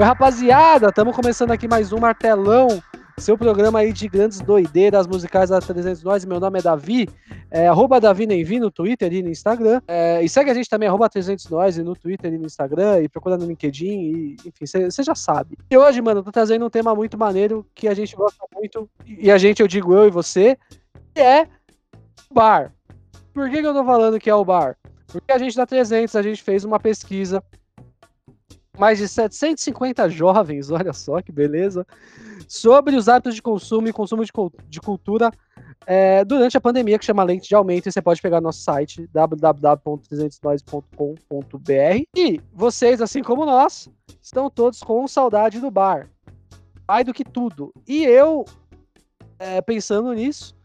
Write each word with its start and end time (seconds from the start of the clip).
Oi, 0.00 0.04
rapaziada, 0.04 0.90
estamos 0.90 1.16
começando 1.16 1.50
aqui 1.50 1.66
mais 1.66 1.92
um 1.92 1.98
Martelão, 1.98 2.80
seu 3.16 3.36
programa 3.36 3.80
aí 3.80 3.92
de 3.92 4.06
grandes 4.06 4.40
doideiras 4.40 5.08
musicais 5.08 5.50
da 5.50 5.58
300 5.58 6.04
Nós. 6.04 6.24
Meu 6.24 6.38
nome 6.38 6.60
é 6.60 6.62
Davi, 6.62 7.08
é, 7.50 7.66
arroba 7.66 8.00
Davi 8.00 8.24
Nenvi 8.24 8.60
no 8.60 8.70
Twitter 8.70 9.12
e 9.12 9.24
no 9.24 9.28
Instagram. 9.28 9.82
É, 9.88 10.22
e 10.22 10.28
segue 10.28 10.52
a 10.52 10.54
gente 10.54 10.70
também, 10.70 10.88
arroba 10.88 11.08
300 11.08 11.48
Nós 11.48 11.76
no 11.78 11.96
Twitter 11.96 12.32
e 12.32 12.38
no 12.38 12.46
Instagram, 12.46 13.00
e 13.00 13.08
procura 13.08 13.36
no 13.36 13.44
LinkedIn, 13.44 13.86
e, 13.88 14.36
enfim, 14.46 14.66
você 14.88 15.02
já 15.02 15.16
sabe. 15.16 15.58
E 15.68 15.76
hoje, 15.76 16.00
mano, 16.00 16.20
eu 16.20 16.24
tô 16.24 16.30
trazendo 16.30 16.64
um 16.64 16.70
tema 16.70 16.94
muito 16.94 17.18
maneiro 17.18 17.66
que 17.74 17.88
a 17.88 17.94
gente 17.94 18.14
gosta 18.14 18.44
muito, 18.54 18.88
e 19.04 19.32
a 19.32 19.36
gente, 19.36 19.60
eu 19.60 19.66
digo 19.66 19.92
eu 19.92 20.06
e 20.06 20.10
você, 20.10 20.56
que 21.12 21.20
é 21.20 21.48
bar. 22.32 22.72
Por 23.34 23.50
que, 23.50 23.60
que 23.60 23.66
eu 23.66 23.74
tô 23.74 23.84
falando 23.84 24.20
que 24.20 24.30
é 24.30 24.34
o 24.34 24.44
bar? 24.44 24.76
Porque 25.08 25.32
a 25.32 25.38
gente 25.38 25.56
da 25.56 25.66
300, 25.66 26.14
a 26.14 26.22
gente 26.22 26.40
fez 26.40 26.64
uma 26.64 26.78
pesquisa 26.78 27.42
mais 28.78 28.98
de 28.98 29.08
750 29.08 30.08
jovens, 30.08 30.70
olha 30.78 30.92
só 30.92 31.20
que 31.20 31.32
beleza, 31.32 31.84
sobre 32.46 32.94
os 32.96 33.08
hábitos 33.08 33.34
de 33.34 33.42
consumo 33.42 33.88
e 33.88 33.92
consumo 33.92 34.24
de, 34.24 34.30
de 34.68 34.80
cultura 34.80 35.32
é, 35.86 36.24
durante 36.24 36.56
a 36.56 36.60
pandemia, 36.60 36.98
que 36.98 37.04
chama 37.04 37.24
Lente 37.24 37.48
de 37.48 37.54
Aumento, 37.54 37.88
e 37.88 37.92
você 37.92 38.00
pode 38.00 38.22
pegar 38.22 38.40
nosso 38.40 38.60
site 38.60 39.06
www.300nós.com.br. 39.12 42.04
E 42.16 42.40
vocês, 42.52 43.02
assim 43.02 43.22
como 43.22 43.44
nós, 43.44 43.88
estão 44.22 44.50
todos 44.50 44.80
com 44.80 45.08
saudade 45.08 45.60
do 45.60 45.70
bar. 45.70 46.08
Mais 46.86 47.04
do 47.04 47.12
que 47.12 47.24
tudo. 47.24 47.74
E 47.86 48.04
eu, 48.04 48.46
é, 49.38 49.60
pensando 49.60 50.12
nisso, 50.12 50.56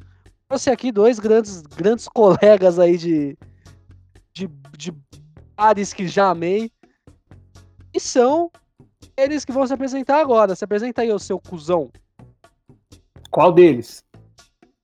trouxe 0.48 0.70
aqui 0.70 0.91
dois 0.91 1.20
grandes, 1.20 1.61
grandes 1.61 2.08
colegas 2.14 2.77
aí 2.80 2.98
de, 2.98 3.38
de, 4.34 4.48
de 4.77 4.94
bares 5.55 5.94
que 5.94 6.08
já 6.08 6.30
amei 6.30 6.72
e 7.94 7.99
são 7.99 8.52
eles 9.16 9.45
que 9.45 9.52
vão 9.52 9.66
se 9.67 9.73
apresentar 9.73 10.19
agora. 10.19 10.55
Se 10.55 10.63
apresenta 10.63 11.02
aí, 11.02 11.11
o 11.11 11.19
seu 11.19 11.39
cuzão. 11.39 11.91
Qual 13.30 13.52
deles? 13.52 14.03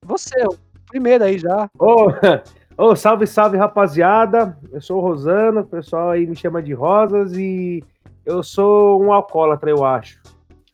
Você, 0.05 0.35
o 0.45 0.57
primeiro 0.87 1.23
aí 1.23 1.37
já. 1.37 1.69
Ô, 1.77 2.07
oh, 2.77 2.91
oh, 2.91 2.95
salve, 2.95 3.25
salve, 3.25 3.57
rapaziada. 3.57 4.57
Eu 4.71 4.81
sou 4.81 4.97
o 4.97 5.01
Rosano, 5.01 5.61
o 5.61 5.67
pessoal 5.67 6.11
aí 6.11 6.25
me 6.25 6.35
chama 6.35 6.61
de 6.61 6.73
Rosas 6.73 7.33
e 7.33 7.83
eu 8.25 8.43
sou 8.43 9.01
um 9.01 9.11
alcoólatra, 9.11 9.69
eu 9.71 9.83
acho. 9.83 10.21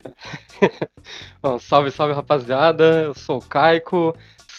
Bom, 1.41 1.57
salve, 1.59 1.91
salve, 1.91 2.13
rapaziada. 2.13 3.03
Eu 3.03 3.13
sou 3.13 3.37
o 3.37 3.45
Caico. 3.45 4.15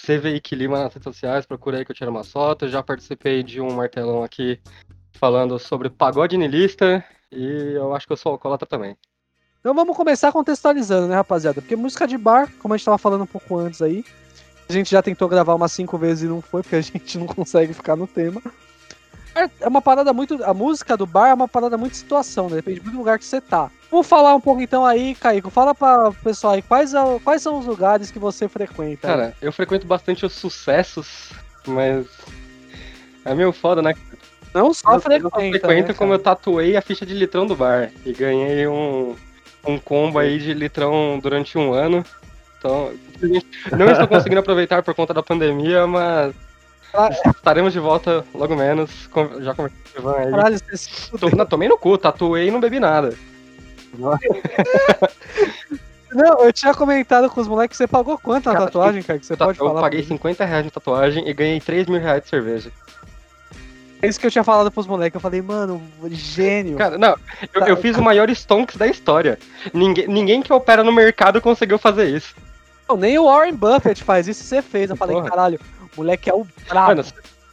CVI 0.06 0.41
Lima 0.52 0.78
nas 0.78 0.94
redes 0.94 1.02
sociais, 1.02 1.47
procura 1.47 1.78
aí 1.78 1.84
que 1.84 1.91
eu 1.91 1.97
tiro 1.97 2.12
uma 2.12 2.22
foto. 2.22 2.69
Já 2.69 2.80
participei 2.80 3.42
de 3.42 3.60
um 3.60 3.72
martelão 3.72 4.22
aqui 4.22 4.60
falando 5.14 5.58
sobre 5.58 5.91
pagode 5.91 6.36
nilista 6.36 7.04
e 7.30 7.72
eu 7.74 7.94
acho 7.94 8.06
que 8.06 8.12
eu 8.12 8.16
sou 8.16 8.32
alcoólatra 8.32 8.66
também. 8.66 8.96
Então 9.60 9.74
vamos 9.74 9.96
começar 9.96 10.30
contextualizando, 10.30 11.08
né, 11.08 11.16
rapaziada? 11.16 11.60
Porque 11.60 11.74
música 11.74 12.06
de 12.06 12.16
bar, 12.16 12.48
como 12.60 12.72
a 12.72 12.77
gente 12.77 12.86
tava 12.86 12.98
falando 12.98 13.22
um 13.22 13.27
pouco 13.27 13.56
antes 13.58 13.82
aí, 13.82 14.05
a 14.69 14.72
gente 14.72 14.91
já 14.91 15.02
tentou 15.02 15.28
gravar 15.28 15.54
umas 15.54 15.72
cinco 15.72 15.98
vezes 15.98 16.24
e 16.24 16.28
não 16.28 16.41
foi, 16.41 16.62
porque 16.62 16.77
a 16.77 16.80
gente 16.82 17.19
não 17.19 17.27
consegue 17.27 17.72
ficar 17.72 17.97
no 17.97 18.06
tema. 18.06 18.41
É 19.60 19.69
uma 19.69 19.82
parada 19.82 20.14
muito. 20.14 20.42
A 20.42 20.54
música 20.54 20.97
do 20.97 21.04
bar 21.04 21.28
é 21.28 21.34
uma 21.34 21.47
parada 21.47 21.77
muito 21.77 21.94
situação, 21.94 22.48
né? 22.48 22.56
Depende 22.56 22.80
muito 22.80 22.92
do 22.94 22.98
lugar 22.98 23.19
que 23.19 23.24
você 23.24 23.38
tá. 23.38 23.70
Vamos 23.91 24.06
falar 24.06 24.34
um 24.34 24.41
pouco 24.41 24.62
então 24.62 24.84
aí, 24.84 25.14
Caíco. 25.14 25.50
Fala 25.50 25.74
para 25.74 26.08
o 26.08 26.14
pessoal 26.14 26.54
aí, 26.54 26.62
quais, 26.62 26.94
é, 26.94 26.98
quais 27.22 27.42
são 27.42 27.58
os 27.58 27.66
lugares 27.66 28.10
que 28.10 28.19
você 28.19 28.48
frequenta? 28.48 29.06
Cara, 29.06 29.36
eu 29.42 29.52
frequento 29.52 29.86
bastante 29.86 30.24
os 30.24 30.32
sucessos, 30.32 31.32
mas. 31.66 32.06
É 33.27 33.34
meio 33.34 33.52
foda, 33.52 33.82
né? 33.82 33.92
Não 34.56 34.72
só 34.72 34.94
eu, 34.94 35.00
frequenta. 35.00 35.36
Eu 35.36 35.50
frequento 35.50 35.88
né, 35.88 35.94
como 35.94 36.14
eu 36.14 36.18
tatuei 36.18 36.78
a 36.78 36.80
ficha 36.80 37.04
de 37.04 37.12
litrão 37.12 37.46
do 37.46 37.54
bar. 37.54 37.90
E 38.06 38.12
ganhei 38.12 38.66
um, 38.66 39.14
um 39.66 39.78
combo 39.78 40.18
aí 40.18 40.38
de 40.38 40.54
litrão 40.54 41.20
durante 41.22 41.58
um 41.58 41.75
ano. 41.75 42.03
Então, 42.58 42.91
não 43.76 43.91
estou 43.91 44.08
conseguindo 44.08 44.41
aproveitar 44.41 44.82
por 44.82 44.94
conta 44.94 45.12
da 45.12 45.22
pandemia, 45.22 45.86
mas 45.86 46.34
estaremos 47.36 47.75
de 47.75 47.78
volta 47.78 48.25
logo 48.34 48.56
menos. 48.56 48.91
Já 49.41 49.54
conversei 49.54 49.78
com 49.94 49.98
o 49.98 50.00
Ivan 50.00 50.16
aí. 50.16 50.31
Caralho, 50.31 50.58
você... 50.58 51.36
Não, 51.36 51.44
tomei 51.44 51.69
no 51.69 51.76
cu, 51.76 51.98
tatuei 51.98 52.48
e 52.48 52.50
não 52.50 52.58
bebi 52.58 52.81
nada. 52.81 53.14
Não, 56.12 56.41
eu 56.44 56.52
tinha 56.52 56.72
comentado 56.72 57.28
com 57.28 57.41
os 57.41 57.48
moleques, 57.48 57.76
você 57.76 57.86
pagou 57.86 58.16
quanto 58.16 58.47
na 58.47 58.52
cara, 58.52 58.64
tatuagem, 58.66 59.02
cara? 59.02 59.19
Que 59.19 59.26
você 59.26 59.36
pode 59.36 59.58
eu 59.58 59.66
falar? 59.66 59.81
Eu 59.81 59.82
paguei 59.82 60.02
50 60.02 60.44
reais 60.47 60.64
na 60.64 60.70
tatuagem 60.70 61.28
e 61.28 61.34
ganhei 61.34 61.60
3 61.60 61.86
mil 61.88 62.00
reais 62.00 62.22
de 62.22 62.28
cerveja. 62.28 62.70
É 64.02 64.08
isso 64.08 64.20
que 64.20 64.26
eu 64.26 64.30
tinha 64.30 64.44
falado 64.44 64.70
pros 64.70 64.86
moleques. 64.86 65.14
Eu 65.14 65.20
falei, 65.20 65.40
mano, 65.40 65.82
gênio. 66.10 66.76
Cara, 66.76 66.98
não, 66.98 67.16
eu, 67.54 67.62
eu 67.62 67.76
fiz 67.76 67.96
o 67.96 68.02
maior 68.02 68.28
stonks 68.30 68.76
da 68.76 68.86
história. 68.86 69.38
Ninguém, 69.72 70.06
ninguém 70.06 70.42
que 70.42 70.52
opera 70.52 70.84
no 70.84 70.92
mercado 70.92 71.40
conseguiu 71.40 71.78
fazer 71.78 72.08
isso. 72.08 72.34
Não, 72.88 72.96
nem 72.96 73.18
o 73.18 73.24
Warren 73.24 73.54
Buffett 73.54 74.04
faz 74.04 74.28
isso, 74.28 74.44
você 74.44 74.60
fez. 74.60 74.90
Eu 74.90 74.96
falei, 74.96 75.16
Porra. 75.16 75.30
caralho, 75.30 75.60
o 75.94 75.96
moleque 75.96 76.28
é 76.30 76.34
o 76.34 76.46
brabo. 76.68 76.88
Mano, 76.88 77.04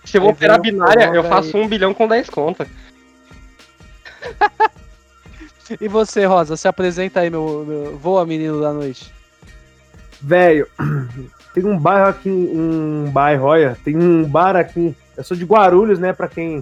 se 0.03 0.17
eu 0.17 0.21
vou 0.21 0.31
operar 0.31 0.59
binária, 0.59 1.11
eu 1.13 1.23
faço 1.23 1.55
aí. 1.55 1.63
um 1.63 1.67
bilhão 1.67 1.93
com 1.93 2.07
10 2.07 2.29
contas. 2.29 2.67
e 5.79 5.87
você, 5.87 6.25
Rosa, 6.25 6.57
se 6.57 6.67
apresenta 6.67 7.21
aí, 7.21 7.29
meu, 7.29 7.65
meu 7.65 7.97
voa 7.97 8.25
menino 8.25 8.59
da 8.59 8.73
noite. 8.73 9.13
Velho, 10.21 10.67
tem 11.53 11.65
um 11.65 11.77
bairro 11.77 12.09
aqui, 12.09 12.29
um 12.29 13.09
bairro, 13.11 13.45
olha, 13.45 13.77
tem 13.83 13.95
um 13.95 14.25
bar 14.25 14.55
aqui 14.55 14.95
eu 15.16 15.24
sou 15.24 15.35
de 15.38 15.46
Guarulhos, 15.46 16.00
né? 16.00 16.13
Para 16.13 16.28
quem, 16.28 16.62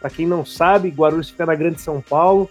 pra 0.00 0.10
quem 0.10 0.26
não 0.26 0.44
sabe, 0.44 0.88
Guarulhos 0.88 1.30
fica 1.30 1.46
na 1.46 1.54
Grande 1.54 1.80
São 1.80 2.00
Paulo. 2.00 2.50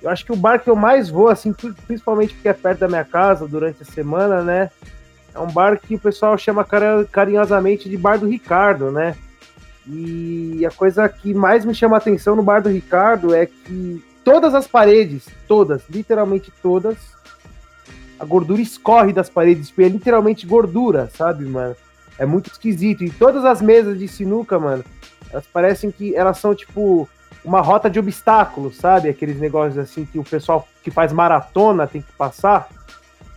Eu 0.00 0.10
acho 0.10 0.24
que 0.24 0.32
o 0.32 0.36
bar 0.36 0.60
que 0.60 0.70
eu 0.70 0.76
mais 0.76 1.10
vou, 1.10 1.28
assim, 1.28 1.52
principalmente 1.86 2.34
porque 2.34 2.48
é 2.48 2.52
perto 2.52 2.80
da 2.80 2.88
minha 2.88 3.04
casa 3.04 3.48
durante 3.48 3.82
a 3.82 3.86
semana, 3.86 4.42
né? 4.42 4.70
É 5.34 5.38
um 5.38 5.50
bar 5.50 5.78
que 5.78 5.96
o 5.96 5.98
pessoal 5.98 6.38
chama 6.38 6.66
carinhosamente 7.10 7.88
de 7.88 7.96
Bar 7.96 8.18
do 8.18 8.26
Ricardo, 8.26 8.90
né? 8.90 9.16
E 9.86 10.64
a 10.66 10.70
coisa 10.70 11.08
que 11.08 11.32
mais 11.34 11.64
me 11.64 11.74
chama 11.74 11.96
a 11.96 11.98
atenção 11.98 12.36
no 12.36 12.42
Bar 12.42 12.62
do 12.62 12.68
Ricardo 12.68 13.34
é 13.34 13.46
que 13.46 14.04
todas 14.24 14.54
as 14.54 14.66
paredes, 14.66 15.26
todas, 15.46 15.82
literalmente 15.88 16.52
todas, 16.62 16.96
a 18.18 18.24
gordura 18.24 18.60
escorre 18.60 19.12
das 19.12 19.30
paredes, 19.30 19.70
porque 19.70 19.84
é 19.84 19.88
literalmente 19.88 20.46
gordura, 20.46 21.10
sabe, 21.14 21.44
mano? 21.44 21.76
É 22.18 22.26
muito 22.26 22.50
esquisito. 22.50 23.04
E 23.04 23.10
todas 23.10 23.44
as 23.44 23.62
mesas 23.62 23.98
de 23.98 24.08
sinuca, 24.08 24.58
mano, 24.58 24.84
elas 25.30 25.46
parecem 25.46 25.90
que 25.90 26.14
elas 26.16 26.38
são 26.38 26.54
tipo 26.54 27.08
uma 27.44 27.60
rota 27.60 27.88
de 27.88 27.98
obstáculos, 27.98 28.76
sabe? 28.76 29.08
Aqueles 29.08 29.38
negócios 29.38 29.78
assim 29.78 30.04
que 30.04 30.18
o 30.18 30.24
pessoal 30.24 30.66
que 30.82 30.90
faz 30.90 31.12
maratona 31.12 31.86
tem 31.86 32.02
que 32.02 32.12
passar. 32.12 32.68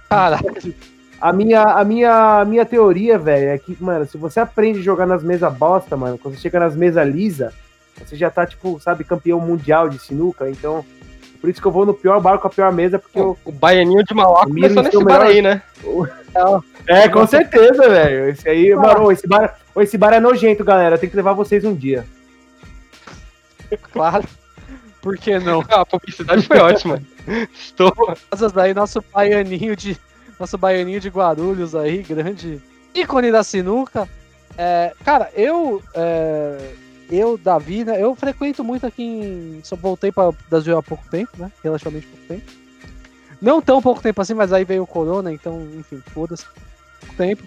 Caralho. 0.09 0.73
A 1.19 1.31
minha, 1.31 1.61
a 1.61 1.85
minha, 1.85 2.41
a 2.41 2.45
minha 2.45 2.65
teoria, 2.65 3.17
velho, 3.19 3.49
é 3.49 3.57
que, 3.57 3.77
mano, 3.79 4.07
se 4.07 4.17
você 4.17 4.39
aprende 4.39 4.79
a 4.79 4.83
jogar 4.83 5.05
nas 5.05 5.23
mesas 5.23 5.53
bosta, 5.53 5.95
mano, 5.95 6.17
quando 6.17 6.33
você 6.33 6.41
chega 6.41 6.59
nas 6.59 6.75
mesas 6.75 7.07
lisa, 7.07 7.53
você 8.03 8.15
já 8.15 8.31
tá, 8.31 8.43
tipo, 8.45 8.79
sabe, 8.79 9.03
campeão 9.03 9.39
mundial 9.39 9.87
de 9.87 9.99
sinuca, 9.99 10.49
então 10.49 10.83
por 11.39 11.49
isso 11.49 11.59
que 11.59 11.67
eu 11.67 11.71
vou 11.71 11.85
no 11.87 11.93
pior 11.93 12.19
bar 12.21 12.37
com 12.37 12.47
a 12.47 12.49
pior 12.51 12.71
mesa, 12.71 12.99
porque 12.99 13.19
o, 13.19 13.23
eu. 13.23 13.37
O 13.45 13.51
baianinho 13.51 14.03
de 14.03 14.13
Mauá 14.13 14.45
começou 14.45 14.83
nesse 14.83 15.03
bar 15.03 15.21
aí, 15.21 15.41
né? 15.41 15.61
É, 16.87 17.07
com 17.09 17.25
certeza, 17.27 17.89
velho. 17.89 18.29
Esse 18.29 18.47
aí, 18.47 18.71
ah. 18.71 18.77
mano, 18.77 19.11
esse 19.11 19.27
bar, 19.27 19.57
esse 19.77 19.97
bar 19.97 20.13
é 20.13 20.19
nojento, 20.19 20.63
galera. 20.63 20.97
Tem 20.97 21.09
que 21.09 21.15
levar 21.15 21.33
vocês 21.33 21.63
um 21.63 21.75
dia. 21.75 22.05
Claro. 23.93 24.25
Por 25.01 25.17
que 25.17 25.39
não? 25.39 25.61
Ah, 25.69 25.81
a 25.81 25.85
publicidade 25.85 26.45
foi 26.45 26.59
ótima. 26.59 27.01
Estou. 27.55 27.93
Daí, 28.53 28.73
nosso 28.73 29.01
baianinho 29.13 29.75
de. 29.75 29.97
Nosso 30.37 30.57
baianinho 30.57 30.99
de 30.99 31.07
Guarulhos 31.07 31.73
aí, 31.73 32.03
grande 32.03 32.61
ícone 32.93 33.31
da 33.31 33.43
sinuca. 33.43 34.09
É, 34.57 34.93
cara, 35.05 35.31
eu. 35.35 35.81
É, 35.93 36.73
eu, 37.09 37.37
Davi, 37.37 37.83
né? 37.83 38.01
Eu 38.01 38.15
frequento 38.15 38.63
muito 38.63 38.85
aqui 38.85 39.03
em. 39.03 39.59
Só 39.63 39.75
voltei 39.75 40.11
para 40.11 40.33
Brasil 40.49 40.77
há 40.77 40.83
pouco 40.83 41.03
tempo, 41.09 41.31
né? 41.37 41.51
Relativamente 41.63 42.07
pouco 42.07 42.25
tempo. 42.27 42.60
Não 43.41 43.61
tão 43.61 43.81
pouco 43.81 44.01
tempo 44.01 44.21
assim, 44.21 44.33
mas 44.33 44.53
aí 44.53 44.63
veio 44.63 44.83
o 44.83 44.87
Corona, 44.87 45.31
então, 45.31 45.67
enfim, 45.77 46.01
foda-se. 46.13 46.45
Tempo. 47.17 47.43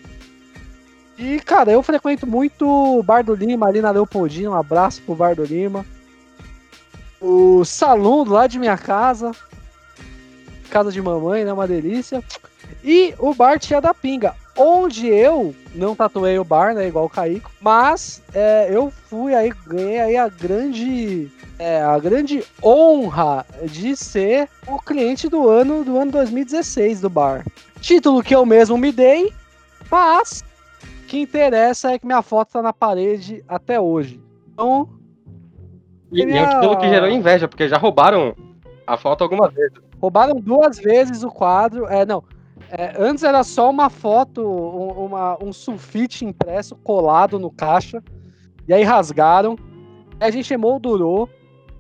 E, 1.17 1.39
cara, 1.41 1.71
eu 1.71 1.83
frequento 1.83 2.27
muito 2.27 2.67
o 2.67 3.03
Bar 3.03 3.23
do 3.23 3.35
Lima 3.35 3.67
ali 3.67 3.81
na 3.81 3.93
Leopoldina. 3.93 4.51
Um 4.51 4.55
abraço 4.55 5.01
pro 5.03 5.15
Bar 5.15 5.37
do 5.37 5.45
Lima. 5.45 5.87
O 7.21 7.65
salão 7.65 8.25
lado 8.25 8.51
de 8.51 8.59
minha 8.59 8.77
casa. 8.77 9.31
Casa 10.69 10.91
de 10.91 11.01
mamãe, 11.01 11.45
né? 11.45 11.53
Uma 11.53 11.69
delícia. 11.69 12.23
E 12.83 13.15
o 13.19 13.33
Bar 13.33 13.61
Tia 13.61 13.81
da 13.81 13.95
Pinga 13.95 14.35
onde 14.57 15.09
eu 15.09 15.55
não 15.75 15.95
tatuei 15.95 16.39
o 16.39 16.45
bar, 16.45 16.75
né, 16.75 16.87
igual 16.87 17.07
o 17.07 17.11
Caíco, 17.11 17.51
mas 17.61 18.23
é, 18.33 18.69
eu 18.71 18.91
fui 18.91 19.35
aí, 19.35 19.53
ganhei 19.67 20.01
aí 20.01 20.17
a 20.17 20.29
grande, 20.29 21.31
é, 21.59 21.83
a 21.83 21.99
grande 21.99 22.45
honra 22.63 23.45
de 23.65 23.97
ser 23.97 24.49
o 24.67 24.79
cliente 24.79 25.29
do 25.29 25.49
ano, 25.49 25.85
do 25.85 25.99
ano 25.99 26.13
2016 26.13 27.01
do 27.01 27.11
bar. 27.11 27.45
Título 27.81 28.23
que 28.23 28.35
eu 28.35 28.47
mesmo 28.47 28.79
me 28.79 28.93
dei, 28.93 29.33
mas 29.91 30.45
o 30.83 31.07
que 31.07 31.21
interessa 31.21 31.93
é 31.93 31.99
que 31.99 32.07
minha 32.07 32.23
foto 32.23 32.53
tá 32.53 32.63
na 32.63 32.73
parede 32.73 33.45
até 33.49 33.81
hoje. 33.81 34.21
Então... 34.53 34.89
E, 36.13 36.25
minha... 36.25 36.43
é 36.43 36.47
um 36.47 36.61
título 36.61 36.79
que 36.79 36.89
gerou 36.89 37.09
inveja, 37.09 37.49
porque 37.49 37.69
já 37.69 37.77
roubaram 37.77 38.35
a 38.87 38.97
foto 38.97 39.25
alguma 39.25 39.49
vez. 39.49 39.73
Roubaram 40.01 40.39
duas 40.39 40.79
vezes 40.79 41.25
o 41.25 41.31
quadro. 41.31 41.87
É, 41.87 42.05
não. 42.07 42.23
É, 42.71 42.95
antes 42.99 43.23
era 43.23 43.43
só 43.45 43.71
uma 43.71 43.89
foto, 43.89 44.43
um, 44.43 45.07
uma, 45.07 45.43
um 45.43 45.53
sulfite 45.53 46.25
impresso 46.25 46.77
colado 46.77 47.39
no 47.39 47.51
caixa. 47.51 48.03
E 48.67 48.73
aí 48.73 48.83
rasgaram. 48.83 49.57
Aí 50.21 50.29
a 50.29 50.31
gente 50.31 50.53
emoldurou. 50.53 51.29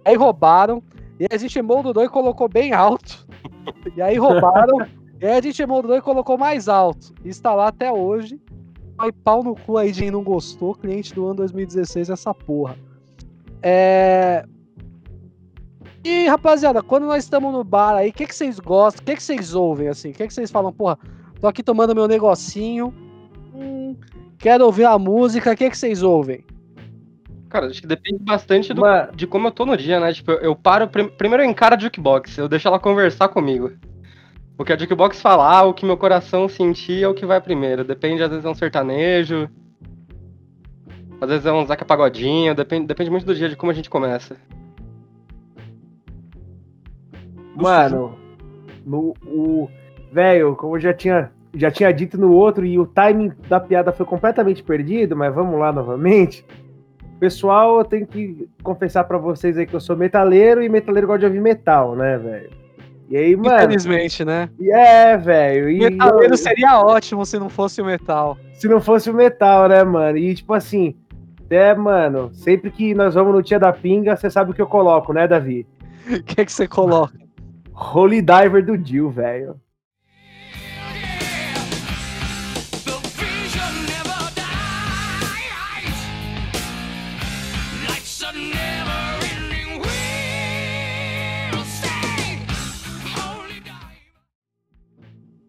Aí 0.04 0.16
roubaram. 0.16 0.82
E 1.18 1.24
aí 1.24 1.28
a 1.32 1.38
gente 1.38 1.58
emoldurou 1.58 2.04
e 2.04 2.08
colocou 2.08 2.48
bem 2.48 2.72
alto. 2.72 3.26
E 3.96 4.02
aí 4.02 4.16
roubaram. 4.16 4.86
e 5.20 5.26
aí 5.26 5.38
a 5.38 5.40
gente 5.40 5.62
emoldurou 5.62 5.96
e 5.96 6.02
colocou 6.02 6.36
mais 6.36 6.68
alto. 6.68 7.14
E 7.24 7.28
está 7.28 7.54
lá 7.54 7.68
até 7.68 7.90
hoje. 7.90 8.40
Aí 8.98 9.10
pau 9.10 9.42
no 9.42 9.56
cu 9.56 9.76
aí 9.76 9.90
de 9.90 10.02
quem 10.02 10.10
não 10.10 10.22
gostou. 10.22 10.74
Cliente 10.74 11.14
do 11.14 11.26
ano 11.26 11.36
2016, 11.36 12.10
essa 12.10 12.32
porra. 12.32 12.76
É. 13.62 14.44
E, 16.04 16.26
rapaziada, 16.26 16.82
quando 16.82 17.06
nós 17.06 17.24
estamos 17.24 17.50
no 17.50 17.64
bar 17.64 17.94
aí, 17.94 18.10
o 18.10 18.12
que, 18.12 18.26
que 18.26 18.34
vocês 18.34 18.60
gostam? 18.60 19.02
O 19.02 19.06
que, 19.06 19.16
que 19.16 19.22
vocês 19.22 19.54
ouvem, 19.54 19.88
assim? 19.88 20.10
O 20.10 20.12
que, 20.12 20.26
que 20.26 20.34
vocês 20.34 20.50
falam? 20.50 20.70
Porra, 20.70 20.98
tô 21.40 21.48
aqui 21.48 21.62
tomando 21.62 21.94
meu 21.94 22.06
negocinho. 22.06 22.92
Hum, 23.54 23.96
quero 24.38 24.66
ouvir 24.66 24.84
a 24.84 24.98
música. 24.98 25.52
O 25.52 25.56
que, 25.56 25.70
que 25.70 25.78
vocês 25.78 26.02
ouvem? 26.02 26.44
Cara, 27.48 27.68
acho 27.68 27.80
que 27.80 27.86
depende 27.86 28.22
bastante 28.22 28.74
do, 28.74 28.82
de 29.14 29.26
como 29.26 29.46
eu 29.46 29.52
tô 29.52 29.64
no 29.64 29.76
dia, 29.78 29.98
né? 29.98 30.12
Tipo, 30.12 30.32
eu, 30.32 30.38
eu 30.40 30.56
paro. 30.56 30.88
Prim, 30.88 31.08
primeiro 31.08 31.42
eu 31.42 31.48
encaro 31.48 31.74
a 31.74 31.78
jukebox, 31.78 32.36
eu 32.36 32.48
deixo 32.48 32.68
ela 32.68 32.78
conversar 32.78 33.28
comigo. 33.28 33.72
O 34.58 34.64
que 34.64 34.72
a 34.72 34.78
jukebox 34.78 35.22
falar, 35.22 35.62
o 35.62 35.72
que 35.72 35.86
meu 35.86 35.96
coração 35.96 36.48
sentir 36.48 37.02
é 37.02 37.08
o 37.08 37.14
que 37.14 37.24
vai 37.24 37.40
primeiro. 37.40 37.82
Depende, 37.82 38.22
às 38.22 38.28
vezes 38.28 38.44
é 38.44 38.48
um 38.48 38.54
sertanejo. 38.54 39.48
Às 41.20 41.30
vezes 41.30 41.46
é 41.46 41.52
um 41.52 41.64
Zeca 41.64 41.84
Pagodinho, 41.84 42.54
depende, 42.54 42.86
depende 42.86 43.10
muito 43.10 43.24
do 43.24 43.34
dia, 43.34 43.48
de 43.48 43.56
como 43.56 43.72
a 43.72 43.74
gente 43.74 43.88
começa. 43.88 44.36
Mano, 47.54 48.16
no, 48.84 49.14
o. 49.26 49.68
Velho, 50.12 50.54
como 50.54 50.76
eu 50.76 50.80
já 50.80 50.94
tinha, 50.94 51.32
já 51.54 51.70
tinha 51.70 51.92
dito 51.92 52.16
no 52.16 52.32
outro, 52.32 52.64
e 52.64 52.78
o 52.78 52.86
timing 52.86 53.32
da 53.48 53.58
piada 53.58 53.92
foi 53.92 54.06
completamente 54.06 54.62
perdido, 54.62 55.16
mas 55.16 55.34
vamos 55.34 55.58
lá 55.58 55.72
novamente. 55.72 56.44
Pessoal, 57.18 57.78
eu 57.78 57.84
tenho 57.84 58.06
que 58.06 58.48
confessar 58.62 59.04
para 59.04 59.18
vocês 59.18 59.56
aí 59.56 59.66
que 59.66 59.74
eu 59.74 59.80
sou 59.80 59.96
metaleiro 59.96 60.62
e 60.62 60.68
metaleiro 60.68 61.06
gosta 61.06 61.20
de 61.20 61.26
ouvir 61.26 61.40
metal, 61.40 61.96
né, 61.96 62.18
velho? 62.18 62.50
E 63.08 63.16
aí, 63.16 63.36
mano. 63.36 63.56
Infelizmente, 63.56 64.24
né? 64.24 64.48
É, 64.60 65.16
velho. 65.16 65.66
Metaleiro 65.78 66.34
eu... 66.34 66.38
seria 66.38 66.80
ótimo 66.80 67.24
se 67.24 67.38
não 67.38 67.48
fosse 67.48 67.80
o 67.80 67.84
metal. 67.84 68.36
Se 68.54 68.68
não 68.68 68.80
fosse 68.80 69.10
o 69.10 69.14
metal, 69.14 69.68
né, 69.68 69.82
mano? 69.82 70.16
E 70.16 70.34
tipo 70.34 70.52
assim, 70.54 70.94
é, 71.50 71.74
mano, 71.74 72.30
sempre 72.32 72.70
que 72.70 72.94
nós 72.94 73.14
vamos 73.14 73.34
no 73.34 73.42
Tia 73.42 73.58
da 73.58 73.72
Pinga, 73.72 74.16
você 74.16 74.30
sabe 74.30 74.50
o 74.50 74.54
que 74.54 74.62
eu 74.62 74.66
coloco, 74.66 75.12
né, 75.12 75.26
Davi? 75.26 75.66
O 76.06 76.22
que 76.22 76.42
é 76.42 76.44
que 76.44 76.52
você 76.52 76.68
coloca? 76.68 77.23
Holy 77.74 78.22
Diver 78.22 78.64
do 78.64 78.76
Jill, 78.76 79.10
velho. 79.10 79.60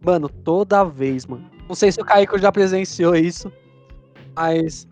Mano, 0.03 0.29
toda 0.29 0.83
vez, 0.83 1.25
mano. 1.25 1.49
Não 1.67 1.75
sei 1.75 1.91
se 1.91 1.99
o 1.99 2.05
Kaique 2.05 2.37
já 2.37 2.51
presenciou 2.51 3.15
isso, 3.15 3.51
mas 4.35 4.87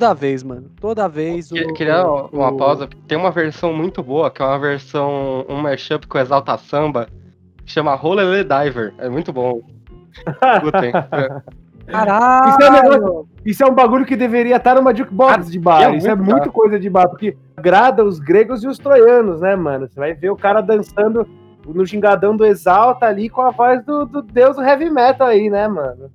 toda 0.00 0.14
vez, 0.14 0.42
mano. 0.42 0.70
Toda 0.80 1.08
vez. 1.08 1.52
O, 1.52 1.72
Queria 1.74 2.06
uma 2.32 2.48
o... 2.48 2.56
pausa. 2.56 2.88
Tem 3.06 3.18
uma 3.18 3.30
versão 3.30 3.72
muito 3.72 4.02
boa, 4.02 4.30
que 4.30 4.40
é 4.40 4.44
uma 4.44 4.58
versão, 4.58 5.44
um 5.48 5.56
mashup 5.56 6.06
com 6.06 6.18
Exalta 6.18 6.56
Samba, 6.56 7.06
que 7.64 7.70
chama 7.70 7.94
Rolele 7.94 8.42
Diver. 8.42 8.94
É 8.98 9.08
muito 9.10 9.32
bom. 9.32 9.60
Escutem. 10.56 10.92
Caralho! 11.86 12.50
Isso 12.50 12.62
é, 12.62 12.70
um 12.70 12.72
negócio, 12.72 13.28
isso 13.44 13.64
é, 13.64 13.66
um 13.66 13.74
bagulho 13.74 14.06
que 14.06 14.16
deveria 14.16 14.56
estar 14.56 14.76
numa 14.76 14.94
jukebox 14.94 15.30
cara, 15.32 15.42
de 15.42 15.58
bar. 15.58 15.82
É 15.82 15.96
isso 15.96 16.08
é 16.08 16.14
muito 16.14 16.52
coisa 16.52 16.78
de 16.78 16.88
bar, 16.88 17.08
porque 17.08 17.36
agrada 17.56 18.04
os 18.04 18.20
gregos 18.20 18.62
e 18.62 18.68
os 18.68 18.78
troianos, 18.78 19.40
né, 19.40 19.56
mano? 19.56 19.88
Você 19.88 19.98
vai 19.98 20.14
ver 20.14 20.30
o 20.30 20.36
cara 20.36 20.60
dançando 20.60 21.28
no 21.66 21.84
gingadão 21.84 22.36
do 22.36 22.46
Exalta 22.46 23.06
ali 23.06 23.28
com 23.28 23.42
a 23.42 23.50
voz 23.50 23.84
do, 23.84 24.06
do 24.06 24.22
deus 24.22 24.54
do 24.54 24.62
heavy 24.62 24.88
metal 24.88 25.26
aí, 25.26 25.50
né, 25.50 25.66
mano? 25.66 26.12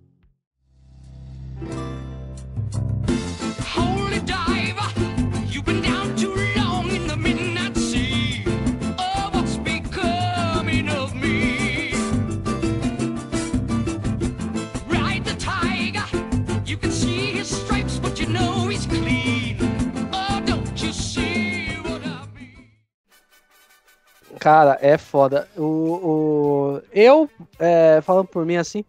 Cara, 24.45 24.77
é 24.79 24.95
foda. 24.95 25.49
O, 25.57 25.63
o... 25.63 26.81
Eu, 26.93 27.27
é, 27.57 27.99
falando 28.03 28.27
por 28.27 28.45
mim 28.45 28.57
assim, 28.57 28.85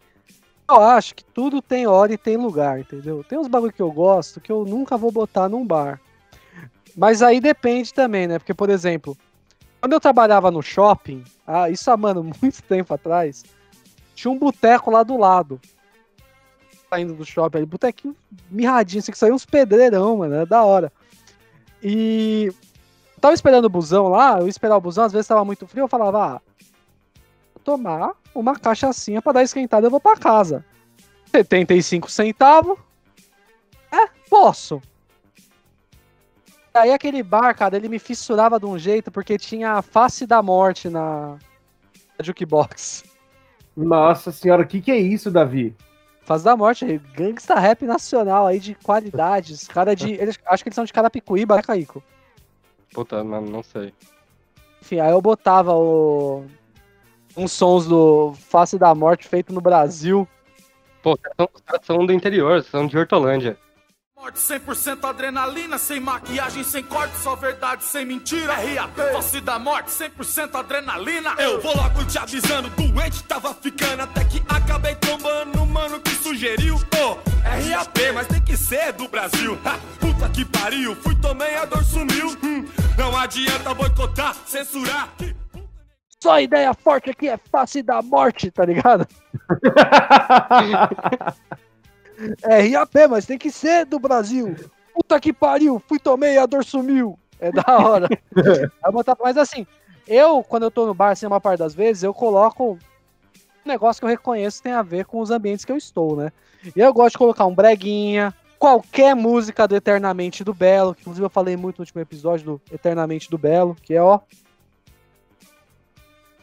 eu 0.69 0.83
acho 0.83 1.15
que 1.15 1.25
tudo 1.25 1.63
tem 1.63 1.87
hora 1.87 2.13
e 2.13 2.19
tem 2.19 2.37
lugar, 2.37 2.79
entendeu? 2.79 3.25
Tem 3.25 3.39
uns 3.39 3.49
bagulho 3.49 3.73
que 3.73 3.81
eu 3.81 3.91
gosto 3.91 4.39
que 4.39 4.53
eu 4.53 4.67
nunca 4.67 4.99
vou 4.99 5.11
botar 5.11 5.49
num 5.49 5.67
bar. 5.67 5.99
Mas 6.95 7.23
aí 7.23 7.41
depende 7.41 7.95
também, 7.95 8.27
né? 8.27 8.39
Porque, 8.39 8.53
por 8.53 8.69
exemplo, 8.69 9.17
quando 9.81 9.95
eu 9.95 9.99
trabalhava 9.99 10.51
no 10.51 10.61
shopping, 10.61 11.25
ah, 11.47 11.71
isso 11.71 11.91
há, 11.91 11.97
mano, 11.97 12.23
muito 12.43 12.63
tempo 12.65 12.93
atrás, 12.93 13.43
tinha 14.15 14.31
um 14.31 14.39
boteco 14.39 14.91
lá 14.91 15.03
do 15.03 15.17
lado. 15.17 15.59
Saindo 16.91 17.15
do 17.15 17.25
shopping 17.25 17.57
ali, 17.57 17.67
botequinho 17.67 18.15
mirradinho, 18.51 18.99
assim, 18.99 19.11
que 19.11 19.17
saiu 19.17 19.35
uns 19.35 19.47
pedreirão, 19.47 20.19
mano, 20.19 20.35
é 20.35 20.45
da 20.45 20.63
hora. 20.63 20.93
E 21.83 22.53
tava 23.27 23.35
esperando 23.35 23.65
o 23.65 23.71
busão 23.71 24.09
lá, 24.09 24.39
eu 24.39 24.47
esperar 24.47 24.77
o 24.77 24.81
busão, 24.81 25.05
às 25.05 25.13
vezes 25.13 25.27
tava 25.27 25.45
muito 25.45 25.67
frio, 25.67 25.83
eu 25.83 25.89
falava, 25.89 26.25
ah, 26.25 26.41
vou 27.53 27.63
tomar 27.65 28.13
uma 28.33 28.57
cachaçinha 28.57 29.21
pra 29.21 29.33
dar 29.33 29.43
esquentada, 29.43 29.87
eu 29.87 29.91
vou 29.91 29.99
pra 29.99 30.17
casa. 30.17 30.65
75 31.33 32.09
centavos. 32.09 32.79
É, 33.91 34.07
posso. 34.31 34.81
Aí 36.73 36.93
aquele 36.93 37.21
bar, 37.23 37.53
cara, 37.57 37.77
ele 37.77 37.89
me 37.89 37.99
fissurava 37.99 38.61
de 38.61 38.67
um 38.67 38.79
jeito 38.79 39.11
porque 39.11 39.37
tinha 39.37 39.73
a 39.73 39.83
face 39.83 40.25
da 40.25 40.41
morte 40.41 40.89
na, 40.89 41.37
na 42.17 42.23
jukebox. 42.23 43.03
Nossa 43.77 44.31
senhora, 44.31 44.63
o 44.63 44.67
que, 44.67 44.81
que 44.81 44.93
é 44.93 44.99
isso, 44.99 45.33
Davi? 45.33 45.75
Face 46.23 46.45
da 46.45 46.57
morte, 46.57 47.01
gangsta 47.15 47.59
rap 47.59 47.85
nacional 47.85 48.47
aí 48.47 48.61
de 48.61 48.75
qualidades. 48.77 49.67
Cara 49.67 49.97
de. 49.97 50.13
Eles, 50.13 50.39
acho 50.47 50.63
que 50.63 50.69
eles 50.69 50.75
são 50.75 50.85
de 50.85 50.93
Carapicuíba, 50.93 51.57
né, 51.57 51.63
Caico? 51.63 52.03
Puta, 52.97 53.23
não, 53.23 53.43
não 53.43 53.63
sei. 53.63 53.93
Enfim, 54.81 55.01
aí 55.01 55.11
eu 55.11 55.21
botava 55.21 55.75
o... 55.75 56.47
uns 57.37 57.53
sons 57.53 57.87
do 57.87 58.33
Face 58.33 58.79
da 58.79 58.95
Morte 58.95 59.29
feito 59.29 59.53
no 59.53 59.61
Brasil. 59.61 60.27
Pô, 61.03 61.15
caras 61.19 61.85
são 61.85 62.07
do 62.07 62.13
interior, 62.15 62.63
são 62.63 62.87
de 62.87 62.97
Hortolândia. 62.97 63.59
Morte 64.19 64.39
100% 64.39 65.05
adrenalina, 65.05 65.77
sem 65.77 66.01
maquiagem, 66.01 66.65
sem 66.65 66.83
corte, 66.83 67.15
só 67.19 67.37
verdade, 67.37 67.85
sem 67.85 68.07
mentira. 68.07 68.55
RAP, 68.55 68.97
face 69.13 69.43
da 69.43 69.59
morte, 69.59 69.91
100% 69.91 70.55
adrenalina. 70.55 71.35
Eu 71.37 71.61
vou 71.61 71.77
logo 71.77 72.03
te 72.07 72.17
avisando, 72.17 72.71
doente 72.71 73.23
tava 73.25 73.53
ficando, 73.53 74.05
até 74.05 74.25
que 74.25 74.43
acabei 74.49 74.95
tombando 74.95 75.63
o 75.63 75.67
mano 75.67 76.01
que 76.01 76.13
sugeriu. 76.13 76.77
Oh, 76.99 77.19
RAP, 77.45 78.15
mas 78.15 78.27
tem 78.27 78.41
que 78.41 78.57
ser 78.57 78.95
do 78.95 79.07
Brasil. 79.07 79.59
Ha, 79.63 79.79
puta 80.01 80.31
que 80.31 80.47
pariu, 80.47 80.97
fui, 80.97 81.15
tomei, 81.17 81.55
a 81.55 81.67
dor 81.67 81.85
sumiu. 81.85 82.29
Hum, 82.43 82.67
não 82.97 83.15
adianta 83.15 83.75
boicotar, 83.75 84.35
censurar. 84.47 85.11
Só 86.23 86.41
ideia 86.41 86.73
forte 86.73 87.11
aqui 87.11 87.29
é 87.29 87.39
face 87.53 87.83
da 87.83 88.01
morte, 88.01 88.51
tá 88.51 88.65
ligado? 88.65 89.07
É 92.43 92.61
RAP, 92.61 92.95
mas 93.11 93.27
tem 93.27 93.39
que 93.39 93.51
ser 93.51 93.85
do 93.85 93.99
Brasil. 93.99 94.55
Puta 94.95 95.21
que 95.21 95.33
pariu, 95.33 95.83
fui 95.87 95.99
tomei, 95.99 96.39
a 96.39 96.47
dor 96.47 96.65
sumiu. 96.65 97.19
É 97.39 97.53
da 97.53 97.65
hora. 97.67 98.09
mas 99.23 99.37
assim, 99.37 99.67
eu, 100.07 100.43
quando 100.43 100.63
eu 100.63 100.71
tô 100.71 100.87
no 100.87 100.95
bar, 100.95 101.11
assim, 101.11 101.27
uma 101.27 101.41
parte 101.41 101.59
das 101.59 101.75
vezes, 101.75 102.03
eu 102.03 102.15
coloco 102.15 102.79
um 103.65 103.69
negócio 103.69 104.01
que 104.01 104.05
eu 104.05 104.11
reconheço 104.11 104.59
que 104.59 104.65
tem 104.65 104.73
a 104.73 104.83
ver 104.83 105.05
com 105.05 105.21
os 105.21 105.31
ambientes 105.31 105.65
que 105.65 105.73
eu 105.73 105.77
estou, 105.77 106.17
né? 106.17 106.33
E 106.75 106.81
eu 106.81 106.93
gosto 106.95 107.13
de 107.13 107.19
colocar 107.19 107.45
um 107.45 107.55
breguinha, 107.55 108.33
qualquer 108.59 109.15
música 109.15 109.69
do 109.69 109.77
Eternamente 109.77 110.43
do 110.43 110.55
Belo, 110.55 110.95
que 110.95 111.03
inclusive 111.03 111.25
eu 111.27 111.31
falei 111.31 111.57
muito 111.57 111.79
no 111.79 111.83
último 111.83 112.01
episódio 112.01 112.47
do 112.47 112.61
Eternamente 112.73 113.31
do 113.31 113.37
Belo, 113.37 113.77
que 113.83 113.95
é 113.95 114.03
ó. 114.03 114.21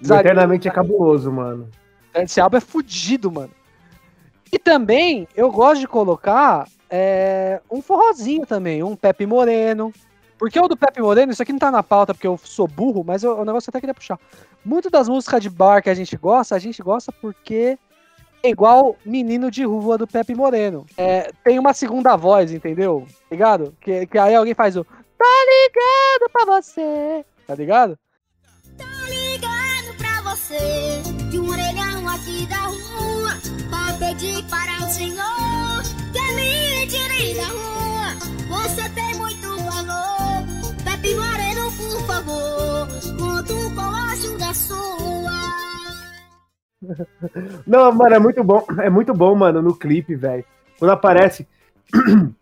Eternamente 0.02 0.68
é 0.68 0.72
cabuloso, 0.72 1.32
mano. 1.32 1.70
Esse 2.14 2.40
álbum 2.40 2.58
é 2.58 2.62
fudido, 2.62 3.32
mano. 3.32 3.52
E 4.54 4.60
também 4.60 5.28
eu 5.36 5.52
gosto 5.52 5.82
de 5.82 5.88
colocar 5.88 6.68
é, 6.88 7.60
um 7.72 7.82
forrozinho 7.82 8.46
também, 8.46 8.84
um 8.84 8.96
Pepe 8.96 9.26
Moreno. 9.26 9.92
Porque 10.38 10.60
o 10.60 10.68
do 10.68 10.78
Pepe 10.78 11.02
Moreno, 11.02 11.32
isso 11.32 11.42
aqui 11.42 11.52
não 11.52 11.58
tá 11.58 11.72
na 11.72 11.82
pauta 11.82 12.14
porque 12.14 12.28
eu 12.28 12.38
sou 12.38 12.68
burro, 12.68 13.04
mas 13.04 13.24
eu- 13.24 13.40
o 13.40 13.44
negócio 13.46 13.68
eu 13.70 13.72
até 13.72 13.80
queria 13.80 13.96
puxar. 13.96 14.20
Muito 14.64 14.92
das 14.92 15.10
músicas 15.10 15.42
de 15.42 15.50
bar 15.50 15.82
que 15.82 15.90
a 15.90 15.94
gente 15.96 16.16
gosta, 16.16 16.54
a 16.54 16.60
gente 16.60 16.84
gosta 16.84 17.12
porque 17.12 17.80
é 18.44 18.50
igual 18.50 18.96
Menino 19.04 19.50
de 19.50 19.64
Rua 19.64 19.98
do 19.98 20.06
Pepe 20.06 20.36
Moreno. 20.36 20.86
É, 20.98 21.32
tem 21.44 21.58
uma 21.58 21.74
segunda 21.74 22.16
voz, 22.16 22.52
entendeu? 22.52 23.08
Ligado? 23.32 23.76
Que, 23.82 24.06
que 24.06 24.20
aí 24.20 24.36
alguém 24.36 24.54
faz 24.54 24.78
o 24.78 24.84
Tá 24.86 25.26
ligado 25.50 26.32
pra 26.32 26.46
você. 26.62 27.26
Tá 27.48 27.56
ligado? 27.56 27.98
ligado 29.08 29.98
pra 29.98 30.22
você 30.32 31.02
de 31.32 31.40
um 31.40 31.50
orelhão 31.50 32.08
aqui 32.10 32.46
da 32.48 32.66
rua 32.68 33.63
pra 34.04 34.10
pedir 34.10 34.44
para 34.50 34.86
o 34.86 34.90
senhor 34.90 35.82
que 36.12 36.34
me 36.36 36.88
tire 36.88 37.36
da 37.36 37.48
rua. 37.48 38.14
Você 38.50 38.90
tem 38.90 39.16
muito 39.16 39.48
valor, 39.48 40.44
Pepe 40.84 41.16
Moreno, 41.16 41.72
por 41.72 42.02
favor, 42.06 42.88
conto 43.18 43.54
com 43.74 43.82
a 43.82 44.12
ajuda 44.12 44.54
sua. 44.54 45.32
Não, 47.66 47.92
mano, 47.94 48.16
é 48.16 48.20
muito 48.20 48.44
bom. 48.44 48.66
É 48.82 48.90
muito 48.90 49.14
bom, 49.14 49.34
mano, 49.36 49.62
no 49.62 49.74
clipe, 49.74 50.16
velho. 50.16 50.44
Quando 50.78 50.92
aparece. 50.92 51.48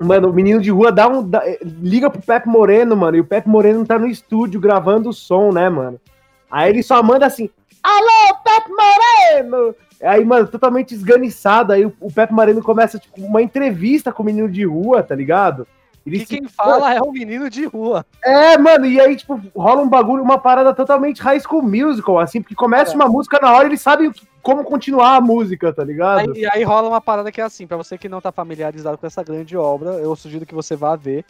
Mano, 0.00 0.30
o 0.30 0.32
menino 0.32 0.60
de 0.60 0.70
rua 0.70 0.92
dá 0.92 1.08
um. 1.08 1.28
dá- 1.28 1.42
liga 1.60 2.08
pro 2.08 2.22
Pepe 2.22 2.46
Moreno, 2.48 2.96
mano. 2.96 3.16
E 3.16 3.20
o 3.20 3.24
Pepe 3.24 3.48
Moreno 3.48 3.84
tá 3.84 3.98
no 3.98 4.06
estúdio 4.06 4.60
gravando 4.60 5.08
o 5.08 5.12
som, 5.12 5.50
né, 5.50 5.68
mano? 5.68 6.00
Aí 6.48 6.70
ele 6.70 6.84
só 6.84 7.02
manda 7.02 7.26
assim: 7.26 7.50
Alô, 7.82 8.36
Pepe 8.44 8.70
Moreno! 8.70 9.74
Aí, 10.02 10.24
mano, 10.24 10.46
totalmente 10.46 10.94
esganiçado. 10.94 11.72
Aí 11.72 11.84
o, 11.84 11.92
o 12.00 12.12
Pepe 12.12 12.32
Moreno 12.32 12.62
começa, 12.62 12.98
tipo, 12.98 13.20
uma 13.20 13.42
entrevista 13.42 14.12
com 14.12 14.22
o 14.22 14.26
menino 14.26 14.48
de 14.48 14.64
rua, 14.64 15.02
tá 15.02 15.14
ligado? 15.14 15.66
Ele 16.06 16.16
E 16.16 16.20
se- 16.20 16.26
quem 16.26 16.48
fala 16.48 16.94
é 16.94 17.00
o 17.02 17.12
menino 17.12 17.50
de 17.50 17.66
rua. 17.66 18.06
É, 18.24 18.56
mano, 18.56 18.86
e 18.86 18.98
aí, 19.00 19.14
tipo, 19.16 19.38
rola 19.54 19.82
um 19.82 19.88
bagulho, 19.88 20.22
uma 20.22 20.38
parada 20.38 20.72
totalmente 20.72 21.20
high 21.20 21.38
school 21.40 21.62
musical, 21.62 22.18
assim, 22.18 22.40
porque 22.40 22.54
começa 22.54 22.92
É. 22.92 22.94
uma 22.94 23.06
música 23.08 23.38
na 23.42 23.52
hora 23.52 23.64
e 23.64 23.68
ele 23.70 23.76
sabe 23.76 24.10
que- 24.10 24.26
como 24.40 24.64
continuar 24.64 25.16
a 25.16 25.20
música, 25.20 25.70
tá 25.72 25.84
ligado? 25.84 26.32
Aí, 26.32 26.40
e 26.42 26.46
aí 26.50 26.62
rola 26.64 26.88
uma 26.88 27.00
parada 27.00 27.30
que 27.30 27.40
é 27.40 27.44
assim, 27.44 27.66
pra 27.66 27.76
você 27.76 27.98
que 27.98 28.08
não 28.08 28.20
tá 28.20 28.32
familiarizado 28.32 28.96
com 28.96 29.06
essa 29.06 29.22
grande 29.22 29.54
obra, 29.56 29.90
eu 29.96 30.14
sugiro 30.16 30.46
que 30.46 30.54
você 30.54 30.74
vá 30.74 30.96
ver. 30.96 31.24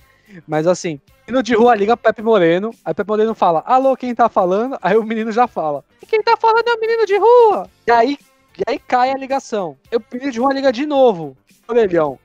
Mas 0.46 0.66
assim, 0.66 1.00
menino 1.26 1.42
de 1.42 1.54
rua 1.54 1.74
liga 1.74 1.96
Pepe 1.96 2.22
Moreno, 2.22 2.70
aí 2.84 2.92
o 2.92 2.94
Pepe 2.94 3.08
Moreno 3.08 3.34
fala, 3.34 3.64
alô, 3.66 3.96
quem 3.96 4.14
tá 4.14 4.28
falando? 4.28 4.78
Aí 4.82 4.96
o 4.96 5.02
menino 5.02 5.32
já 5.32 5.48
fala, 5.48 5.82
e 6.02 6.06
quem 6.06 6.22
tá 6.22 6.36
falando 6.36 6.68
é 6.68 6.74
o 6.74 6.78
menino 6.80 7.06
de 7.06 7.16
rua. 7.18 7.66
E 7.86 7.90
aí, 7.90 8.18
e 8.58 8.62
aí 8.70 8.78
cai 8.78 9.10
a 9.10 9.16
ligação. 9.16 9.76
E 9.92 9.98
menino 10.12 10.32
de 10.32 10.40
rua 10.40 10.52
liga 10.52 10.72
de 10.72 10.84
novo, 10.86 11.36
orelhão. 11.66 12.18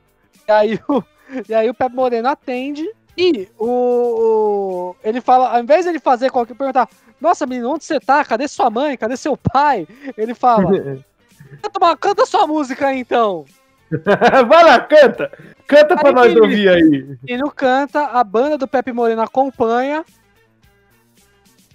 E 0.48 0.52
aí 0.52 0.80
o, 0.90 1.04
e 1.48 1.54
aí 1.54 1.70
o 1.70 1.74
Pepe 1.74 1.96
Moreno 1.96 2.28
atende 2.30 2.90
e 3.18 3.48
o, 3.60 3.68
o- 3.68 4.96
ele 5.04 5.22
fala, 5.22 5.50
ao 5.56 5.60
invés 5.62 5.84
de 5.86 5.90
ele 5.92 6.00
fazer 6.00 6.30
qualquer 6.32 6.56
perguntar, 6.56 6.90
nossa, 7.22 7.46
menino, 7.46 7.70
onde 7.72 7.84
você 7.86 8.00
tá? 8.00 8.24
Cadê 8.26 8.48
sua 8.48 8.70
mãe? 8.70 8.98
Cadê 8.98 9.16
seu 9.16 9.38
pai? 9.38 9.88
Ele 10.18 10.34
fala, 10.34 10.64
canta, 11.62 11.80
uma- 11.80 11.98
canta 11.98 12.26
sua 12.26 12.46
música 12.48 12.88
aí, 12.88 13.00
então. 13.00 13.46
Vai 14.48 14.64
lá, 14.64 14.80
canta! 14.80 15.32
Canta 15.68 15.96
pra 15.96 16.10
Aí, 16.10 16.16
nós 16.16 16.26
Felipe. 16.34 16.42
ouvir 16.42 16.70
aí. 16.70 17.18
E 17.28 17.38
no 17.38 17.50
canta, 17.52 18.08
a 18.08 18.24
banda 18.24 18.58
do 18.58 18.68
Pepe 18.68 18.92
Moreno 18.92 19.22
acompanha. 19.22 20.04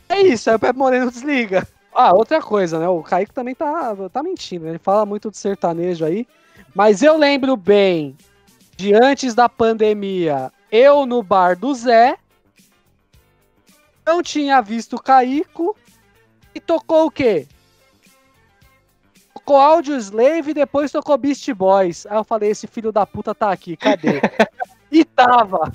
É 0.09 0.21
isso, 0.23 0.50
aí 0.50 0.57
o 0.57 0.59
Pepe 0.59 0.79
Moreno 0.79 1.11
desliga. 1.11 1.67
Ah, 2.00 2.14
outra 2.14 2.40
coisa, 2.40 2.78
né? 2.78 2.88
O 2.88 3.02
Kaique 3.02 3.35
também 3.35 3.57
tá, 3.57 3.93
tá 4.12 4.23
mentindo, 4.23 4.67
né? 4.67 4.71
Ele 4.71 4.78
fala 4.78 5.05
muito 5.05 5.33
de 5.33 5.37
sertanejo 5.37 6.05
aí. 6.05 6.28
Mas 6.73 7.02
eu 7.02 7.19
lembro 7.19 7.57
bem 7.57 8.17
de 8.76 8.95
antes 8.95 9.35
da 9.35 9.49
pandemia, 9.49 10.52
eu 10.71 11.05
no 11.05 11.25
bar 11.25 11.59
do 11.59 11.75
Zé, 11.75 12.17
não 14.07 14.23
tinha 14.23 14.61
visto 14.61 14.95
o 14.95 15.02
Caico 15.02 15.76
e 16.55 16.61
tocou 16.61 17.07
o 17.07 17.11
quê? 17.11 17.49
Tocou 19.35 19.57
Audio 19.57 19.97
Slave 19.97 20.52
e 20.52 20.55
depois 20.55 20.93
tocou 20.93 21.19
Beast 21.19 21.52
Boys. 21.52 22.07
Aí 22.07 22.17
eu 22.17 22.23
falei, 22.23 22.50
esse 22.50 22.69
filho 22.69 22.93
da 22.93 23.05
puta 23.05 23.35
tá 23.35 23.50
aqui, 23.50 23.76
cadê? 23.76 24.21
e 24.93 25.05
tava. 25.05 25.73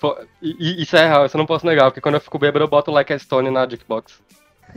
Pô, 0.00 0.18
isso 0.42 0.96
é 0.96 1.06
real, 1.06 1.26
isso 1.26 1.36
eu 1.36 1.38
não 1.38 1.46
posso 1.46 1.64
negar, 1.64 1.92
porque 1.92 2.00
quando 2.00 2.16
eu 2.16 2.20
fico 2.20 2.40
bêbado 2.40 2.64
eu 2.64 2.68
boto 2.68 2.90
Like 2.90 3.12
a 3.12 3.18
Stone 3.20 3.52
na 3.52 3.68
Jukebox. 3.68 4.20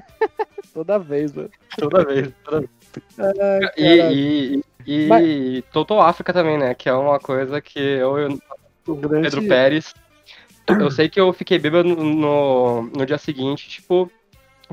Toda 0.74 1.00
vez, 1.00 1.34
mano. 1.34 1.50
Toda 1.78 2.06
vez, 2.06 2.32
toda 2.44 2.60
vez. 2.60 2.70
Ai, 3.18 3.72
E, 3.78 4.62
e, 4.86 5.06
e, 5.06 5.08
Mas- 5.08 5.64
Total 5.72 6.02
África 6.02 6.32
também, 6.32 6.58
né? 6.58 6.74
Que 6.76 6.88
é 6.90 6.94
uma 6.94 7.20
coisa 7.20 7.60
que 7.60 7.80
eu, 7.80 8.14
grande- 8.14 9.22
Pedro 9.22 9.48
Pérez. 9.48 9.94
Eu 10.68 10.92
sei 10.92 11.10
que 11.10 11.20
eu 11.20 11.34
fiquei 11.34 11.58
bêbado 11.58 11.90
no, 11.90 12.84
no, 12.84 13.06
dia 13.06 13.18
seguinte, 13.18 13.68
tipo, 13.68 14.12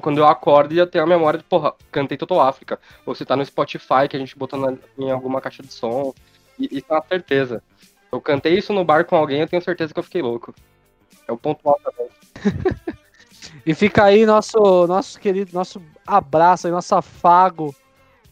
quando 0.02 0.18
eu 0.18 0.26
acordo 0.26 0.74
e 0.74 0.78
eu 0.78 0.86
tenho 0.86 1.04
a 1.04 1.06
memória 1.06 1.38
de, 1.38 1.44
porra, 1.44 1.72
cantei 1.90 2.18
Total 2.18 2.40
África. 2.42 2.78
Ou 3.06 3.14
se 3.14 3.24
tá 3.24 3.34
no 3.34 3.44
Spotify, 3.44 4.06
que 4.08 4.16
a 4.16 4.20
gente 4.20 4.36
botou 4.36 4.58
na- 4.58 4.76
em 4.98 5.10
alguma 5.10 5.40
caixa 5.40 5.62
de 5.62 5.72
som. 5.72 6.12
E 6.58 6.68
isso 6.78 6.86
é 6.90 6.92
uma 6.92 7.04
certeza. 7.08 7.62
Eu 8.12 8.20
cantei 8.20 8.54
isso 8.58 8.72
no 8.74 8.84
bar 8.84 9.04
com 9.06 9.16
alguém, 9.16 9.40
eu 9.40 9.48
tenho 9.48 9.62
certeza 9.62 9.92
que 9.94 9.98
eu 9.98 10.04
fiquei 10.04 10.20
louco. 10.20 10.54
É 11.26 11.32
o 11.32 11.36
ponto 11.38 11.66
alto 11.68 11.82
também. 11.82 12.10
E 13.64 13.74
fica 13.74 14.04
aí 14.04 14.24
nosso, 14.26 14.86
nosso 14.86 15.18
querido, 15.18 15.50
nosso 15.52 15.82
abraço 16.06 16.66
aí, 16.66 16.72
nosso 16.72 16.94
afago 16.94 17.74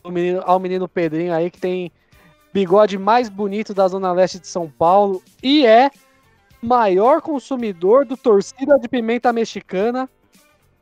ao 0.02 0.10
menino, 0.10 0.42
ao 0.44 0.60
menino 0.60 0.88
Pedrinho 0.88 1.34
aí, 1.34 1.50
que 1.50 1.60
tem 1.60 1.90
bigode 2.52 2.98
mais 2.98 3.28
bonito 3.28 3.74
da 3.74 3.88
Zona 3.88 4.12
Leste 4.12 4.38
de 4.38 4.46
São 4.46 4.70
Paulo 4.70 5.22
e 5.42 5.66
é 5.66 5.90
maior 6.62 7.20
consumidor 7.20 8.04
do 8.04 8.16
torcida 8.16 8.78
de 8.78 8.88
pimenta 8.88 9.32
mexicana 9.32 10.08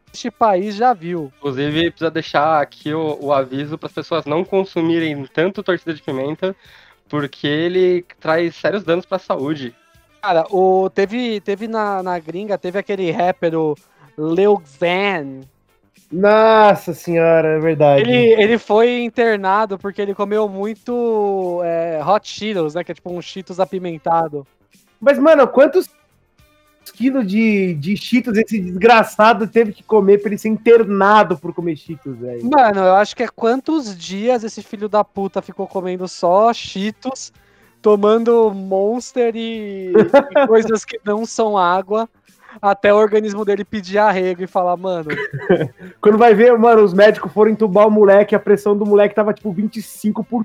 que 0.07 0.17
este 0.17 0.31
país 0.31 0.75
já 0.75 0.93
viu. 0.93 1.33
Inclusive, 1.39 1.91
precisa 1.91 2.11
deixar 2.11 2.61
aqui 2.61 2.93
o, 2.93 3.19
o 3.21 3.33
aviso 3.33 3.79
para 3.79 3.87
as 3.87 3.93
pessoas 3.93 4.27
não 4.27 4.45
consumirem 4.45 5.27
tanto 5.33 5.63
torcida 5.63 5.95
de 5.95 6.03
pimenta, 6.03 6.55
porque 7.09 7.47
ele 7.47 8.05
traz 8.21 8.55
sérios 8.55 8.85
danos 8.85 9.07
para 9.07 9.17
a 9.17 9.21
saúde. 9.21 9.75
Cara, 10.21 10.47
o, 10.51 10.89
teve, 10.91 11.41
teve 11.41 11.67
na, 11.67 12.03
na 12.03 12.19
gringa, 12.19 12.59
teve 12.59 12.79
aquele 12.79 13.11
rapper, 13.11 13.59
o 13.59 13.75
Lil 14.19 14.63
Van, 14.79 15.41
Nossa 16.11 16.93
senhora, 16.93 17.57
é 17.57 17.59
verdade. 17.59 18.03
Ele, 18.03 18.43
ele 18.43 18.59
foi 18.59 19.03
internado 19.03 19.79
porque 19.79 20.03
ele 20.03 20.15
comeu 20.15 20.49
muito 20.49 21.61
é, 21.65 22.01
Hot 22.05 22.29
Cheetos, 22.29 22.75
né? 22.75 22.85
Que 22.85 22.93
é 22.93 22.95
tipo 22.95 23.13
um 23.13 23.23
Cheetos 23.23 23.59
apimentado. 23.59 24.47
Mas, 25.01 25.19
mano, 25.19 25.49
quantos 25.49 25.89
quilos 26.91 27.27
de, 27.27 27.75
de 27.75 27.97
cheetos 27.97 28.37
esse 28.37 28.61
desgraçado 28.61 29.47
teve 29.47 29.73
que 29.73 29.83
comer 29.83 30.19
pra 30.19 30.29
ele 30.29 30.39
ser 30.39 30.49
internado 30.49 31.37
por 31.37 31.55
comer 31.55 31.77
cheetos, 31.77 32.17
velho? 32.17 32.49
Mano, 32.49 32.81
eu 32.81 32.95
acho 32.95 33.17
que 33.17 33.23
é 33.23 33.29
quantos 33.29 33.97
dias 33.97 34.45
esse 34.45 34.63
filho 34.63 34.89
da 34.89 35.03
puta 35.03 35.43
ficou 35.43 35.67
comendo 35.67 36.07
só 36.07 36.53
Cheetos, 36.53 37.33
tomando 37.81 38.53
Monster 38.55 39.35
e, 39.35 39.93
e 39.93 39.93
coisas 40.47 40.85
que 40.85 41.01
não 41.05 41.25
são 41.27 41.57
água, 41.57 42.09
até 42.61 42.93
o 42.93 42.97
organismo 42.97 43.45
dele 43.45 43.65
pedir 43.65 43.99
arrego 43.99 44.43
e 44.43 44.47
falar, 44.47 44.77
mano, 44.77 45.11
Quando 46.01 46.19
vai 46.19 46.35
ver, 46.35 46.57
mano, 46.59 46.83
os 46.83 46.93
médicos 46.93 47.33
foram 47.33 47.51
entubar 47.51 47.87
o 47.87 47.91
moleque, 47.91 48.35
a 48.35 48.41
pressão 48.41 48.77
do 48.77 48.85
moleque 48.87 49.15
tava 49.15 49.33
tipo 49.33 49.53
25 49.53 50.25
por 50.25 50.45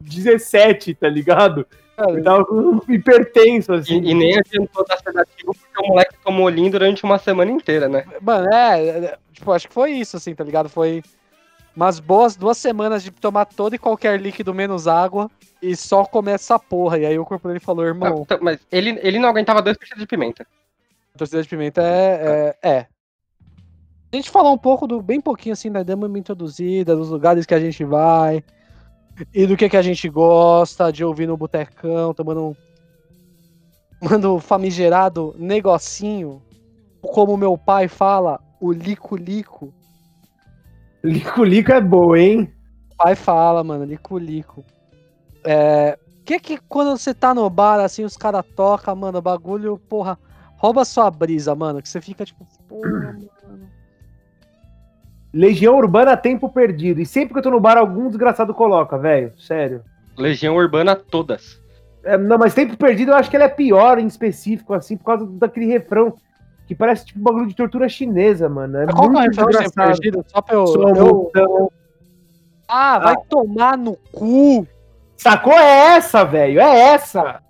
17, 0.00 0.94
tá 0.94 1.08
ligado? 1.08 1.66
Ele 2.08 2.22
tava 2.22 2.44
com 2.44 2.80
hipertenso, 2.88 3.72
E, 3.72 3.76
assim. 3.76 3.96
e 4.02 4.14
nem 4.14 4.36
adiantou 4.36 4.84
dar 4.84 4.98
sedativo, 4.98 5.54
porque 5.54 5.80
o 5.80 5.88
moleque 5.88 6.14
tomou 6.24 6.48
lean 6.48 6.68
durante 6.68 7.04
uma 7.04 7.18
semana 7.18 7.50
inteira, 7.52 7.88
né? 7.88 8.04
Mano, 8.20 8.52
é, 8.52 8.88
é, 8.88 9.18
tipo, 9.32 9.52
acho 9.52 9.68
que 9.68 9.74
foi 9.74 9.92
isso, 9.92 10.16
assim, 10.16 10.34
tá 10.34 10.42
ligado? 10.42 10.68
Foi 10.68 11.02
umas 11.76 12.00
boas 12.00 12.36
duas 12.36 12.58
semanas 12.58 13.02
de 13.02 13.10
tomar 13.10 13.44
todo 13.46 13.74
e 13.74 13.78
qualquer 13.78 14.20
líquido 14.20 14.52
menos 14.54 14.88
água 14.88 15.30
e 15.62 15.76
só 15.76 16.04
comer 16.04 16.32
essa 16.32 16.58
porra. 16.58 16.98
E 16.98 17.06
aí 17.06 17.18
o 17.18 17.24
corpo 17.24 17.46
dele 17.46 17.60
falou, 17.60 17.84
irmão, 17.84 18.22
Então, 18.22 18.38
mas 18.40 18.58
ele, 18.72 18.98
ele 19.02 19.18
não 19.18 19.28
aguentava 19.28 19.62
dois 19.62 19.76
peixes 19.76 19.98
de 19.98 20.06
pimenta. 20.06 20.46
Torcida 21.16 21.42
de 21.42 21.48
pimenta 21.48 21.80
é, 21.82 22.56
é, 22.62 22.68
é. 22.68 22.86
A 24.12 24.16
gente 24.16 24.30
falou 24.30 24.52
um 24.52 24.58
pouco 24.58 24.86
do, 24.86 25.00
bem 25.00 25.20
pouquinho 25.20 25.52
assim? 25.52 25.70
Demos 25.70 26.08
uma 26.08 26.18
introduzida, 26.18 26.96
dos 26.96 27.08
lugares 27.08 27.46
que 27.46 27.54
a 27.54 27.60
gente 27.60 27.84
vai 27.84 28.42
e 29.32 29.46
do 29.46 29.56
que, 29.56 29.68
que 29.68 29.76
a 29.76 29.82
gente 29.82 30.08
gosta 30.08 30.92
de 30.92 31.04
ouvir 31.04 31.26
no 31.26 31.36
botecão, 31.36 32.12
tomando 32.12 32.48
um, 32.48 32.56
tomando 34.00 34.34
um 34.34 34.40
famigerado 34.40 35.34
negocinho, 35.38 36.42
como 37.00 37.36
meu 37.36 37.56
pai 37.56 37.86
fala, 37.86 38.40
o 38.60 38.72
lico-lico. 38.72 39.72
Lico-lico 41.02 41.70
é 41.70 41.80
boa, 41.80 42.18
hein? 42.18 42.52
pai 42.96 43.14
fala, 43.14 43.62
mano, 43.62 43.84
lico-lico. 43.84 44.64
É. 45.44 45.98
Que 46.24 46.40
que 46.40 46.58
quando 46.68 46.96
você 46.96 47.12
tá 47.12 47.34
no 47.34 47.48
bar, 47.50 47.80
assim, 47.80 48.02
os 48.02 48.16
caras 48.16 48.44
tocam, 48.56 48.96
mano, 48.96 49.18
o 49.18 49.22
bagulho, 49.22 49.78
porra, 49.78 50.18
rouba 50.64 50.84
sua 50.84 51.10
brisa, 51.10 51.54
mano, 51.54 51.82
que 51.82 51.88
você 51.88 52.00
fica 52.00 52.24
tipo, 52.24 52.46
porra, 52.66 52.90
mano. 52.90 53.68
Legião 55.32 55.76
Urbana 55.76 56.16
Tempo 56.16 56.48
Perdido. 56.48 57.00
E 57.00 57.06
sempre 57.06 57.34
que 57.34 57.38
eu 57.38 57.42
tô 57.42 57.50
no 57.50 57.60
bar, 57.60 57.76
algum 57.76 58.08
desgraçado 58.08 58.54
coloca, 58.54 58.96
velho. 58.96 59.32
Sério. 59.38 59.82
Legião 60.16 60.56
Urbana 60.56 60.94
todas. 60.96 61.60
É, 62.04 62.16
não, 62.16 62.38
mas 62.38 62.54
Tempo 62.54 62.76
Perdido 62.76 63.10
eu 63.10 63.16
acho 63.16 63.28
que 63.28 63.36
ele 63.36 63.44
é 63.44 63.48
pior 63.48 63.98
em 63.98 64.06
específico, 64.06 64.72
assim, 64.72 64.96
por 64.96 65.04
causa 65.04 65.26
daquele 65.26 65.66
refrão 65.66 66.14
que 66.66 66.74
parece 66.74 67.04
tipo 67.04 67.18
um 67.18 67.22
bagulho 67.22 67.48
de 67.48 67.56
tortura 67.56 67.88
chinesa, 67.88 68.48
mano. 68.48 68.78
É 68.78 68.86
Qual 68.86 69.10
que 69.10 69.16
é 69.16 69.20
o 69.20 69.44
muito 69.44 69.58
refrão. 69.58 69.86
Perdido? 69.86 70.24
Só 70.28 70.40
pra 70.40 70.54
eu. 70.54 70.66
Sou 70.66 71.30
eu-. 71.34 71.72
Ah, 72.66 72.98
vai 72.98 73.16
tomar 73.28 73.76
no 73.76 73.96
cu! 74.12 74.66
Sacou? 75.16 75.52
É 75.52 75.96
essa, 75.96 76.24
velho. 76.24 76.60
É 76.60 76.94
essa. 76.94 77.43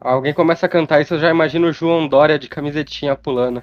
Alguém 0.00 0.32
começa 0.32 0.66
a 0.66 0.68
cantar 0.68 1.00
isso, 1.00 1.14
eu 1.14 1.18
já 1.18 1.30
imagino 1.30 1.68
o 1.68 1.72
João 1.72 2.06
Dória 2.06 2.38
de 2.38 2.48
camisetinha 2.48 3.16
pulando. 3.16 3.62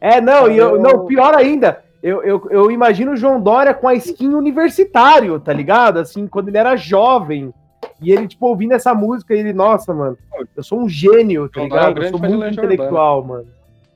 É, 0.00 0.20
não, 0.20 0.50
e 0.50 0.58
eu, 0.58 0.76
Eu- 0.76 0.80
não, 0.82 1.06
pior 1.06 1.34
ainda. 1.34 1.82
Eu, 2.02 2.22
eu, 2.24 2.48
eu 2.50 2.70
imagino 2.70 3.12
o 3.12 3.16
João 3.16 3.40
Dória 3.40 3.72
com 3.72 3.86
a 3.86 3.94
skin 3.94 4.34
universitário, 4.34 5.38
tá 5.38 5.52
ligado? 5.52 5.98
Assim, 5.98 6.26
quando 6.26 6.48
ele 6.48 6.58
era 6.58 6.74
jovem. 6.76 7.54
E 8.00 8.10
ele, 8.12 8.26
tipo, 8.26 8.46
ouvindo 8.46 8.72
essa 8.72 8.92
música, 8.92 9.34
e 9.34 9.38
ele, 9.38 9.52
nossa, 9.52 9.94
mano, 9.94 10.18
eu 10.56 10.62
sou 10.62 10.80
um 10.80 10.88
gênio, 10.88 11.48
tá 11.48 11.60
é 11.60 11.62
um 11.62 11.66
ligado? 11.68 11.88
Eu 11.88 11.94
grande 11.94 12.10
sou 12.10 12.18
muito 12.18 12.46
intelectual, 12.58 13.22
mano. 13.24 13.46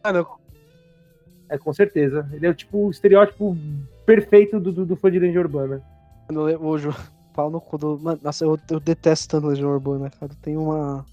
Mano, 0.05 0.27
É, 1.49 1.59
com 1.59 1.73
certeza. 1.73 2.29
Ele 2.33 2.47
é, 2.47 2.55
tipo, 2.55 2.87
o 2.87 2.91
estereótipo 2.91 3.57
perfeito 4.05 4.59
do, 4.61 4.71
do, 4.73 4.87
do 4.87 4.97
fã 4.97 5.11
de 5.11 5.19
Legião 5.19 5.43
Urbana. 5.43 5.83
Eu- 6.31 6.79
Ju- 6.79 6.95
pau 7.35 7.51
no 7.51 7.61
cu 7.61 7.77
do. 7.77 7.99
Mano, 8.01 8.19
nossa, 8.23 8.45
eu, 8.45 8.59
eu 8.71 8.81
detesto 8.81 9.29
tanto 9.29 9.49
Legião 9.49 9.71
Urbana, 9.71 10.11
cara. 10.19 10.33
Tem 10.43 10.57
uma. 10.57 11.05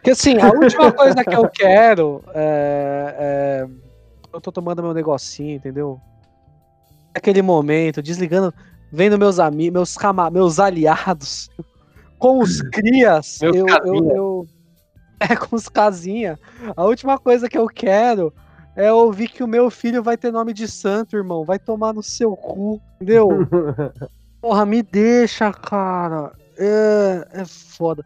Porque 0.00 0.10
assim, 0.10 0.38
a 0.40 0.50
última 0.50 0.90
coisa 0.92 1.22
que 1.22 1.34
eu 1.36 1.48
quero 1.48 2.24
é, 2.34 3.14
é. 3.18 3.68
Eu 4.32 4.40
tô 4.40 4.50
tomando 4.50 4.82
meu 4.82 4.94
negocinho, 4.94 5.56
entendeu? 5.56 6.00
Aquele 7.14 7.42
momento, 7.42 8.00
desligando, 8.00 8.54
vendo 8.90 9.18
meus 9.18 9.38
amigos, 9.38 9.72
meus, 9.72 9.94
cama, 9.94 10.30
meus 10.30 10.58
aliados, 10.58 11.50
com 12.18 12.38
os 12.38 12.62
crias. 12.62 13.38
Meus 13.42 13.56
eu, 13.56 13.66
eu, 13.84 14.10
eu- 14.10 14.46
É, 15.22 15.36
com 15.36 15.54
os 15.54 15.68
casinha. 15.68 16.40
A 16.74 16.82
última 16.84 17.18
coisa 17.18 17.46
que 17.46 17.58
eu 17.58 17.66
quero 17.66 18.32
é 18.74 18.90
ouvir 18.90 19.28
que 19.28 19.44
o 19.44 19.46
meu 19.48 19.70
filho 19.70 20.02
vai 20.02 20.16
ter 20.16 20.32
nome 20.32 20.54
de 20.54 20.66
santo, 20.66 21.14
irmão. 21.14 21.44
Vai 21.44 21.58
tomar 21.58 21.92
no 21.92 22.02
seu 22.02 22.34
cu, 22.34 22.80
entendeu? 22.96 23.46
Porra, 24.40 24.64
me 24.64 24.82
deixa, 24.82 25.52
cara. 25.52 26.32
É, 26.56 27.40
é 27.42 27.44
foda. 27.44 28.02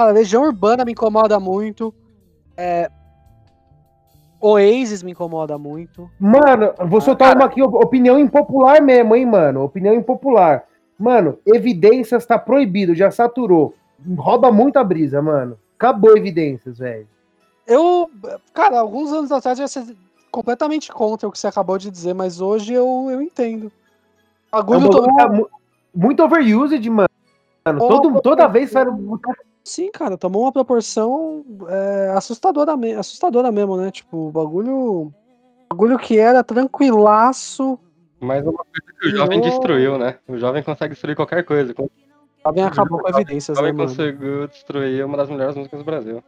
Cara, 0.00 0.12
Legião 0.12 0.44
Urbana 0.44 0.82
me 0.82 0.92
incomoda 0.92 1.38
muito. 1.38 1.94
É... 2.56 2.90
Oasis 4.40 5.02
me 5.02 5.10
incomoda 5.10 5.58
muito. 5.58 6.10
Mano, 6.18 6.72
vou 6.86 7.02
soltar 7.02 7.28
cara. 7.28 7.38
uma 7.40 7.44
aqui, 7.44 7.62
op- 7.62 7.74
opinião 7.74 8.18
impopular 8.18 8.80
mesmo, 8.80 9.14
hein, 9.14 9.26
mano? 9.26 9.62
Opinião 9.62 9.92
impopular. 9.94 10.64
Mano, 10.98 11.38
evidências 11.44 12.24
tá 12.24 12.38
proibido, 12.38 12.94
já 12.94 13.10
saturou. 13.10 13.74
Rouba 14.16 14.50
muita 14.50 14.82
brisa, 14.82 15.20
mano. 15.20 15.58
Acabou 15.76 16.16
evidências, 16.16 16.78
velho. 16.78 17.06
Eu, 17.66 18.10
cara, 18.54 18.80
alguns 18.80 19.12
anos 19.12 19.30
atrás 19.30 19.58
eu 19.58 19.64
ia 19.64 19.68
ser 19.68 19.84
completamente 20.30 20.90
contra 20.90 21.28
o 21.28 21.30
que 21.32 21.38
você 21.38 21.46
acabou 21.46 21.76
de 21.76 21.90
dizer, 21.90 22.14
mas 22.14 22.40
hoje 22.40 22.72
eu, 22.72 23.08
eu 23.10 23.20
entendo. 23.20 23.70
O 24.50 24.56
É 24.56 24.62
tá 25.18 25.28
mu- 25.28 25.50
muito 25.94 26.22
overused, 26.22 26.88
mano. 26.88 27.08
Todo, 27.78 28.18
toda 28.22 28.48
vez 28.48 28.70
sai 28.70 28.88
um- 28.88 29.18
Sim, 29.64 29.90
cara, 29.90 30.16
tomou 30.16 30.42
uma 30.42 30.52
proporção 30.52 31.44
é, 31.68 32.10
assustadora, 32.16 32.76
me- 32.76 32.94
assustadora 32.94 33.52
mesmo, 33.52 33.76
né? 33.76 33.90
Tipo, 33.90 34.28
o 34.28 34.30
bagulho. 34.32 35.12
Bagulho 35.72 35.98
que 35.98 36.18
era 36.18 36.42
tranquilaço, 36.42 37.78
Mas 38.20 38.42
uma 38.44 38.52
coisa 38.52 39.00
que 39.00 39.06
o 39.06 39.10
jovem 39.16 39.40
destruiu, 39.40 39.96
né? 39.98 40.18
O 40.26 40.36
jovem 40.36 40.62
consegue 40.62 40.94
destruir 40.94 41.14
qualquer 41.14 41.44
coisa. 41.44 41.72
O 41.78 41.88
também 42.42 42.64
acabou 42.64 42.98
com 42.98 43.08
evidências, 43.08 43.56
né, 43.56 43.62
jovem 43.62 43.72
mano? 43.76 43.88
conseguiu 43.88 44.48
destruir 44.48 45.04
uma 45.04 45.16
das 45.16 45.30
melhores 45.30 45.54
músicas 45.54 45.78
do 45.78 45.84
Brasil. 45.84 46.22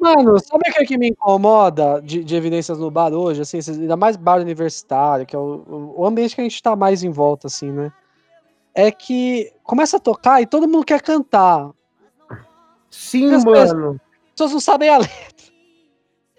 Mano, 0.00 0.38
sabe 0.38 0.70
o 0.70 0.72
que, 0.72 0.78
é 0.82 0.86
que 0.86 0.96
me 0.96 1.08
incomoda 1.08 2.00
de, 2.00 2.22
de 2.22 2.36
evidências 2.36 2.78
no 2.78 2.90
bar 2.90 3.12
hoje? 3.12 3.42
Assim, 3.42 3.58
ainda 3.68 3.96
mais 3.96 4.16
bar 4.16 4.40
universitário, 4.40 5.26
que 5.26 5.34
é 5.34 5.38
o, 5.38 5.42
o- 5.66 6.00
o 6.00 6.06
ambiente 6.06 6.34
que 6.34 6.40
a 6.40 6.44
gente 6.44 6.62
tá 6.62 6.74
mais 6.76 7.02
em 7.02 7.10
volta, 7.10 7.48
assim, 7.48 7.70
né? 7.70 7.92
É 8.80 8.92
que 8.92 9.50
começa 9.64 9.96
a 9.96 10.00
tocar 10.00 10.40
e 10.40 10.46
todo 10.46 10.68
mundo 10.68 10.84
quer 10.84 11.02
cantar. 11.02 11.70
Sim, 12.88 13.34
As 13.34 13.44
mano. 13.44 14.00
As 14.26 14.30
pessoas 14.30 14.52
não 14.52 14.60
sabem 14.60 14.88
a 14.88 14.98
letra. 15.02 15.52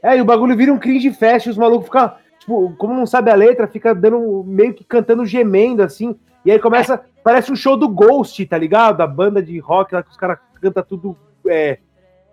É, 0.01 0.17
e 0.17 0.21
o 0.21 0.25
bagulho 0.25 0.55
vira 0.55 0.71
um 0.71 0.79
cringe 0.79 1.11
fest, 1.11 1.47
os 1.47 1.57
malucos 1.57 1.87
ficam, 1.87 2.13
tipo, 2.39 2.73
como 2.77 2.93
não 2.93 3.05
sabe 3.05 3.29
a 3.29 3.35
letra, 3.35 3.67
fica 3.67 3.93
dando 3.93 4.41
meio 4.47 4.73
que 4.73 4.85
cantando 4.85 5.25
gemendo 5.25 5.83
assim. 5.83 6.17
E 6.45 6.51
aí 6.51 6.57
começa, 6.59 7.03
parece 7.21 7.51
um 7.51 7.57
show 7.57 7.75
do 7.75 7.89
Ghost, 7.89 8.45
tá 8.45 8.57
ligado? 8.57 9.01
A 9.01 9.07
banda 9.07 9.43
de 9.43 9.59
rock 9.59 9.93
lá 9.93 10.01
que 10.01 10.09
os 10.09 10.15
caras 10.15 10.39
cantam 10.61 10.81
tudo 10.83 11.17
é, 11.45 11.79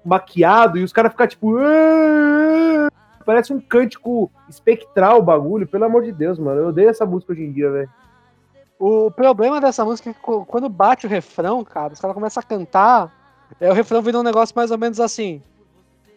maquiado 0.05 0.79
e 0.79 0.85
os 0.85 0.93
caras 0.93 1.11
ficam 1.11 1.27
tipo. 1.27 1.59
"Ah!" 1.59 2.89
Parece 3.25 3.53
um 3.53 3.61
cântico 3.61 4.31
espectral 4.49 5.19
o 5.19 5.23
bagulho, 5.25 5.67
pelo 5.67 5.85
amor 5.85 6.05
de 6.05 6.13
Deus, 6.13 6.39
mano. 6.39 6.61
Eu 6.61 6.69
odeio 6.69 6.91
essa 6.91 7.05
música 7.05 7.33
hoje 7.33 7.43
em 7.43 7.51
dia, 7.51 7.69
velho. 7.73 7.91
O 8.79 9.11
problema 9.11 9.61
dessa 9.61 9.85
música 9.85 10.11
é 10.11 10.13
que 10.13 10.21
quando 10.21 10.69
bate 10.69 11.07
o 11.07 11.09
refrão, 11.09 11.65
cara, 11.65 11.93
os 11.93 12.01
caras 12.01 12.15
começam 12.15 12.41
a 12.41 12.45
cantar, 12.45 13.13
é, 13.61 13.71
o 13.71 13.75
refrão 13.75 14.03
vira 14.03 14.19
um 14.19 14.23
negócio 14.23 14.55
mais 14.55 14.71
ou 14.71 14.79
menos 14.79 15.01
assim. 15.01 15.43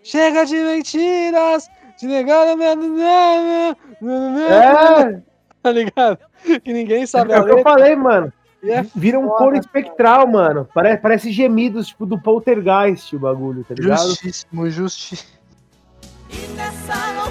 Chega 0.04 0.46
de 0.46 0.56
mentiras, 0.56 1.70
de 1.98 2.08
negar 2.08 2.48
a 2.48 2.56
minha... 2.56 3.76
É, 4.50 5.22
Tá 5.62 5.72
ligado? 5.72 6.18
Que 6.64 6.72
ninguém 6.74 7.04
é 7.04 7.06
sabe 7.06 7.34
a 7.34 7.42
o 7.42 7.46
que 7.46 7.52
eu 7.52 7.62
falei, 7.62 7.96
mano. 7.96 8.32
é 8.64 8.82
Vira 8.96 9.20
um 9.20 9.28
coro 9.28 9.58
espectral, 9.58 10.26
mano. 10.26 10.68
Parece, 10.74 11.02
parece 11.02 11.32
gemidos, 11.32 11.88
tipo, 11.88 12.06
do 12.06 12.20
poltergeist 12.20 13.14
o 13.16 13.20
bagulho, 13.20 13.64
tá 13.66 13.76
ligado? 13.76 14.08
Justíssimo, 14.08 14.70
justíssimo. 14.70 15.38
E 16.30 16.48
nessa 16.56 17.12
loucura 17.14 17.29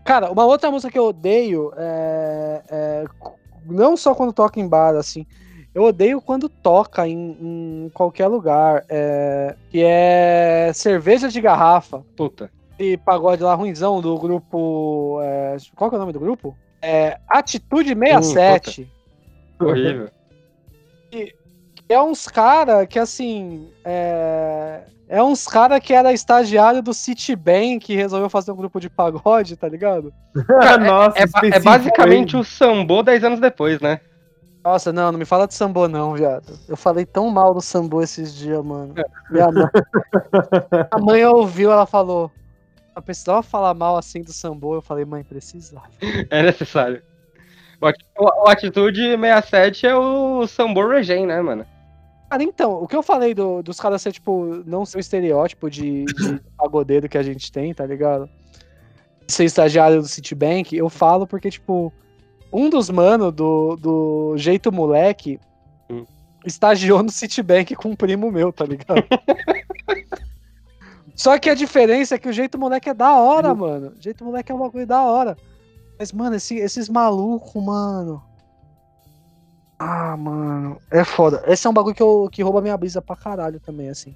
Cara, 0.00 0.30
uma 0.30 0.44
outra 0.44 0.70
música 0.70 0.90
que 0.90 0.98
eu 0.98 1.06
odeio 1.06 1.72
é, 1.76 2.62
é, 2.68 3.04
não 3.66 3.96
só 3.96 4.14
quando 4.14 4.32
toca 4.32 4.60
em 4.60 4.68
bar, 4.68 4.94
assim. 4.94 5.26
Eu 5.74 5.84
odeio 5.84 6.20
quando 6.20 6.48
toca 6.48 7.08
em, 7.08 7.36
em 7.40 7.90
qualquer 7.94 8.26
lugar. 8.26 8.84
é, 8.88 9.56
que 9.70 9.82
é 9.82 10.70
cerveja 10.74 11.28
de 11.28 11.40
garrafa. 11.40 12.04
Puta. 12.16 12.50
E 12.78 12.96
pagode 12.96 13.42
lá 13.42 13.54
ruimzão 13.54 14.00
do 14.00 14.18
grupo. 14.18 15.18
é, 15.22 15.56
qual 15.74 15.88
que 15.88 15.96
é 15.96 15.98
o 15.98 16.00
nome 16.00 16.12
do 16.12 16.20
grupo? 16.20 16.56
É, 16.80 17.18
Atitude 17.28 17.94
67. 17.94 18.90
Horrível. 19.60 20.10
é 21.88 22.02
uns 22.02 22.26
cara 22.26 22.86
que 22.86 22.98
assim. 22.98 23.70
É, 23.84 24.82
é 25.14 25.22
uns 25.22 25.46
cara 25.46 25.78
que 25.78 25.92
era 25.92 26.12
estagiário 26.12 26.82
do 26.82 26.94
Citibank 26.94 27.80
que 27.80 27.94
resolveu 27.94 28.30
fazer 28.30 28.50
um 28.50 28.56
grupo 28.56 28.80
de 28.80 28.88
pagode, 28.88 29.56
tá 29.56 29.68
ligado? 29.68 30.12
Nossa, 30.86 31.18
É, 31.18 31.22
é 31.22 31.24
específico, 31.24 31.64
basicamente 31.64 32.36
o 32.36 32.42
sambô 32.42 33.02
10 33.02 33.24
anos 33.24 33.40
depois, 33.40 33.80
né? 33.80 34.00
Nossa, 34.64 34.92
não, 34.92 35.10
não 35.12 35.18
me 35.18 35.24
fala 35.24 35.46
de 35.46 35.54
sambô 35.54 35.86
não, 35.88 36.14
viado. 36.14 36.58
Eu 36.68 36.76
falei 36.76 37.04
tão 37.04 37.28
mal 37.30 37.52
do 37.52 37.60
sambô 37.60 38.00
esses 38.00 38.34
dias, 38.34 38.64
mano. 38.64 38.94
Minha 39.28 39.50
mãe, 39.50 39.66
a 40.90 40.98
mãe 40.98 41.24
ouviu, 41.26 41.70
ela 41.72 41.84
falou. 41.84 42.30
Eu 42.94 43.02
precisava 43.02 43.42
falar 43.42 43.74
mal 43.74 43.96
assim 43.96 44.22
do 44.22 44.32
sambô. 44.32 44.74
Eu 44.76 44.82
falei, 44.82 45.04
mãe, 45.04 45.24
precisava. 45.24 45.86
É 46.30 46.42
necessário. 46.42 47.02
O- 48.16 48.44
o 48.44 48.48
Atitude 48.48 49.16
67 49.16 49.86
é 49.86 49.96
o 49.96 50.46
sambô 50.46 50.86
regen, 50.86 51.26
né, 51.26 51.40
mano? 51.42 51.66
Cara, 52.32 52.44
então, 52.44 52.82
o 52.82 52.88
que 52.88 52.96
eu 52.96 53.02
falei 53.02 53.34
do- 53.34 53.62
dos 53.62 53.78
caras 53.78 54.00
ser, 54.00 54.10
tipo, 54.10 54.62
não 54.64 54.86
ser 54.86 54.96
o 54.96 55.00
estereótipo 55.00 55.68
de, 55.68 56.06
de 56.06 56.40
pagodeiro 56.56 57.06
que 57.06 57.18
a 57.18 57.22
gente 57.22 57.52
tem, 57.52 57.74
tá 57.74 57.84
ligado? 57.84 58.26
Ser 59.28 59.44
estagiário 59.44 60.00
do 60.00 60.08
Citibank, 60.08 60.74
eu 60.74 60.88
falo 60.88 61.26
porque, 61.26 61.50
tipo, 61.50 61.92
um 62.50 62.70
dos 62.70 62.88
mano 62.88 63.30
do, 63.30 63.76
do 63.76 64.34
Jeito 64.38 64.72
Moleque 64.72 65.38
Hum. 65.90 66.06
estagiou 66.46 67.02
no 67.02 67.10
Citibank 67.10 67.74
com 67.74 67.90
um 67.90 67.96
primo 67.96 68.32
meu, 68.32 68.50
tá 68.50 68.64
ligado? 68.64 69.04
Só 71.14 71.38
que 71.38 71.50
a 71.50 71.54
diferença 71.54 72.14
é 72.14 72.18
que 72.18 72.30
o 72.30 72.32
Jeito 72.32 72.58
Moleque 72.58 72.88
é 72.88 72.94
da 72.94 73.14
hora, 73.14 73.54
mano. 73.54 73.92
O 73.94 74.02
Jeito 74.02 74.24
Moleque 74.24 74.50
é 74.50 74.54
um 74.54 74.58
bagulho 74.58 74.86
da 74.86 75.02
hora. 75.02 75.36
Mas, 75.98 76.12
mano, 76.12 76.36
esse- 76.36 76.56
esses 76.56 76.88
malucos, 76.88 77.62
mano. 77.62 78.22
Ah, 79.84 80.16
mano. 80.16 80.78
É 80.90 81.02
foda. 81.04 81.42
Esse 81.46 81.66
é 81.66 81.70
um 81.70 81.72
bagulho 81.72 81.94
que, 81.94 82.02
eu, 82.02 82.28
que 82.30 82.42
rouba 82.42 82.60
minha 82.60 82.76
brisa 82.76 83.02
pra 83.02 83.16
caralho 83.16 83.58
também, 83.58 83.88
assim. 83.88 84.14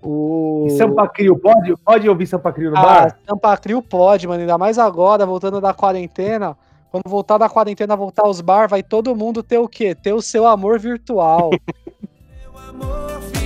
O. 0.00 0.66
E 0.68 0.70
Sampa 0.70 1.08
Crio, 1.08 1.36
pode, 1.36 1.74
pode 1.78 2.08
ouvir 2.08 2.26
Sampa 2.26 2.52
Crio 2.52 2.70
no 2.70 2.76
Ah, 2.76 2.82
bar? 2.82 3.18
Sampa 3.26 3.56
Crio 3.56 3.82
pode, 3.82 4.28
mano. 4.28 4.40
Ainda 4.40 4.56
mais 4.56 4.78
agora, 4.78 5.26
voltando 5.26 5.60
da 5.60 5.74
quarentena. 5.74 6.56
Quando 6.90 7.08
voltar 7.08 7.38
da 7.38 7.48
quarentena, 7.48 7.96
voltar 7.96 8.22
aos 8.24 8.40
bar, 8.40 8.68
vai 8.68 8.82
todo 8.82 9.16
mundo 9.16 9.42
ter 9.42 9.58
o 9.58 9.66
quê? 9.66 9.96
Ter 9.96 10.12
o 10.12 10.22
seu 10.22 10.46
amor 10.46 10.78
virtual. 10.78 11.50
Meu 12.40 12.56
amor 12.56 13.20
virtual. 13.20 13.43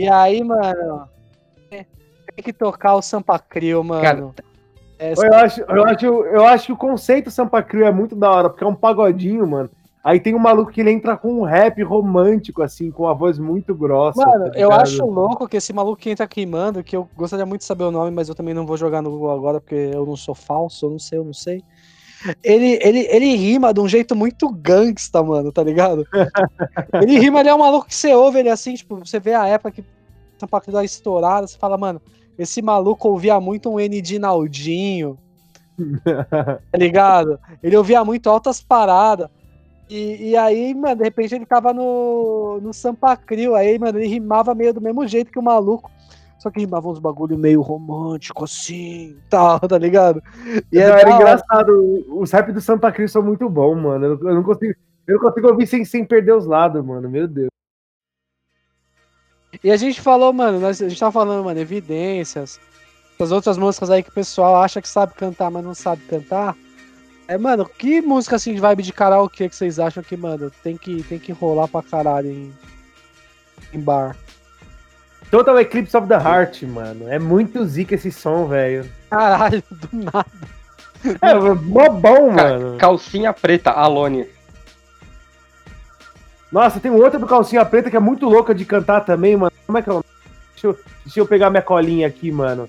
E 0.00 0.08
aí, 0.08 0.42
mano, 0.42 1.06
tem 1.68 2.42
que 2.42 2.54
tocar 2.54 2.94
o 2.94 3.02
Sampa 3.02 3.38
Crio, 3.38 3.84
mano. 3.84 4.02
Cara, 4.02 4.34
É, 4.98 5.12
Eu 5.12 5.34
acho, 5.34 5.60
eu, 5.60 5.84
acho, 5.84 6.06
eu 6.06 6.46
acho 6.46 6.66
que 6.66 6.72
o 6.72 6.76
conceito 6.76 7.30
Sampa 7.30 7.62
Crio 7.62 7.84
é 7.84 7.92
muito 7.92 8.16
da 8.16 8.30
hora, 8.30 8.48
porque 8.48 8.64
é 8.64 8.66
um 8.66 8.74
pagodinho, 8.74 9.46
mano. 9.46 9.68
Aí 10.02 10.18
tem 10.18 10.34
um 10.34 10.38
maluco 10.38 10.72
que 10.72 10.80
ele 10.80 10.90
entra 10.90 11.18
com 11.18 11.40
um 11.40 11.42
rap 11.42 11.82
romântico, 11.82 12.62
assim, 12.62 12.90
com 12.90 13.02
uma 13.02 13.14
voz 13.14 13.38
muito 13.38 13.74
grossa. 13.74 14.24
Mano, 14.24 14.50
tá 14.50 14.58
eu 14.58 14.72
acho 14.72 15.04
louco 15.04 15.46
que 15.46 15.58
esse 15.58 15.74
maluco 15.74 16.00
que 16.00 16.08
entra 16.08 16.26
queimando, 16.26 16.82
que 16.82 16.96
eu 16.96 17.06
gostaria 17.14 17.44
muito 17.44 17.60
de 17.60 17.66
saber 17.66 17.84
o 17.84 17.90
nome, 17.90 18.10
mas 18.10 18.30
eu 18.30 18.34
também 18.34 18.54
não 18.54 18.64
vou 18.64 18.78
jogar 18.78 19.02
no 19.02 19.10
Google 19.10 19.32
agora, 19.32 19.60
porque 19.60 19.90
eu 19.92 20.06
não 20.06 20.16
sou 20.16 20.34
falso, 20.34 20.86
eu 20.86 20.90
não 20.90 20.98
sei, 20.98 21.18
eu 21.18 21.24
não 21.24 21.34
sei. 21.34 21.62
Ele, 22.42 22.78
ele, 22.82 23.06
ele 23.10 23.36
rima 23.36 23.72
de 23.72 23.80
um 23.80 23.88
jeito 23.88 24.14
muito 24.14 24.48
gangsta, 24.50 25.22
mano, 25.22 25.50
tá 25.50 25.62
ligado? 25.62 26.06
ele 27.02 27.18
rima, 27.18 27.40
ele 27.40 27.48
é 27.48 27.54
um 27.54 27.58
maluco 27.58 27.86
que 27.86 27.94
você 27.94 28.12
ouve 28.12 28.40
ele 28.40 28.50
assim, 28.50 28.74
tipo, 28.74 28.96
você 28.96 29.18
vê 29.18 29.34
a 29.34 29.46
época 29.46 29.70
que 29.70 29.84
Paulo 30.46 30.64
dá 30.68 30.84
estourada, 30.84 31.46
você 31.46 31.58
fala, 31.58 31.76
mano, 31.76 32.00
esse 32.38 32.62
maluco 32.62 33.08
ouvia 33.08 33.40
muito 33.40 33.70
um 33.70 33.80
N 33.80 34.00
de 34.00 34.18
Naldinho, 34.18 35.18
tá 36.04 36.78
ligado? 36.78 37.38
Ele 37.62 37.76
ouvia 37.76 38.04
muito 38.04 38.28
altas 38.28 38.60
paradas. 38.60 39.28
E, 39.88 40.30
e 40.30 40.36
aí, 40.36 40.72
mano, 40.72 40.96
de 40.96 41.04
repente 41.04 41.34
ele 41.34 41.44
tava 41.44 41.72
no, 41.74 42.60
no 42.62 42.72
Sampa 42.72 43.16
Crio, 43.16 43.54
aí, 43.54 43.78
mano, 43.78 43.98
ele 43.98 44.06
rimava 44.06 44.54
meio 44.54 44.72
do 44.72 44.80
mesmo 44.80 45.06
jeito 45.06 45.32
que 45.32 45.38
o 45.38 45.42
maluco. 45.42 45.90
Só 46.40 46.50
que 46.50 46.58
rimava 46.60 46.88
uns 46.88 46.98
bagulho 46.98 47.36
meio 47.38 47.60
romântico, 47.60 48.44
assim, 48.44 49.16
tal, 49.28 49.60
tá 49.60 49.76
ligado? 49.76 50.22
E 50.72 50.76
Não, 50.76 50.82
era 50.82 50.94
hora. 51.00 51.10
engraçado. 51.10 52.04
Os 52.08 52.32
rap 52.32 52.50
do 52.50 52.60
Santa 52.60 52.90
Cruz 52.90 53.12
são 53.12 53.22
muito 53.22 53.48
bons, 53.48 53.76
mano. 53.76 54.06
Eu, 54.06 54.18
eu 54.28 54.34
não 54.34 54.42
consigo, 54.42 54.74
eu 55.06 55.14
não 55.16 55.20
consigo 55.20 55.48
ouvir 55.48 55.66
sem, 55.66 55.84
sem 55.84 56.02
perder 56.04 56.32
os 56.34 56.46
lados, 56.46 56.82
mano. 56.84 57.10
Meu 57.10 57.28
Deus. 57.28 57.50
E 59.62 59.70
a 59.70 59.76
gente 59.76 60.00
falou, 60.00 60.32
mano, 60.32 60.58
nós- 60.58 60.80
a 60.80 60.88
gente 60.88 60.98
tava 60.98 61.12
falando, 61.12 61.44
mano, 61.44 61.60
evidências. 61.60 62.58
As 63.20 63.30
outras 63.32 63.58
músicas 63.58 63.90
aí 63.90 64.02
que 64.02 64.08
o 64.08 64.14
pessoal 64.14 64.56
acha 64.62 64.80
que 64.80 64.88
sabe 64.88 65.12
cantar, 65.12 65.50
mas 65.50 65.62
não 65.62 65.74
sabe 65.74 66.00
cantar. 66.04 66.56
É, 67.28 67.36
mano, 67.36 67.66
que 67.68 68.00
música 68.00 68.36
assim 68.36 68.54
de 68.54 68.60
vibe 68.60 68.82
de 68.82 68.94
karaokê 68.94 69.46
que 69.48 69.54
vocês 69.54 69.78
acham 69.78 70.02
que, 70.02 70.16
mano, 70.16 70.50
tem 70.62 70.76
que, 70.78 71.02
tem 71.02 71.18
que 71.18 71.32
rolar 71.32 71.68
pra 71.68 71.82
caralho 71.82 72.30
em, 72.30 72.50
em 73.74 73.78
bar? 73.80 74.16
Total 75.30 75.58
Eclipse 75.60 75.96
of 75.96 76.08
the 76.08 76.14
Heart, 76.16 76.62
mano. 76.64 77.08
É 77.08 77.18
muito 77.18 77.64
zica 77.64 77.94
esse 77.94 78.10
som, 78.10 78.46
velho. 78.46 78.84
Caralho, 79.10 79.62
do 79.70 79.88
nada. 79.92 80.26
É, 81.22 81.34
mó 81.34 81.88
bom, 81.88 82.34
Cara, 82.34 82.58
mano. 82.58 82.76
calcinha 82.78 83.32
preta, 83.32 83.70
Alone. 83.70 84.26
Nossa, 86.50 86.80
tem 86.80 86.90
outra 86.90 87.18
do 87.18 87.26
Calcinha 87.28 87.64
Preta 87.64 87.88
que 87.90 87.96
é 87.96 88.00
muito 88.00 88.28
louca 88.28 88.52
de 88.52 88.64
cantar 88.64 89.02
também, 89.02 89.36
mano. 89.36 89.52
Como 89.66 89.78
é 89.78 89.82
que 89.82 89.88
é 89.88 89.92
o 89.92 89.94
nome? 89.96 90.04
Deixa 90.52 90.66
eu, 90.66 90.78
deixa 91.04 91.20
eu 91.20 91.26
pegar 91.26 91.48
minha 91.48 91.62
colinha 91.62 92.08
aqui, 92.08 92.32
mano. 92.32 92.68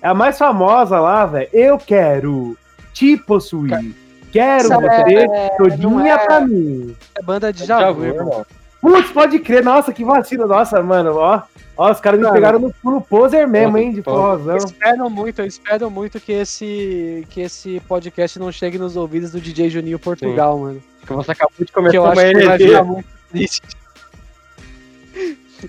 É 0.00 0.08
a 0.08 0.14
mais 0.14 0.38
famosa 0.38 0.98
lá, 0.98 1.26
velho. 1.26 1.48
Eu 1.52 1.76
quero 1.76 2.56
te 2.94 3.18
possuir. 3.18 3.94
Quero 4.32 4.72
Essa 4.72 4.80
você 4.80 5.14
é- 5.18 5.48
todinha 5.58 5.78
não 5.88 6.06
é- 6.06 6.18
pra 6.18 6.40
mim. 6.40 6.96
É 7.18 7.22
banda 7.22 7.52
de 7.52 7.66
Já 7.66 7.78
Javu, 7.80 8.04
irmão. 8.06 8.46
Putz, 8.80 9.10
pode 9.12 9.38
crer. 9.40 9.62
Nossa, 9.62 9.92
que 9.92 10.02
vacina. 10.02 10.46
Nossa, 10.46 10.82
mano, 10.82 11.16
ó. 11.16 11.42
Ó, 11.76 11.90
os 11.90 12.00
caras 12.00 12.18
me 12.20 12.24
Cara. 12.26 12.34
pegaram 12.34 12.58
no 12.58 12.72
pulo 12.74 13.00
poser 13.00 13.48
mesmo, 13.48 13.78
hein, 13.78 13.92
de 13.92 14.02
forrozão. 14.02 14.56
Eu 14.56 14.64
espero 14.64 15.08
muito, 15.08 15.40
eu 15.40 15.46
espero 15.46 15.90
muito 15.90 16.20
que 16.20 16.32
esse, 16.32 17.26
que 17.30 17.40
esse 17.40 17.80
podcast 17.88 18.38
não 18.38 18.52
chegue 18.52 18.76
nos 18.78 18.96
ouvidos 18.96 19.30
do 19.32 19.40
DJ 19.40 19.70
Juninho 19.70 19.98
Portugal, 19.98 20.58
mano. 20.58 20.82
Que 21.06 21.12
você 21.14 21.32
acabou 21.32 21.64
de 21.64 21.72
começar 21.72 21.96
eu 21.96 22.02
uma 22.02 22.12
acho 22.12 22.20
que 22.20 22.26
ele 22.36 22.46
vai 22.46 22.58
ficar 22.58 22.84
muito 22.84 23.08
triste. 23.30 23.62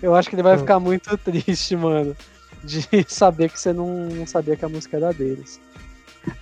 Eu 0.01 0.15
acho 0.15 0.29
que 0.29 0.35
ele 0.35 0.43
vai 0.43 0.55
Hum. 0.55 0.59
ficar 0.59 0.79
muito 0.79 1.17
triste, 1.17 1.75
mano. 1.75 2.15
De 2.63 2.81
saber 3.07 3.49
que 3.49 3.59
você 3.59 3.73
não, 3.73 4.09
sabia 4.27 4.55
que 4.55 4.65
a 4.65 4.69
música 4.69 4.97
era 4.97 5.13
deles. 5.13 5.59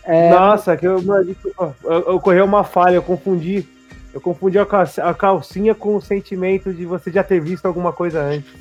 É, 0.04 0.30
Nossa, 0.30 0.76
que 0.76 0.86
eu, 0.86 1.02
ocorreu 2.08 2.44
uma 2.44 2.64
falha, 2.64 2.96
eu 2.96 3.04
confundi. 3.04 3.66
Eu 4.14 4.20
confundi 4.20 4.58
a 4.58 5.14
calcinha 5.14 5.76
com 5.76 5.96
o 5.96 6.02
sentimento 6.02 6.74
de 6.74 6.86
você 6.86 7.12
já 7.12 7.24
ter 7.24 7.40
visto 7.40 7.66
alguma 7.66 7.94
coisa 7.94 8.22
antes. 8.22 8.52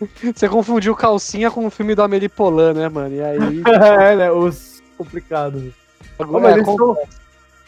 Você 0.34 0.48
confundiu 0.48 0.94
calcinha 0.94 1.50
com 1.50 1.66
o 1.66 1.70
filme 1.70 1.94
do 1.94 2.02
Amélie 2.02 2.28
Polan, 2.28 2.72
né, 2.74 2.88
mano? 2.88 3.14
E 3.14 3.20
aí. 3.22 3.62
é, 4.00 4.16
né? 4.16 4.30
Os 4.30 4.82
complicados. 4.96 5.72
agora 6.18 6.56
mas 6.56 6.58
é, 6.58 6.64
com- 6.64 6.96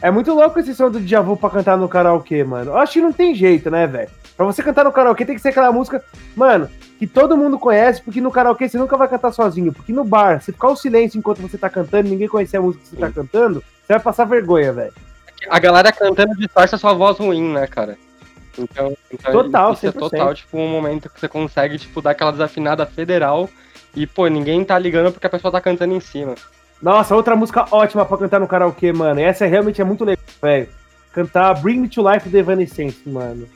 É 0.03 0.11
muito 0.11 0.33
louco 0.35 0.59
esse 0.59 0.75
som 0.75 0.91
do 0.91 1.01
Djavu 1.01 1.37
pra 1.37 1.51
cantar 1.51 1.77
no 1.77 1.89
karaokê, 1.89 2.43
mano. 2.45 2.73
Eu 2.73 2.79
acho 2.79 2.95
que 2.95 3.01
não 3.01 3.13
tem 3.13 3.35
jeito, 3.35 3.71
né, 3.71 3.87
velho? 3.87 4.11
Pra 4.37 4.47
você 4.47 4.63
cantar 4.63 4.85
no 4.85 4.93
karaokê 4.93 5.25
tem 5.25 5.35
que 5.35 5.43
ser 5.43 5.51
aquela 5.51 5.71
música, 5.71 6.03
mano, 6.35 6.69
que 6.99 7.07
todo 7.07 7.37
mundo 7.37 7.59
conhece, 7.59 8.03
porque 8.03 8.21
no 8.21 8.31
karaokê 8.31 8.69
você 8.69 8.79
nunca 8.79 8.97
vai 8.97 9.09
cantar 9.09 9.33
sozinho. 9.33 9.73
Porque 9.73 9.93
no 9.93 10.05
bar, 10.05 10.41
se 10.41 10.53
ficar 10.53 10.69
o 10.69 10.77
silêncio 10.77 11.19
enquanto 11.19 11.43
você 11.43 11.59
tá 11.59 11.69
cantando, 11.69 12.09
ninguém 12.09 12.29
conhecer 12.29 12.57
a 12.57 12.63
música 12.63 12.83
que 12.85 12.91
você 12.91 12.97
tá 12.97 13.11
cantando, 13.11 13.61
você 13.87 13.93
vai 13.93 14.01
passar 14.01 14.25
vergonha, 14.25 14.73
velho. 14.73 14.93
A 15.49 15.59
galera 15.59 15.93
cantando 15.93 16.35
distorce 16.37 16.75
a 16.75 16.79
sua 16.79 16.93
voz 16.95 17.19
ruim, 17.19 17.53
né, 17.53 17.67
cara? 17.67 17.99
Então, 18.63 18.97
então 19.13 19.33
Total, 19.33 19.73
isso 19.73 19.87
é 19.87 19.91
100%. 19.91 19.99
total, 19.99 20.35
tipo, 20.35 20.59
um 20.59 20.69
momento 20.69 21.09
que 21.09 21.21
você 21.21 21.29
consegue, 21.29 21.79
tipo, 21.79 22.01
dar 22.01 22.11
aquela 22.11 22.33
desafinada 22.33 22.87
federal 22.87 23.49
e, 23.95 24.07
pô, 24.07 24.27
ninguém 24.27 24.65
tá 24.65 24.79
ligando 24.79 25.13
porque 25.13 25.27
a 25.27 25.31
pessoa 25.31 25.53
tá 25.53 25.61
cantando 25.61 25.95
em 25.95 26.01
cima. 26.01 26.35
Nossa, 26.81 27.15
outra 27.15 27.37
música 27.37 27.67
ótima 27.71 28.05
pra 28.05 28.17
cantar 28.17 28.41
no 28.41 28.49
karaokê, 28.49 28.93
mano. 28.93 29.21
Essa 29.21 29.47
realmente 29.47 29.81
é 29.81 29.85
muito 29.85 30.05
legal, 30.05 30.25
velho. 30.41 30.69
Cantar 31.13 31.61
Bring 31.61 31.79
Me 31.79 31.89
to 31.89 32.09
Life 32.09 32.29
do 32.29 32.39
Evanescence, 32.39 33.07
mano. 33.09 33.47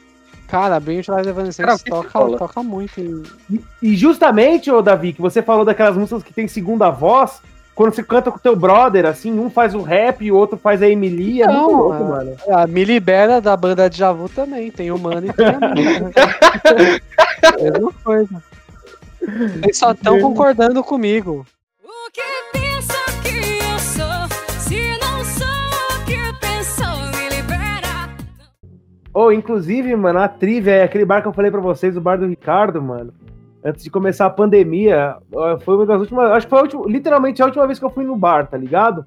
Cara, 0.49 0.79
Bring 0.79 0.99
It 0.99 1.11
Live 1.11 1.29
Evanescence 1.29 1.62
Cara, 1.62 1.75
o 1.75 1.79
que 1.79 1.85
que 1.85 2.12
toca, 2.12 2.38
toca 2.38 2.62
muito. 2.62 3.01
E, 3.01 3.61
e 3.83 3.97
justamente, 3.97 4.71
ô 4.71 4.83
Davi, 4.83 5.12
que 5.12 5.21
você 5.21 5.43
falou 5.43 5.64
daquelas 5.64 5.97
músicas 5.97 6.23
que 6.23 6.33
tem 6.33 6.47
segunda 6.47 6.90
voz, 6.90 7.40
quando 7.75 7.93
você 7.95 8.03
canta 8.03 8.31
com 8.31 8.39
teu 8.39 8.55
brother, 8.55 9.05
assim, 9.07 9.39
um 9.39 9.51
faz 9.51 9.75
o 9.75 9.83
rap 9.83 10.25
e 10.25 10.31
o 10.31 10.37
outro 10.37 10.57
faz 10.57 10.81
a 10.81 10.89
Emily, 10.89 11.43
é 11.43 11.47
muito 11.47 11.59
Não, 11.61 11.71
louco, 11.73 11.95
é- 11.95 11.99
mano. 12.09 12.37
A 12.51 12.67
Me 12.67 12.85
Libera 12.85 13.41
da 13.41 13.57
banda 13.57 13.91
de 13.91 13.99
Javu 13.99 14.29
também. 14.29 14.71
Tem 14.71 14.91
o 14.93 14.99
Mano 14.99 15.27
e 15.27 15.33
tem 15.33 15.47
a 15.47 15.59
mina. 15.75 16.11
Mesma 17.61 17.93
coisa. 18.05 18.43
Eles 19.63 19.77
só 19.79 19.93
estão 19.93 20.21
concordando 20.21 20.85
comigo. 20.85 21.45
O 21.83 22.11
que 22.13 22.23
pensa 22.53 22.95
que 23.23 23.59
eu 23.65 23.79
sou? 23.79 24.61
Se 24.61 24.99
não 24.99 25.25
sou 25.25 25.47
o 25.97 26.05
que 26.05 26.17
pensou, 26.39 26.97
me 27.11 27.29
libera. 27.35 28.11
Ou, 29.13 29.33
inclusive, 29.33 29.97
mano, 29.97 30.21
a 30.21 30.29
Trivia 30.29 30.75
é 30.75 30.83
aquele 30.85 31.05
bar 31.05 31.23
que 31.23 31.29
eu 31.29 31.33
falei 31.33 31.51
pra 31.51 31.61
vocês, 31.61 31.97
o 31.97 32.01
bar 32.01 32.19
do 32.19 32.27
Ricardo, 32.27 32.81
mano. 32.83 33.13
Antes 33.64 33.83
de 33.83 33.90
começar 33.90 34.27
a 34.27 34.31
pandemia, 34.31 35.16
foi 35.61 35.77
uma 35.77 35.87
das 35.87 36.00
últimas. 36.00 36.31
Acho 36.33 36.46
que 36.46 36.50
foi 36.50 36.59
a 36.59 36.62
última, 36.62 36.85
literalmente 36.87 37.40
a 37.42 37.46
última 37.46 37.66
vez 37.66 37.79
que 37.79 37.85
eu 37.85 37.90
fui 37.90 38.05
no 38.05 38.14
bar, 38.14 38.46
tá 38.46 38.59
ligado? 38.59 39.07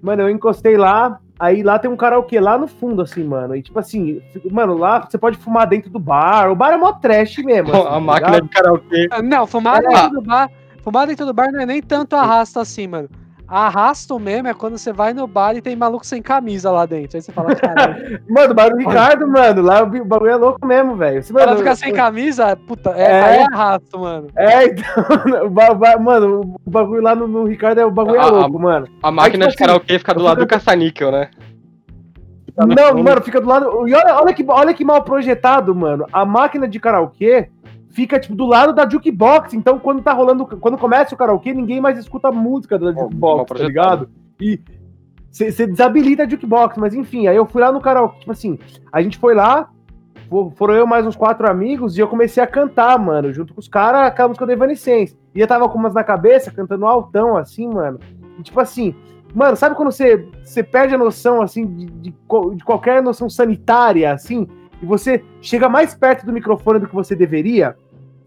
Mano, 0.00 0.22
eu 0.22 0.30
encostei 0.30 0.76
lá, 0.78 1.18
aí 1.38 1.62
lá 1.62 1.78
tem 1.78 1.90
um 1.90 1.96
karaokê 1.96 2.40
lá 2.40 2.56
no 2.56 2.66
fundo, 2.66 3.02
assim, 3.02 3.22
mano. 3.22 3.54
E 3.54 3.62
tipo 3.62 3.78
assim, 3.78 4.22
mano, 4.50 4.76
lá 4.78 5.00
você 5.00 5.18
pode 5.18 5.36
fumar 5.36 5.66
dentro 5.66 5.90
do 5.90 5.98
bar. 5.98 6.50
O 6.50 6.56
bar 6.56 6.72
é 6.72 6.76
mó 6.78 6.92
trash 6.92 7.38
mesmo. 7.38 7.68
assim, 7.74 7.86
a 7.86 7.90
tá 7.90 8.00
máquina 8.00 8.26
ligado? 8.36 8.42
de 8.44 8.48
karaokê. 8.48 9.08
Ah, 9.10 9.22
Não, 9.22 9.46
fumar 9.46 9.76
Ah. 9.84 9.88
dentro 9.88 10.10
do 10.10 10.22
bar. 10.22 10.50
Fumar 10.82 11.06
dentro 11.06 11.26
do 11.26 11.32
bar 11.34 11.52
não 11.52 11.60
é 11.60 11.66
nem 11.66 11.82
tanto 11.82 12.16
arrasta 12.16 12.60
assim, 12.62 12.86
mano. 12.86 13.08
Arrasto 13.46 14.18
mesmo 14.18 14.48
é 14.48 14.54
quando 14.54 14.78
você 14.78 14.90
vai 14.92 15.12
no 15.12 15.26
bar 15.26 15.54
e 15.54 15.60
tem 15.60 15.76
maluco 15.76 16.04
sem 16.06 16.22
camisa 16.22 16.70
lá 16.70 16.86
dentro. 16.86 17.16
Aí 17.18 17.22
você 17.22 17.30
fala, 17.30 17.54
caralho. 17.54 18.20
Mano, 18.28 18.52
o 18.52 18.54
bar 18.54 18.70
do 18.70 18.76
Ricardo, 18.78 19.28
mano, 19.28 19.60
lá 19.62 19.82
o 19.82 20.04
bagulho 20.04 20.30
é 20.30 20.36
louco 20.36 20.66
mesmo, 20.66 20.96
velho. 20.96 21.22
Você- 21.22 21.30
O 21.32 21.36
cara 21.36 21.50
mano, 21.50 21.58
fica 21.58 21.76
sem 21.76 21.92
camisa, 21.92 22.56
puta, 22.56 22.90
é, 22.96 23.02
É. 23.02 23.20
aí 23.22 23.36
é 23.40 23.44
arrasto, 23.52 23.98
mano. 23.98 24.28
É, 24.34 24.64
então, 24.64 24.84
o 25.46 25.50
ba- 25.50 25.74
ba- 25.74 25.98
mano, 25.98 26.40
o 26.64 26.70
bagulho 26.70 27.02
lá 27.02 27.14
no, 27.14 27.28
no 27.28 27.44
Ricardo 27.44 27.78
é 27.80 27.84
o 27.84 27.90
bagulho 27.90 28.16
é 28.16 28.20
Ah, 28.20 28.26
louco, 28.26 28.58
mano. 28.58 28.88
A 29.02 29.10
máquina 29.10 29.44
tipo 29.46 29.52
de 29.52 29.58
karaokê 29.58 29.98
fica 29.98 30.14
do 30.14 30.22
lado 30.22 30.38
do 30.38 30.46
caça-níquel, 30.46 31.12
né? 31.12 31.28
Não, 32.56 33.02
mano, 33.02 33.20
fica 33.20 33.40
do 33.40 33.48
lado. 33.48 33.86
E 33.88 33.94
olha, 33.94 34.14
olha, 34.14 34.32
que, 34.32 34.44
olha 34.48 34.72
que 34.72 34.84
mal 34.84 35.02
projetado, 35.02 35.74
mano. 35.74 36.06
A 36.12 36.24
máquina 36.24 36.68
de 36.68 36.78
karaokê 36.78 37.48
fica, 37.94 38.18
tipo, 38.18 38.34
do 38.34 38.44
lado 38.46 38.72
da 38.72 38.88
jukebox. 38.88 39.54
Então, 39.54 39.78
quando 39.78 40.02
tá 40.02 40.12
rolando. 40.12 40.44
Quando 40.46 40.76
começa 40.76 41.14
o 41.14 41.18
karaokê, 41.18 41.54
ninguém 41.54 41.80
mais 41.80 41.96
escuta 41.98 42.28
a 42.28 42.32
música 42.32 42.78
da 42.78 42.92
jukebox, 42.92 43.48
tá 43.48 43.64
ligado? 43.66 44.08
E 44.40 44.60
você 45.30 45.66
desabilita 45.66 46.24
a 46.24 46.28
jukebox. 46.28 46.76
Mas 46.76 46.94
enfim, 46.94 47.26
aí 47.26 47.36
eu 47.36 47.46
fui 47.46 47.62
lá 47.62 47.72
no 47.72 47.80
karaokê. 47.80 48.18
Tipo 48.20 48.32
assim, 48.32 48.58
a 48.92 49.00
gente 49.00 49.18
foi 49.18 49.34
lá. 49.34 49.68
fo- 50.28 50.52
Foram 50.56 50.74
eu 50.74 50.86
mais 50.86 51.06
uns 51.06 51.16
quatro 51.16 51.48
amigos 51.48 51.96
e 51.96 52.00
eu 52.00 52.08
comecei 52.08 52.42
a 52.42 52.46
cantar, 52.46 52.98
mano, 52.98 53.32
junto 53.32 53.54
com 53.54 53.60
os 53.60 53.68
caras, 53.68 54.02
aquela 54.08 54.28
música 54.28 54.46
do 54.46 54.52
Evanescence. 54.52 55.16
E 55.34 55.40
eu 55.40 55.46
tava 55.46 55.68
com 55.68 55.78
umas 55.78 55.94
na 55.94 56.02
cabeça, 56.04 56.50
cantando 56.50 56.86
altão, 56.86 57.36
assim, 57.36 57.68
mano. 57.68 57.98
E 58.38 58.42
tipo 58.42 58.58
assim, 58.60 58.94
mano, 59.34 59.56
sabe 59.56 59.74
quando 59.76 59.90
você, 59.92 60.26
perde 60.62 60.94
a 60.94 60.98
noção, 60.98 61.42
assim, 61.42 61.66
de, 61.66 61.86
de, 61.86 62.10
de 62.54 62.64
qualquer 62.64 63.02
noção 63.02 63.28
sanitária, 63.28 64.12
assim, 64.12 64.46
e 64.84 64.86
você 64.86 65.24
chega 65.40 65.66
mais 65.68 65.94
perto 65.94 66.26
do 66.26 66.32
microfone 66.32 66.78
do 66.78 66.86
que 66.86 66.94
você 66.94 67.16
deveria? 67.16 67.74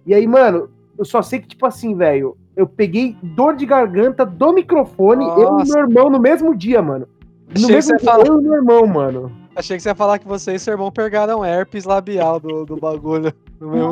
E 0.06 0.14
aí, 0.14 0.26
mano, 0.26 0.70
eu 0.98 1.06
só 1.06 1.22
sei 1.22 1.40
que, 1.40 1.48
tipo 1.48 1.66
assim, 1.66 1.96
velho, 1.96 2.36
eu 2.56 2.66
peguei 2.68 3.16
dor 3.22 3.56
de 3.56 3.66
garganta 3.66 4.26
do 4.26 4.52
microfone, 4.52 5.28
eu 5.36 5.42
e 5.42 5.46
Nossa. 5.60 5.74
meu 5.74 5.84
irmão 5.88 6.10
no 6.10 6.20
mesmo 6.20 6.56
dia, 6.56 6.82
mano. 6.82 7.08
No 7.50 7.54
Achei 7.54 7.68
que 7.68 7.74
mesmo 7.76 7.92
você 7.92 7.98
dia, 7.98 8.12
fala- 8.12 8.24
eu 8.28 8.40
e 8.40 8.44
meu 8.44 8.54
irmão, 8.56 8.88
mano. 8.88 9.32
Achei 9.56 9.78
que 9.78 9.84
você 9.84 9.90
ia 9.90 9.96
falar 9.96 10.18
que 10.20 10.28
você 10.28 10.54
e 10.56 10.60
seu 10.60 10.74
irmão 10.74 10.92
pegaram 10.92 11.44
herpes 11.46 11.84
labial 11.86 12.40
do, 12.40 12.66
do 12.66 12.76
bagulho. 12.78 13.32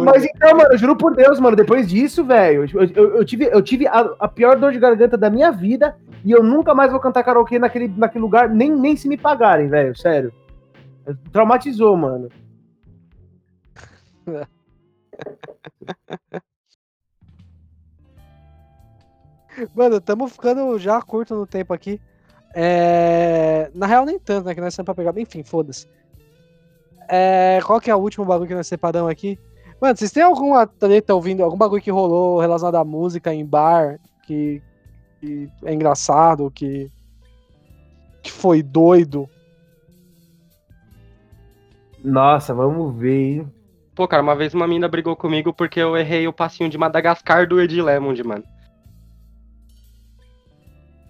Mas 0.04 0.24
então, 0.24 0.52
mano, 0.58 0.70
eu 0.72 0.78
juro 0.78 0.96
por 0.96 1.16
Deus, 1.16 1.40
mano, 1.40 1.56
depois 1.56 1.88
disso, 1.88 2.24
velho, 2.24 2.66
eu, 2.74 2.84
eu- 2.96 3.16
eu 3.18 3.26
tive, 3.26 3.46
eu 3.46 3.62
tive 3.62 3.88
a, 3.88 4.00
a 4.20 4.28
pior 4.28 4.58
dor 4.58 4.72
de 4.72 4.80
garganta 4.80 5.18
da 5.18 5.30
minha 5.30 5.52
vida 5.52 5.96
e 6.24 6.32
eu 6.32 6.44
nunca 6.44 6.74
mais 6.76 6.92
vou 6.92 7.00
cantar 7.00 7.24
karaokê 7.24 7.58
naquele, 7.60 7.88
naquele 7.88 8.22
lugar, 8.24 8.48
nem, 8.50 8.72
nem 8.72 8.96
se 8.96 9.08
me 9.08 9.18
pagarem, 9.18 9.68
velho, 9.68 9.96
sério. 9.98 10.32
Traumatizou, 11.32 11.96
mano. 11.96 12.30
Mano, 19.74 19.98
estamos 19.98 20.32
ficando 20.32 20.78
já 20.78 21.02
curto 21.02 21.36
no 21.36 21.48
tempo 21.48 21.74
aqui. 21.74 22.02
É... 22.54 23.72
Na 23.74 23.86
real, 23.86 24.06
nem 24.06 24.20
tanto, 24.20 24.46
né? 24.46 24.56
Que 24.56 24.62
nós 24.62 24.74
estamos 24.74 24.86
pra 24.86 24.96
pegar. 24.96 25.18
Enfim, 25.20 25.44
foda-se. 25.44 25.88
É... 27.08 27.60
Qual 27.66 27.80
que 27.80 27.90
é 27.90 27.96
o 27.96 28.00
último 28.00 28.26
bagulho 28.26 28.48
que 28.48 28.56
nós 28.56 28.68
separamos 28.68 29.10
aqui? 29.12 29.40
Mano, 29.80 29.96
vocês 29.96 30.12
têm 30.12 30.24
alguma 30.24 30.66
treta 30.66 31.14
ouvindo, 31.14 31.44
algum 31.44 31.58
bagulho 31.58 31.82
que 31.82 31.92
rolou 31.92 32.40
relacionado 32.40 32.76
à 32.76 32.84
música 32.84 33.34
em 33.34 33.46
bar 33.46 34.00
que, 34.26 34.62
que 35.20 35.50
é 35.64 35.74
engraçado, 35.74 36.50
que, 36.50 36.90
que 38.24 38.32
foi 38.32 38.64
doido? 38.64 39.30
Nossa, 42.04 42.54
vamos 42.54 42.96
ver, 42.96 43.40
hein? 43.40 43.55
Pô, 43.96 44.08
cara, 44.08 44.22
uma 44.22 44.36
vez 44.36 44.54
uma 44.54 44.68
mina 44.68 44.88
brigou 44.88 45.16
comigo 45.16 45.54
porque 45.54 45.80
eu 45.80 45.96
errei 45.98 46.28
o 46.28 46.34
passinho 46.34 46.70
de 46.70 46.78
Madagascar 46.78 47.48
do 47.48 47.60
Ed 47.62 47.82
Lemond, 47.82 48.24
mano. 48.24 48.44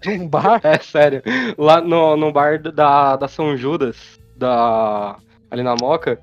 Num 0.04 0.28
bar? 0.28 0.60
É 0.64 0.78
sério. 0.78 1.22
Lá 1.58 1.80
no, 1.80 2.16
no 2.16 2.32
bar 2.32 2.60
da, 2.60 3.16
da 3.16 3.28
São 3.28 3.56
Judas, 3.56 4.18
da, 4.36 5.16
ali 5.50 5.62
na 5.62 5.74
Moca, 5.74 6.20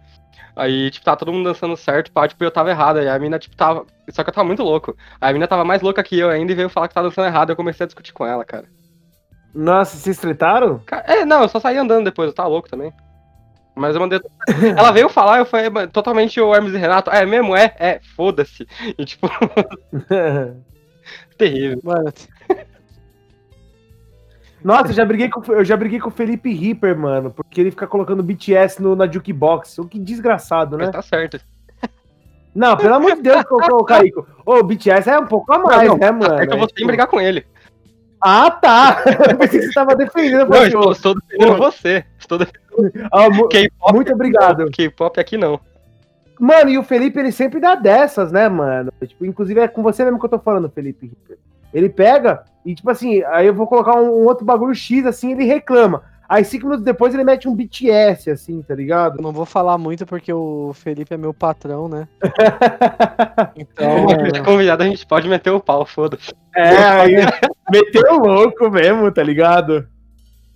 aí, 0.55 0.89
tipo, 0.91 1.05
tá 1.05 1.15
todo 1.15 1.33
mundo 1.33 1.45
dançando 1.45 1.75
certo, 1.75 2.11
pá, 2.11 2.27
tipo, 2.27 2.43
eu 2.43 2.51
tava 2.51 2.69
errado. 2.69 2.97
Aí 2.97 3.09
a 3.09 3.19
mina, 3.19 3.39
tipo, 3.39 3.55
tava. 3.55 3.85
Só 4.11 4.23
que 4.23 4.29
eu 4.29 4.33
tava 4.33 4.47
muito 4.47 4.63
louco. 4.63 4.95
Aí 5.19 5.31
a 5.31 5.33
mina 5.33 5.47
tava 5.47 5.65
mais 5.65 5.81
louca 5.81 6.03
que 6.03 6.17
eu 6.17 6.29
ainda 6.29 6.51
e 6.51 6.55
veio 6.55 6.69
falar 6.69 6.87
que 6.87 6.93
tava 6.93 7.09
dançando 7.09 7.27
errado. 7.27 7.49
Eu 7.51 7.55
comecei 7.55 7.83
a 7.83 7.87
discutir 7.87 8.13
com 8.13 8.25
ela, 8.25 8.45
cara. 8.45 8.65
Nossa, 9.53 9.97
vocês 9.97 10.17
tretaram? 10.17 10.79
Ca- 10.85 11.03
É, 11.07 11.25
não, 11.25 11.43
eu 11.43 11.49
só 11.49 11.59
saí 11.59 11.77
andando 11.77 12.05
depois, 12.05 12.27
eu 12.29 12.33
tava 12.35 12.49
louco 12.49 12.69
também. 12.69 12.91
Mas 13.75 13.95
eu 13.95 14.01
mandei. 14.01 14.21
Ela 14.77 14.91
veio 14.91 15.09
falar, 15.09 15.39
eu 15.39 15.45
falei, 15.45 15.69
"Mano, 15.69 15.91
totalmente 15.91 16.39
o 16.39 16.53
Hermes 16.53 16.73
e 16.73 16.77
Renato. 16.77 17.09
É 17.09 17.25
mesmo? 17.25 17.55
É? 17.55 17.73
É, 17.79 17.99
foda-se. 18.15 18.67
E, 18.97 19.05
tipo, 19.05 19.27
terrível. 21.37 21.79
Mano, 21.83 22.13
Nossa, 24.63 24.89
eu 24.89 24.93
já 24.93 25.03
briguei 25.03 25.29
com, 25.29 25.41
eu 25.51 25.65
já 25.65 25.75
briguei 25.75 25.99
com 25.99 26.09
o 26.09 26.11
Felipe 26.11 26.53
Ripper, 26.53 26.97
mano, 26.97 27.31
porque 27.31 27.59
ele 27.59 27.71
fica 27.71 27.87
colocando 27.87 28.23
BTS 28.23 28.81
no, 28.81 28.95
na 28.95 29.11
jukebox. 29.11 29.79
O 29.79 29.87
que 29.87 29.99
desgraçado, 29.99 30.77
né? 30.77 30.85
Mas 30.85 30.93
tá 30.93 31.01
certo. 31.01 31.39
Não, 32.55 32.77
pelo 32.77 32.93
amor 32.93 33.15
de 33.15 33.23
Deus, 33.23 33.43
ô, 33.49 33.83
Caíco. 33.83 34.27
Ô, 34.45 34.59
o 34.59 34.63
BTS 34.63 35.09
é 35.09 35.19
um 35.19 35.25
pouco 35.25 35.51
a 35.51 35.57
mais, 35.57 35.89
Não, 35.89 35.97
né, 35.97 36.11
mano? 36.11 36.35
É 36.35 36.45
que 36.45 36.53
eu 36.53 36.59
vou 36.59 36.67
ter 36.67 36.75
que 36.75 36.85
brigar 36.85 37.07
com 37.07 37.19
ele. 37.19 37.43
Ah, 38.23 38.49
tá! 38.49 39.03
Eu 39.29 39.37
pensei 39.37 39.59
que 39.59 39.65
você 39.67 39.73
tava 39.73 39.95
defendendo. 39.95 40.49
Não, 40.49 40.65
estou, 40.65 40.91
estou 40.91 41.15
defendendo 41.15 41.57
você. 41.57 42.05
Estou 42.17 42.37
defendendo 42.37 42.63
ah, 43.11 43.27
K-pop. 43.49 43.93
Muito 43.93 44.13
obrigado. 44.13 44.71
K-pop 44.71 45.19
aqui 45.19 45.37
não. 45.37 45.59
Mano, 46.39 46.69
e 46.69 46.77
o 46.77 46.83
Felipe, 46.83 47.19
ele 47.19 47.31
sempre 47.31 47.59
dá 47.59 47.75
dessas, 47.75 48.31
né, 48.31 48.49
mano? 48.49 48.91
Tipo, 49.05 49.25
inclusive 49.25 49.59
é 49.59 49.67
com 49.67 49.83
você 49.83 50.03
mesmo 50.03 50.19
que 50.19 50.25
eu 50.25 50.29
tô 50.29 50.39
falando, 50.39 50.69
Felipe. 50.69 51.11
Ele 51.73 51.89
pega 51.89 52.43
e, 52.65 52.73
tipo 52.73 52.89
assim, 52.89 53.23
aí 53.23 53.47
eu 53.47 53.53
vou 53.53 53.67
colocar 53.67 53.95
um, 53.95 54.21
um 54.21 54.25
outro 54.25 54.45
bagulho 54.45 54.73
X, 54.73 55.05
assim, 55.05 55.31
ele 55.33 55.43
reclama. 55.43 56.03
Aí 56.33 56.43
cinco 56.43 56.65
minutos 56.65 56.83
depois 56.83 57.13
ele 57.13 57.23
mete 57.23 57.47
um 57.47 57.53
BTS, 57.55 58.31
assim, 58.31 58.59
tá 58.63 58.73
ligado? 58.73 59.19
eu 59.19 59.21
não 59.21 59.31
vou 59.31 59.45
falar 59.45 59.77
muito 59.77 60.03
porque 60.03 60.33
o 60.33 60.71
Felipe 60.73 61.13
é 61.13 61.17
meu 61.17 61.31
patrão, 61.31 61.87
né? 61.87 62.07
Então, 63.55 64.07
Como 64.07 64.09
a 64.09 64.25
gente 64.25 64.39
é 64.39 64.43
convidado, 64.43 64.81
a 64.81 64.85
gente 64.87 65.05
pode 65.05 65.29
meter 65.29 65.51
o 65.51 65.59
pau, 65.59 65.85
foda-se. 65.85 66.33
É, 66.55 66.75
aí 66.75 67.15
meteu 67.71 68.13
o 68.13 68.25
louco 68.25 68.67
mesmo, 68.71 69.11
tá 69.11 69.21
ligado? 69.21 69.87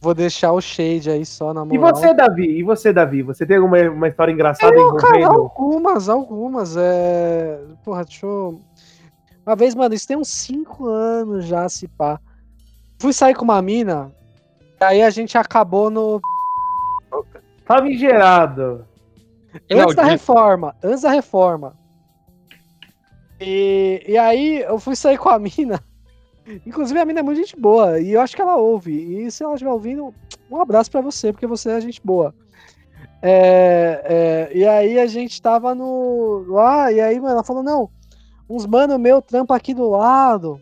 vou 0.02 0.16
deixar 0.16 0.52
o 0.52 0.60
shade 0.60 1.12
aí 1.12 1.24
só 1.24 1.54
na 1.54 1.62
E 1.62 1.78
moral. 1.78 1.96
você, 1.96 2.12
Davi? 2.12 2.58
E 2.58 2.64
você, 2.64 2.92
Davi? 2.92 3.22
Você 3.22 3.46
tem 3.46 3.58
alguma 3.58 3.78
uma 3.90 4.08
história 4.08 4.32
engraçada 4.32 4.74
Cara, 4.74 5.20
envolvendo? 5.20 5.42
algumas, 5.42 6.10
algumas. 6.10 6.76
É... 6.76 7.60
Porra, 7.84 8.04
deixa 8.04 8.26
eu. 8.26 8.60
Uma 9.46 9.56
vez, 9.56 9.76
mano, 9.76 9.94
isso 9.94 10.08
tem 10.08 10.18
uns 10.18 10.30
5 10.30 10.88
anos 10.88 11.46
já, 11.46 11.70
se 11.70 11.88
pá. 11.88 12.20
Fui 13.00 13.14
sair 13.14 13.36
com 13.36 13.44
uma 13.44 13.62
mina, 13.62 14.12
e 14.17 14.17
aí 14.80 15.02
a 15.02 15.10
gente 15.10 15.38
acabou 15.38 15.90
no. 15.90 16.20
Tava 17.66 17.92
gerado. 17.92 18.86
Antes 19.72 19.96
da 19.96 20.04
reforma. 20.04 20.76
Antes 20.84 21.02
da 21.02 21.12
reforma. 21.12 21.76
E, 23.40 24.04
e 24.08 24.18
aí 24.18 24.62
eu 24.62 24.80
fui 24.80 24.96
sair 24.96 25.18
com 25.18 25.30
a 25.30 25.38
mina. 25.40 25.84
Inclusive 26.66 27.00
a 27.00 27.06
mina 27.06 27.20
é 27.20 27.24
muito 27.24 27.40
gente 27.40 27.60
boa. 27.60 28.00
E 28.00 28.14
eu 28.14 28.22
acho 28.22 28.36
que 28.36 28.42
ela 28.42 28.56
ouve. 28.56 28.94
E 28.94 29.32
se 29.32 29.44
ela 29.44 29.54
estiver 29.54 29.72
ouvindo, 29.72 30.14
um 30.50 30.62
abraço 30.62 30.90
pra 30.90 31.02
você, 31.02 31.32
porque 31.32 31.48
você 31.48 31.72
é 31.72 31.82
gente 31.82 32.02
boa. 32.04 32.34
É, 33.22 34.02
é, 34.52 34.58
e 34.58 34.66
aí 34.66 35.00
a 35.00 35.08
gente 35.08 35.42
tava 35.42 35.74
no. 35.74 36.46
lá, 36.48 36.92
e 36.92 37.02
aí, 37.02 37.20
mano, 37.20 37.34
ela 37.34 37.44
falou, 37.44 37.64
não, 37.64 37.90
uns 38.50 38.66
mano 38.66 38.98
meu 38.98 39.22
trampa 39.22 39.56
aqui 39.56 39.74
do 39.74 39.90
lado. 39.90 40.62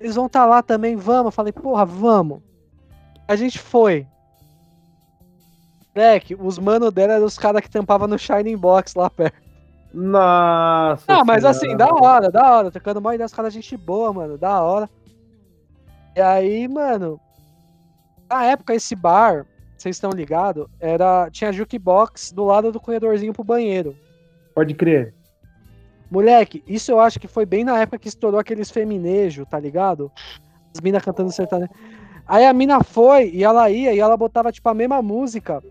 Eles 0.00 0.14
vão 0.14 0.26
estar 0.26 0.46
lá 0.46 0.62
também, 0.62 0.96
vamos. 0.96 1.26
Eu 1.26 1.32
falei, 1.32 1.52
porra, 1.52 1.84
vamos. 1.84 2.40
A 3.26 3.34
gente 3.34 3.58
foi. 3.58 4.06
Moleque, 5.94 6.36
os 6.38 6.58
mano 6.58 6.90
dela 6.90 7.14
eram 7.14 7.24
os 7.24 7.38
caras 7.38 7.62
que 7.62 7.70
tampavam 7.70 8.06
no 8.06 8.18
Shining 8.18 8.56
Box 8.56 8.94
lá 8.94 9.08
perto. 9.08 9.40
Nossa. 9.92 11.04
Ah, 11.08 11.24
mas 11.24 11.40
Senhora. 11.40 11.48
assim, 11.48 11.76
da 11.76 11.88
hora, 11.88 12.30
da 12.30 12.56
hora. 12.56 12.70
Tocando 12.70 13.00
mó 13.00 13.12
ideia, 13.12 13.24
os 13.24 13.32
caras 13.32 13.54
gente 13.54 13.76
boa, 13.76 14.12
mano, 14.12 14.36
da 14.36 14.60
hora. 14.60 14.90
E 16.14 16.20
aí, 16.20 16.68
mano, 16.68 17.18
na 18.28 18.44
época 18.44 18.74
esse 18.74 18.94
bar, 18.94 19.46
vocês 19.76 19.96
estão 19.96 20.10
ligados, 20.10 20.66
era 20.78 21.30
tinha 21.30 21.52
jukebox 21.52 22.32
do 22.32 22.44
lado 22.44 22.70
do 22.70 22.80
corredorzinho 22.80 23.32
pro 23.32 23.42
banheiro. 23.42 23.96
Pode 24.54 24.74
crer. 24.74 25.15
Moleque, 26.10 26.62
isso 26.66 26.90
eu 26.92 27.00
acho 27.00 27.18
que 27.18 27.26
foi 27.26 27.44
bem 27.44 27.64
na 27.64 27.78
época 27.80 27.98
que 27.98 28.08
estourou 28.08 28.38
aqueles 28.38 28.70
feminejo, 28.70 29.44
tá 29.44 29.58
ligado? 29.58 30.10
As 30.74 30.80
minas 30.80 31.02
cantando 31.02 31.32
sertanejo. 31.32 31.70
Aí 32.26 32.44
a 32.44 32.52
mina 32.52 32.82
foi 32.82 33.30
e 33.30 33.42
ela 33.44 33.68
ia 33.70 33.92
e 33.92 33.98
ela 34.00 34.16
botava, 34.16 34.50
tipo, 34.52 34.68
a 34.68 34.74
mesma 34.74 35.00
música 35.02 35.62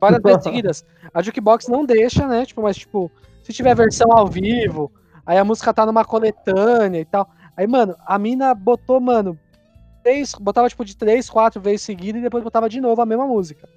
várias 0.00 0.22
vezes 0.22 0.42
seguidas. 0.44 0.84
A 1.12 1.22
jukebox 1.22 1.68
não 1.68 1.84
deixa, 1.84 2.26
né? 2.26 2.44
Tipo, 2.46 2.62
mas, 2.62 2.76
tipo, 2.76 3.10
se 3.42 3.52
tiver 3.52 3.74
versão 3.74 4.08
ao 4.12 4.26
vivo, 4.26 4.90
aí 5.24 5.38
a 5.38 5.44
música 5.44 5.72
tá 5.74 5.84
numa 5.86 6.04
coletânea 6.04 7.00
e 7.00 7.04
tal. 7.04 7.28
Aí, 7.56 7.66
mano, 7.66 7.96
a 8.06 8.18
mina 8.18 8.54
botou, 8.54 9.00
mano, 9.00 9.38
três, 10.02 10.32
botava, 10.34 10.68
tipo, 10.68 10.84
de 10.84 10.96
três, 10.96 11.28
quatro 11.30 11.60
vezes 11.60 11.82
seguida 11.82 12.18
e 12.18 12.22
depois 12.22 12.42
botava 12.44 12.68
de 12.68 12.80
novo 12.80 13.00
a 13.02 13.06
mesma 13.06 13.26
música. 13.26 13.68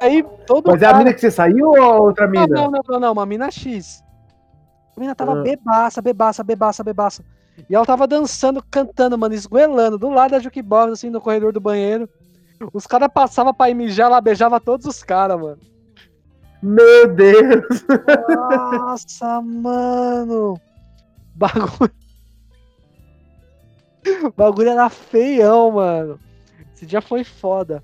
Aí 0.00 0.24
todo 0.46 0.70
Mas 0.70 0.82
é 0.82 0.86
a 0.86 0.88
cara- 0.90 0.98
mina 0.98 1.14
que 1.14 1.20
você 1.20 1.30
saiu 1.30 1.68
ou 1.70 2.02
outra 2.06 2.26
não, 2.26 2.32
mina? 2.42 2.46
não, 2.48 2.70
não, 2.70 2.80
não, 2.88 3.00
não, 3.00 3.12
uma 3.12 3.24
mina 3.26 3.50
X. 3.50 4.02
A 4.96 5.00
mina 5.00 5.14
tava 5.14 5.40
Ah. 5.40 5.42
bebaça, 5.42 6.00
bebaça, 6.02 6.44
bebaça, 6.44 6.84
bebaça. 6.84 7.24
E 7.68 7.74
ela 7.74 7.84
tava 7.86 8.06
dançando, 8.06 8.62
cantando, 8.70 9.16
mano, 9.18 9.34
esgoelando, 9.34 9.98
do 9.98 10.08
lado 10.08 10.32
da 10.32 10.38
jukebox, 10.40 10.92
assim, 10.92 11.10
no 11.10 11.20
corredor 11.20 11.52
do 11.52 11.60
banheiro. 11.60 12.08
Os 12.72 12.86
caras 12.86 13.08
passavam 13.12 13.52
pra 13.54 13.70
ir 13.70 13.74
mijar, 13.74 14.06
ela 14.06 14.20
beijava 14.20 14.60
todos 14.60 14.86
os 14.86 15.02
caras, 15.02 15.40
mano. 15.40 15.58
Meu 16.62 17.08
Deus. 17.14 17.84
Nossa, 18.28 19.40
mano. 19.42 20.58
Bagulho. 21.34 21.92
Bagulho 24.36 24.70
era 24.70 24.88
feião, 24.88 25.72
mano. 25.72 26.18
Esse 26.74 26.86
dia 26.86 27.00
foi 27.00 27.24
foda. 27.24 27.82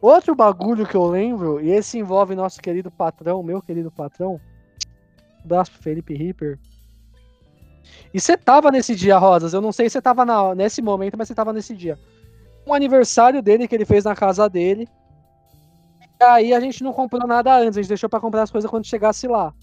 Outro 0.00 0.34
bagulho 0.34 0.86
que 0.86 0.96
eu 0.96 1.06
lembro, 1.06 1.60
e 1.60 1.70
esse 1.70 1.98
envolve 1.98 2.34
nosso 2.34 2.60
querido 2.60 2.90
patrão, 2.90 3.42
meu 3.42 3.60
querido 3.60 3.90
patrão. 3.90 4.40
Abraço 5.44 5.72
pro 5.72 5.82
Felipe 5.82 6.14
Ripper. 6.14 6.58
E 8.12 8.20
você 8.20 8.36
tava 8.36 8.70
nesse 8.70 8.94
dia, 8.94 9.18
Rosas. 9.18 9.52
Eu 9.52 9.60
não 9.60 9.72
sei 9.72 9.88
se 9.88 9.94
você 9.94 10.02
tava 10.02 10.24
na- 10.24 10.54
nesse 10.54 10.82
momento, 10.82 11.16
mas 11.16 11.28
você 11.28 11.34
tava 11.34 11.52
nesse 11.52 11.74
dia. 11.74 11.98
Um 12.66 12.74
aniversário 12.74 13.42
dele 13.42 13.66
que 13.66 13.74
ele 13.74 13.84
fez 13.84 14.04
na 14.04 14.14
casa 14.14 14.48
dele. 14.48 14.88
E 16.20 16.24
aí 16.24 16.52
a 16.52 16.60
gente 16.60 16.82
não 16.82 16.92
comprou 16.92 17.26
nada 17.26 17.56
antes, 17.56 17.78
a 17.78 17.80
gente 17.80 17.88
deixou 17.88 18.08
pra 18.08 18.20
comprar 18.20 18.42
as 18.42 18.50
coisas 18.50 18.70
quando 18.70 18.86
chegasse 18.86 19.26
lá. 19.26 19.54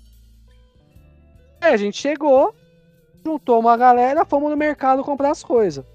Aí 1.62 1.74
a 1.74 1.78
gente 1.78 1.98
chegou, 1.98 2.56
juntou 3.24 3.60
uma 3.60 3.78
galera, 3.78 4.26
fomos 4.26 4.50
no 4.50 4.58
mercado 4.58 5.04
comprar 5.04 5.32
as 5.32 5.44
coisas. 5.44 5.86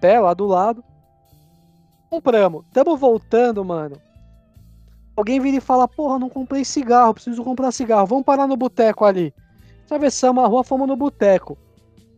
Pé 0.00 0.20
lá 0.20 0.34
do 0.34 0.46
lado. 0.46 0.84
Compramos. 2.10 2.64
Tamo 2.72 2.96
voltando, 2.96 3.64
mano. 3.64 4.00
Alguém 5.16 5.40
vira 5.40 5.58
e 5.58 5.60
fala, 5.60 5.86
porra, 5.86 6.18
não 6.18 6.28
comprei 6.28 6.64
cigarro, 6.64 7.14
preciso 7.14 7.44
comprar 7.44 7.70
cigarro. 7.70 8.06
Vamos 8.06 8.24
parar 8.24 8.46
no 8.46 8.56
boteco 8.56 9.04
ali. 9.04 9.34
Atravessamos 9.84 10.42
a 10.42 10.46
rua, 10.46 10.64
fomos 10.64 10.88
no 10.88 10.96
boteco. 10.96 11.58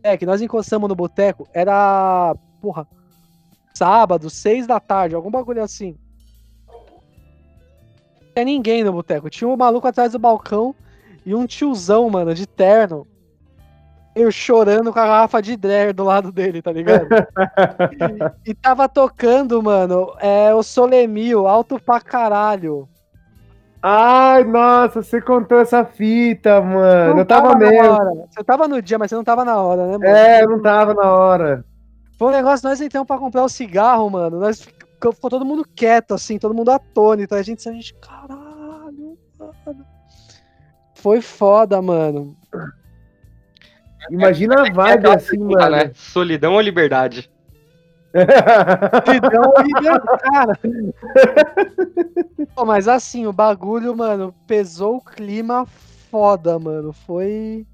É, 0.01 0.15
que 0.15 0.25
nós 0.25 0.41
encostamos 0.41 0.87
no 0.87 0.95
boteco, 0.95 1.47
era. 1.53 2.35
Porra. 2.61 2.87
sábado, 3.73 4.29
seis 4.29 4.65
da 4.65 4.79
tarde, 4.79 5.15
algum 5.15 5.29
bagulho 5.29 5.61
assim. 5.61 5.97
Não 6.67 8.27
tinha 8.33 8.45
ninguém 8.45 8.83
no 8.83 8.93
boteco. 8.93 9.29
Tinha 9.29 9.47
um 9.47 9.57
maluco 9.57 9.87
atrás 9.87 10.13
do 10.13 10.19
balcão 10.19 10.73
e 11.25 11.35
um 11.35 11.45
tiozão, 11.45 12.09
mano, 12.09 12.33
de 12.33 12.47
terno. 12.47 13.05
Eu 14.15 14.31
chorando 14.31 14.93
com 14.93 14.99
a 14.99 15.05
garrafa 15.05 15.41
de 15.41 15.57
Dreher 15.57 15.93
do 15.93 16.05
lado 16.05 16.31
dele, 16.31 16.61
tá 16.61 16.71
ligado? 16.71 17.07
e 18.45 18.53
tava 18.53 18.87
tocando, 18.87 19.61
mano, 19.61 20.15
é, 20.19 20.53
o 20.53 20.63
Solemil, 20.63 21.45
alto 21.45 21.77
pra 21.77 21.99
caralho. 21.99 22.87
Ai, 23.87 24.45
nossa, 24.45 25.03
você 25.03 25.21
contou 25.21 25.59
essa 25.59 25.83
fita, 25.83 26.61
mano. 26.61 27.11
Não 27.11 27.19
eu 27.19 27.25
tava, 27.25 27.49
na 27.49 27.55
mesmo. 27.55 27.91
hora. 27.91 28.27
Você 28.31 28.43
tava 28.43 28.67
no 28.67 28.81
dia, 28.81 28.97
mas 28.97 29.09
você 29.09 29.15
não 29.15 29.23
tava 29.23 29.45
na 29.45 29.61
hora, 29.61 29.85
né, 29.85 29.91
mano? 29.97 30.05
É, 30.05 30.43
eu 30.43 30.49
não 30.49 30.61
tava 30.61 30.93
na 30.93 31.13
hora. 31.13 31.65
Foi 32.17 32.29
um 32.29 32.31
negócio, 32.31 32.67
nós 32.67 32.79
entramos 32.79 33.07
pra 33.07 33.19
comprar 33.19 33.43
o 33.43 33.49
cigarro, 33.49 34.09
mano. 34.09 34.39
Nós 34.39 34.61
ficou, 34.61 35.11
ficou 35.11 35.29
todo 35.29 35.45
mundo 35.45 35.63
quieto, 35.75 36.13
assim, 36.13 36.39
todo 36.39 36.55
mundo 36.55 36.71
atônito. 36.71 37.35
A 37.35 37.41
gente, 37.43 37.67
a 37.67 37.71
gente, 37.73 37.93
caralho, 37.95 39.17
mano. 39.37 39.85
Foi 40.95 41.21
foda, 41.21 41.79
mano. 41.81 42.35
Imagina 44.09 44.61
a 44.61 44.63
vibe 44.63 44.79
aquela 44.79 45.15
assim, 45.15 45.37
mano. 45.37 45.69
né? 45.69 45.91
Solidão 45.93 46.53
ou 46.53 46.61
liberdade? 46.61 47.29
Pidão 49.03 49.53
e 49.65 49.71
cara. 50.31 50.59
Pô, 52.55 52.65
mas 52.65 52.87
assim, 52.87 53.27
o 53.27 53.33
bagulho, 53.33 53.95
mano, 53.95 54.33
pesou 54.47 54.97
o 54.97 55.01
clima 55.01 55.65
foda, 56.09 56.57
mano. 56.57 56.93
Foi. 56.93 57.65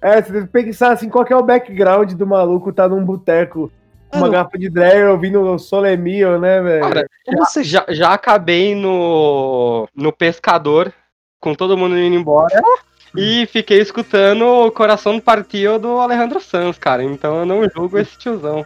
É, 0.00 0.22
você 0.22 0.32
deve 0.32 0.46
pensar 0.46 0.92
assim, 0.92 1.08
qual 1.08 1.24
que 1.24 1.32
é 1.32 1.36
o 1.36 1.42
background 1.42 2.12
do 2.12 2.26
maluco 2.26 2.72
tá 2.72 2.88
num 2.88 3.04
boteco 3.04 3.70
com 4.08 4.18
uma 4.18 4.20
Mano. 4.22 4.32
garrafa 4.32 4.58
de 4.58 4.68
Dreyer 4.68 5.10
ouvindo 5.10 5.40
o 5.40 5.58
Solemio, 5.58 6.38
né, 6.38 6.60
velho? 6.60 6.82
Cara, 6.82 7.06
Como 7.24 7.38
você 7.44 7.64
já, 7.64 7.84
já 7.88 8.12
acabei 8.12 8.74
no, 8.74 9.88
no 9.96 10.12
pescador, 10.12 10.92
com 11.40 11.54
todo 11.54 11.76
mundo 11.76 11.98
indo 11.98 12.14
embora. 12.14 12.62
E 13.16 13.46
fiquei 13.46 13.80
escutando 13.80 14.42
o 14.46 14.70
Coração 14.70 15.16
do 15.16 15.22
Partido 15.22 15.78
do 15.78 15.98
Alejandro 16.00 16.40
Sanz, 16.40 16.78
cara. 16.78 17.02
Então 17.04 17.40
eu 17.40 17.46
não 17.46 17.68
julgo 17.68 17.98
esse 17.98 18.16
tiozão. 18.16 18.64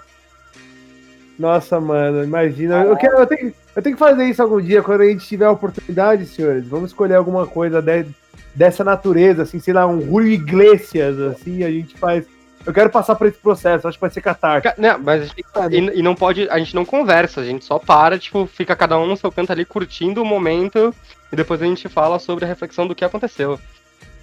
Nossa, 1.39 1.81
mano, 1.81 2.25
imagina. 2.25 2.83
Eu, 2.85 2.97
quero, 2.97 3.19
eu, 3.19 3.27
tenho, 3.27 3.53
eu 3.75 3.83
tenho 3.83 3.95
que 3.97 4.01
fazer 4.01 4.25
isso 4.25 4.43
algum 4.43 4.61
dia, 4.61 4.83
quando 4.83 5.03
a 5.03 5.07
gente 5.07 5.27
tiver 5.27 5.45
a 5.45 5.51
oportunidade, 5.51 6.25
senhores. 6.27 6.67
Vamos 6.67 6.91
escolher 6.91 7.15
alguma 7.17 7.47
coisa 7.47 7.83
de- 7.83 8.07
dessa 8.55 8.83
natureza, 8.83 9.43
assim, 9.43 9.59
sei 9.59 9.75
lá, 9.75 9.87
um 9.87 10.01
Julio 10.01 10.33
Iglesias, 10.33 11.19
assim, 11.21 11.63
a 11.63 11.71
gente 11.71 11.97
faz. 11.99 12.25
Eu 12.65 12.73
quero 12.73 12.89
passar 12.91 13.15
por 13.17 13.27
esse 13.27 13.37
processo, 13.39 13.87
acho 13.87 13.99
que 13.99 14.01
vai 14.01 14.11
ser 14.11 14.23
catártico. 14.23 14.75
Ca- 14.75 14.81
Não, 14.81 14.99
mas 14.99 15.25
gente, 15.29 15.45
e, 15.71 15.99
e 15.99 16.03
não 16.03 16.15
pode, 16.15 16.49
a 16.49 16.59
gente 16.59 16.75
não 16.75 16.85
conversa, 16.87 17.41
a 17.41 17.45
gente 17.45 17.65
só 17.65 17.79
para, 17.79 18.19
tipo, 18.19 18.47
fica 18.47 18.75
cada 18.75 18.99
um 18.99 19.07
no 19.07 19.17
seu 19.17 19.31
canto 19.31 19.53
ali 19.53 19.65
curtindo 19.65 20.23
o 20.23 20.25
momento 20.25 20.93
e 21.31 21.37
depois 21.37 21.61
a 21.61 21.67
gente 21.67 21.87
fala 21.89 22.19
sobre 22.19 22.45
a 22.45 22.49
reflexão 22.49 22.87
do 22.87 22.95
que 22.95 23.05
aconteceu. 23.05 23.61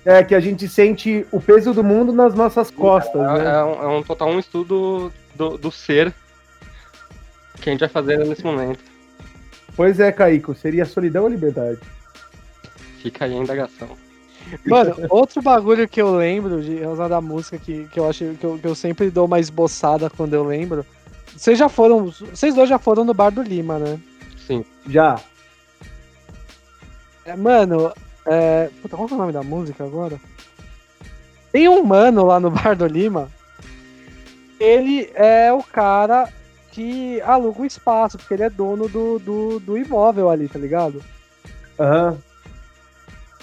É 0.06 0.24
que 0.24 0.36
a 0.36 0.40
gente 0.40 0.68
sente 0.68 1.26
o 1.32 1.40
peso 1.40 1.74
do 1.74 1.84
mundo 1.84 2.12
nas 2.12 2.34
nossas 2.34 2.70
costas, 2.70 3.22
É, 3.22 3.44
né? 3.44 3.52
é 3.56 3.64
um, 3.64 3.84
é 3.84 3.88
um 4.00 4.04
total 4.04 4.30
um 4.30 4.40
estudo 4.40 5.12
do, 5.36 5.58
do 5.58 5.72
ser 5.72 6.14
que 7.62 7.70
a 7.70 7.72
gente 7.72 7.80
vai 7.80 7.90
fazer 7.90 8.18
nesse 8.26 8.44
momento. 8.44 8.80
Pois 9.76 10.00
é, 10.00 10.12
Caíco, 10.12 10.54
seria 10.54 10.86
solidão 10.86 11.24
ou 11.24 11.30
liberdade? 11.30 11.80
Fica 13.02 13.26
aí 13.26 13.34
a 13.34 13.38
indagação. 13.38 13.90
Mano, 14.66 14.96
outro 15.10 15.42
bagulho 15.42 15.88
que 15.88 16.02
eu 16.02 16.16
lembro 16.16 16.62
de 16.62 16.76
relação 16.76 17.08
da 17.08 17.22
música 17.22 17.58
que, 17.58 17.86
que 17.86 18.00
eu 18.00 18.10
acho 18.10 18.26
que 18.40 18.46
eu, 18.46 18.60
que 18.60 18.68
eu 18.68 18.76
sempre 18.76 19.10
dou 19.10 19.26
uma 19.26 19.40
esboçada 19.40 20.10
quando 20.10 20.34
eu 20.34 20.44
lembro. 20.44 20.86
Vocês 21.36 21.58
já 21.58 21.70
foram. 21.70 22.06
Vocês 22.06 22.54
dois 22.54 22.68
já 22.70 22.78
foram 22.78 23.04
no 23.06 23.14
bar 23.14 23.32
do 23.32 23.42
Lima, 23.42 23.80
né? 23.80 24.00
Sim. 24.46 24.66
Já. 24.88 25.20
É, 27.26 27.36
mano, 27.36 27.94
é. 28.26 28.70
Puta, 28.82 28.96
qual 28.96 29.08
que 29.08 29.14
é 29.14 29.18
o 29.18 29.20
nome 29.20 29.34
da 29.34 29.44
música 29.44 29.84
agora? 29.84 30.20
Tem 31.52 31.68
um 31.68 31.84
mano 31.84 32.26
lá 32.26 32.40
no 32.40 32.50
bar 32.50 32.76
do 32.76 32.88
Lima. 32.88 33.30
Ele 34.60 35.12
é 35.14 35.52
o 35.52 35.62
cara 35.62 36.32
que 36.72 37.22
aluga 37.22 37.62
um 37.62 37.66
espaço, 37.66 38.18
porque 38.18 38.34
ele 38.34 38.44
é 38.44 38.50
dono 38.50 38.88
do, 38.88 39.20
do, 39.20 39.60
do 39.60 39.78
imóvel 39.78 40.30
ali, 40.30 40.48
tá 40.48 40.58
ligado? 40.58 41.04
Aham. 41.80 42.18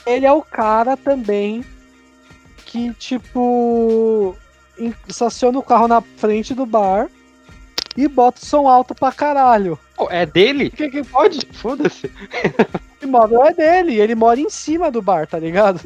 ele 0.06 0.26
é 0.26 0.32
o 0.32 0.42
cara 0.42 0.96
também 0.96 1.64
que, 2.64 2.92
tipo, 2.94 4.36
estaciona 5.08 5.58
o 5.58 5.62
carro 5.62 5.88
na 5.88 6.00
frente 6.00 6.54
do 6.54 6.64
bar 6.64 7.08
e 7.96 8.08
bota 8.08 8.40
o 8.40 8.46
som 8.46 8.68
alto 8.68 8.94
pra 8.94 9.12
caralho. 9.12 9.78
Pô, 9.96 10.08
é 10.10 10.24
dele? 10.24 10.68
O 10.68 10.70
que 10.70 10.88
que 10.88 11.04
Pode? 11.04 11.46
Foda-se. 11.52 12.10
o 13.00 13.08
imóvel 13.08 13.44
é 13.44 13.52
dele, 13.52 14.00
ele 14.00 14.14
mora 14.14 14.40
em 14.40 14.50
cima 14.50 14.90
do 14.90 15.00
bar, 15.00 15.26
tá 15.26 15.38
ligado? 15.38 15.80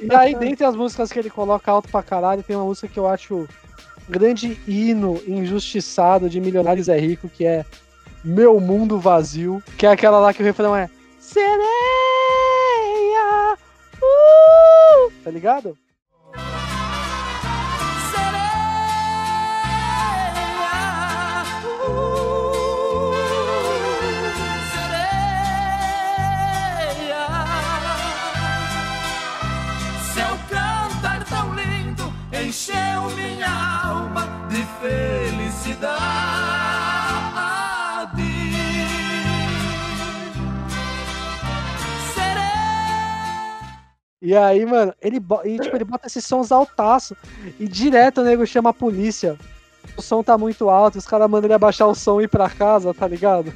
E 0.00 0.14
aí, 0.14 0.34
dentre 0.34 0.64
as 0.64 0.74
músicas 0.76 1.12
que 1.12 1.18
ele 1.18 1.30
coloca 1.30 1.70
alto 1.70 1.88
pra 1.88 2.02
caralho, 2.02 2.42
tem 2.42 2.56
uma 2.56 2.64
música 2.64 2.88
que 2.88 2.98
eu 2.98 3.06
acho 3.06 3.48
grande 4.08 4.58
hino 4.66 5.20
injustiçado 5.26 6.28
de 6.28 6.40
Milionários 6.40 6.88
é 6.88 6.98
Rico, 6.98 7.28
que 7.28 7.44
é 7.44 7.64
Meu 8.24 8.58
Mundo 8.58 8.98
Vazio, 8.98 9.62
que 9.78 9.86
é 9.86 9.90
aquela 9.90 10.18
lá 10.18 10.34
que 10.34 10.42
o 10.42 10.44
refrão 10.44 10.74
é 10.74 10.90
Sereia, 11.18 11.56
uh! 14.02 15.12
tá 15.22 15.30
ligado? 15.30 15.76
Encheu 32.60 33.08
minha 33.16 33.86
alma 33.86 34.28
de 34.50 34.62
felicidade. 34.80 35.90
E 44.22 44.36
aí, 44.36 44.66
mano, 44.66 44.94
ele, 45.00 45.16
e, 45.44 45.58
tipo, 45.58 45.74
ele 45.74 45.84
bota 45.84 46.06
esses 46.06 46.26
sons 46.26 46.52
altaço 46.52 47.16
e 47.58 47.66
direto 47.66 48.20
o 48.20 48.24
nego 48.24 48.46
chama 48.46 48.68
a 48.68 48.74
polícia. 48.74 49.38
O 49.96 50.02
som 50.02 50.22
tá 50.22 50.36
muito 50.36 50.68
alto, 50.68 50.98
os 50.98 51.06
caras 51.06 51.28
mandam 51.28 51.46
ele 51.46 51.54
abaixar 51.54 51.88
o 51.88 51.94
som 51.94 52.20
e 52.20 52.24
ir 52.24 52.28
pra 52.28 52.50
casa, 52.50 52.92
tá 52.92 53.08
ligado? 53.08 53.50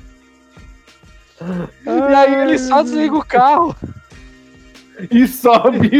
E 1.85 2.15
aí 2.15 2.35
ele 2.35 2.59
só 2.59 2.83
desliga 2.83 3.15
o 3.15 3.25
carro, 3.25 3.77
E 5.11 5.27
sobe. 5.27 5.91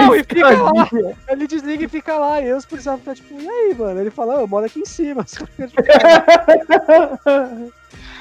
Não, 0.00 0.14
e 0.14 0.24
fica 0.24 0.50
lá. 0.50 0.84
ele 1.28 1.46
desliga 1.46 1.84
e 1.84 1.88
fica 1.88 2.16
lá. 2.16 2.40
E 2.40 2.44
aí 2.46 2.52
os 2.54 2.64
policiais 2.64 2.98
ficam 2.98 3.14
tipo, 3.14 3.40
e 3.40 3.48
aí, 3.48 3.74
mano? 3.78 4.00
Ele 4.00 4.10
fala, 4.10 4.36
"Ah, 4.38 4.40
eu 4.40 4.46
moro 4.48 4.64
aqui 4.66 4.80
em 4.80 4.86
cima. 4.86 5.24
Tipo, 5.28 5.46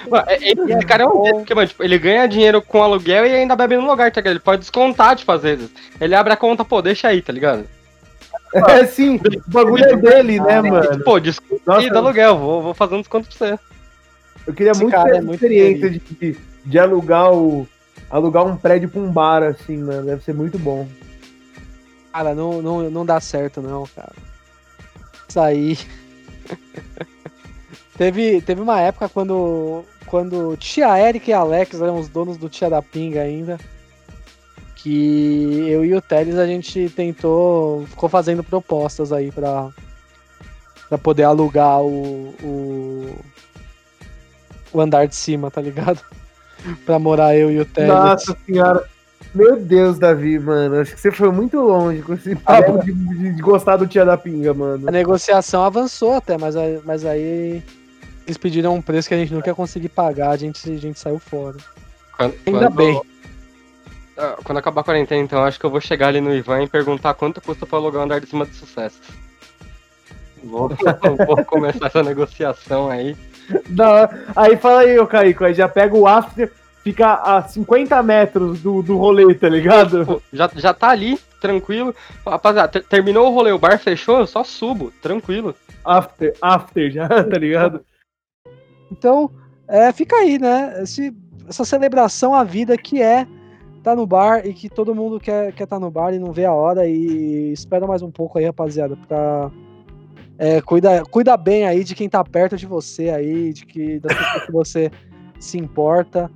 Mano, 0.10 0.26
é- 0.28 0.36
é- 0.36 0.52
Esse 0.52 0.86
cara 0.86 1.04
é 1.04 1.08
um 1.08 1.22
dedo, 1.22 1.36
porque, 1.38 1.54
mano, 1.54 1.68
tipo, 1.68 1.84
ele 1.84 1.98
ganha 2.00 2.28
dinheiro 2.28 2.62
com 2.62 2.82
aluguel 2.82 3.26
e 3.26 3.36
ainda 3.36 3.56
bebe 3.56 3.78
no 3.78 3.86
lugar, 3.88 4.12
tá 4.12 4.20
ligado? 4.20 4.34
Ele 4.34 4.40
pode 4.40 4.62
descontar, 4.62 5.16
tipo, 5.16 5.32
às 5.32 5.44
vezes. 5.44 5.70
Ele 6.00 6.16
abre 6.16 6.34
a 6.34 6.38
conta, 6.38 6.66
pô, 6.66 6.82
deixa 6.82 7.08
aí, 7.08 7.22
tá 7.22 7.32
ligado? 7.32 7.66
É 8.54 8.86
sim, 8.86 9.16
o 9.16 9.22
bagulho 9.52 9.86
é 9.86 9.96
dele, 9.96 10.40
né, 10.42 10.60
mano? 10.62 11.04
Pô, 11.04 11.20
desconta 11.20 11.62
Nossa. 11.66 11.80
aí 11.82 11.90
do 11.90 11.98
aluguel, 12.00 12.38
vou, 12.38 12.62
vou 12.64 12.74
fazer 12.74 12.96
um 12.96 13.00
desconto 13.00 13.30
pra 13.30 13.38
você. 13.48 13.60
Eu 14.46 14.54
queria 14.54 14.72
Esse 14.72 14.82
muito 14.82 14.94
cara 14.94 15.10
ter 15.12 15.18
é 15.18 15.32
experiência 15.34 15.90
de, 15.90 16.38
de 16.66 16.80
alugar 16.80 17.32
o. 17.32 17.68
Alugar 18.12 18.46
um 18.46 18.58
prédio 18.58 18.90
pra 18.90 19.00
um 19.00 19.10
bar, 19.10 19.42
assim, 19.42 19.78
mano. 19.78 20.06
Deve 20.06 20.22
ser 20.22 20.34
muito 20.34 20.60
bom. 20.60 20.86
Cara, 22.12 22.36
não, 22.36 22.62
não, 22.62 22.90
não 22.90 23.06
dá 23.06 23.22
certo, 23.22 23.62
não, 23.62 23.86
cara. 23.96 24.14
Isso 25.30 25.40
aí. 25.40 25.78
teve, 27.98 28.42
teve 28.42 28.60
uma 28.60 28.82
época 28.82 29.08
quando, 29.08 29.86
quando 30.06 30.58
Tia 30.58 31.00
Eric 31.00 31.30
e 31.30 31.34
Alex 31.34 31.80
eram 31.80 31.98
os 31.98 32.10
donos 32.10 32.36
do 32.36 32.50
Tia 32.50 32.70
da 32.70 32.82
Pinga 32.82 33.22
ainda. 33.22 33.58
Que 34.76 35.70
eu 35.70 35.86
e 35.86 35.96
o 35.96 36.02
Teles 36.02 36.36
a 36.36 36.46
gente 36.46 36.90
tentou. 36.90 37.88
Ficou 37.88 38.10
fazendo 38.10 38.44
propostas 38.44 39.14
aí 39.14 39.32
pra, 39.32 39.70
pra 40.90 40.98
poder 40.98 41.24
alugar 41.24 41.82
o, 41.82 42.36
o. 42.44 43.16
o 44.74 44.82
andar 44.82 45.08
de 45.08 45.16
cima, 45.16 45.50
tá 45.50 45.62
ligado? 45.62 46.04
Pra 46.86 47.00
morar 47.00 47.36
eu 47.36 47.52
e 47.52 47.60
o 47.60 47.66
Teles. 47.66 47.90
Nossa 47.90 48.38
senhora. 48.46 48.84
Meu 49.34 49.56
Deus, 49.58 49.98
Davi, 49.98 50.38
mano. 50.40 50.80
Acho 50.82 50.94
que 50.94 51.00
você 51.00 51.12
foi 51.12 51.32
muito 51.32 51.58
longe 51.60 52.02
com 52.02 52.14
esse 52.14 52.36
papo 52.36 52.84
de, 52.84 52.92
de- 52.92 53.34
de 53.36 53.42
gostar 53.42 53.78
do 53.78 53.88
Tia 53.88 54.04
da 54.04 54.18
Pinga, 54.18 54.54
mano. 54.54 54.88
A 54.90 54.92
negociação 54.92 55.64
avançou 55.64 56.14
até, 56.16 56.38
mas, 56.38 56.56
aí- 56.58 56.82
mas 56.84 57.06
aí 57.06 57.64
eles 58.26 58.38
pediram 58.38 58.76
um 58.76 58.82
preço 58.82 59.08
que 59.08 59.14
a 59.14 59.18
gente 59.18 59.34
nunca 59.34 59.50
ia 59.50 59.56
conseguir 59.56 59.90
pagar, 59.90 60.32
a 60.32 60.38
gente, 60.38 60.70
a 60.70 60.78
gente 60.78 61.00
saiu 61.00 61.18
fora. 61.20 61.56
Quando, 62.18 62.34
Ainda 62.46 62.60
quando- 62.60 62.76
bem. 62.76 63.02
Ah, 64.18 64.36
Quando 64.44 64.58
acabar 64.58 64.82
a 64.82 64.84
quarentena, 64.84 65.22
então, 65.22 65.42
acho 65.44 65.58
que 65.60 65.66
eu 65.66 65.70
vou 65.72 65.80
chegar 65.80 66.10
ali 66.10 66.20
no 66.20 66.34
Ivan 66.36 66.64
e 66.64 66.68
perguntar 66.68 67.14
quanto 67.14 67.40
custa 67.42 67.66
pra 67.66 67.78
alugar 67.80 68.02
um 68.02 68.06
andar 68.06 68.20
de 68.20 68.28
cima 68.28 68.46
de 68.46 68.54
sucesso. 68.54 69.00
Vou, 70.44 70.70
vou 71.26 71.46
começar 71.46 71.88
essa 71.88 72.04
negociação 72.04 72.90
aí. 72.90 73.16
Da- 73.70 74.10
Aí 74.36 74.58
fala 74.58 74.82
aí, 74.82 74.98
ô 75.00 75.08
Caico, 75.08 75.44
aí 75.44 75.54
já 75.54 75.68
pega 75.68 75.96
o 75.96 76.08
after, 76.08 76.52
fica 76.84 77.14
a 77.14 77.42
50 77.44 78.02
metros 78.04 78.62
do, 78.62 78.82
do 78.82 78.98
rolê, 78.98 79.34
tá 79.34 79.48
ligado? 79.50 80.22
Já, 80.32 80.50
já 80.56 80.74
tá 80.74 80.90
ali, 80.90 81.18
tranquilo. 81.40 81.94
Rapaziada, 82.26 82.68
ter- 82.70 82.84
terminou 82.84 83.28
o 83.28 83.34
rolê, 83.34 83.52
o 83.52 83.60
bar 83.60 83.78
fechou, 83.80 84.20
eu 84.20 84.28
só 84.28 84.44
subo, 84.44 84.92
tranquilo. 85.02 85.56
After, 85.84 86.34
after 86.42 86.92
já, 86.92 87.08
tá 87.24 87.38
ligado? 87.38 87.82
Então, 88.92 89.30
é, 89.68 89.92
fica 89.92 90.16
aí, 90.16 90.38
né? 90.40 90.82
Esse- 90.84 91.16
essa 91.48 91.66
celebração 91.66 92.34
à 92.36 92.44
vida 92.44 92.78
que 92.78 93.02
é 93.02 93.26
tá 93.84 93.96
no 93.96 94.06
bar 94.06 94.46
e 94.46 94.54
que 94.54 94.70
todo 94.70 94.94
mundo 94.94 95.20
quer 95.20 95.52
quer 95.54 95.66
tá 95.66 95.80
no 95.80 95.90
bar 95.90 96.14
e 96.14 96.20
não 96.20 96.32
vê 96.32 96.46
a 96.46 96.54
hora 96.54 96.88
e 96.88 97.52
espera 97.52 97.88
mais 97.88 98.04
um 98.04 98.12
pouco 98.12 98.38
aí, 98.38 98.46
rapaziada, 98.46 98.96
pra 99.08 99.50
é, 100.42 100.60
cuida, 100.60 101.04
cuida 101.04 101.38
bem 101.38 101.68
aí 101.68 101.84
de 101.84 101.94
quem 101.94 102.10
tá 102.10 102.24
perto 102.24 102.58
de 102.58 102.66
você 102.66 103.12
aí, 103.12 103.54
de 103.54 103.64
que 103.64 104.00
das 104.00 104.18
pessoas 104.18 104.46
que 104.48 104.52
você 104.52 104.92
se 105.40 105.60
importa. 105.60 106.32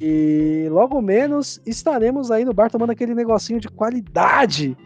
E 0.00 0.68
logo 0.70 1.02
menos 1.02 1.60
estaremos 1.66 2.30
aí 2.30 2.44
no 2.44 2.54
bar 2.54 2.70
tomando 2.70 2.90
aquele 2.90 3.16
negocinho 3.16 3.58
de 3.58 3.66
qualidade. 3.66 4.76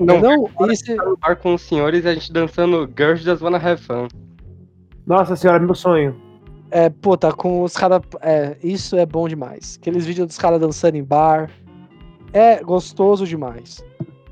Não, 0.00 0.20
não 0.20 0.48
esse, 0.68 0.96
no 0.96 1.16
bar 1.16 1.36
com 1.36 1.54
os 1.54 1.62
senhores 1.62 2.04
e 2.04 2.08
a 2.08 2.14
gente 2.14 2.32
dançando 2.32 2.90
Girls 2.96 3.22
Just 3.22 3.40
Wanna 3.40 3.56
Have 3.56 3.80
Fun. 3.80 4.08
Nossa 5.06 5.36
senhora, 5.36 5.60
meu 5.60 5.76
sonho. 5.76 6.20
É, 6.72 6.90
puta, 6.90 7.32
com 7.32 7.62
os 7.62 7.74
caras. 7.74 8.00
É, 8.20 8.56
isso 8.64 8.96
é 8.96 9.06
bom 9.06 9.28
demais. 9.28 9.78
Aqueles 9.80 10.04
vídeos 10.04 10.26
dos 10.26 10.38
caras 10.38 10.60
dançando 10.60 10.96
em 10.96 11.04
bar. 11.04 11.48
É 12.32 12.64
gostoso 12.64 13.24
demais. 13.24 13.80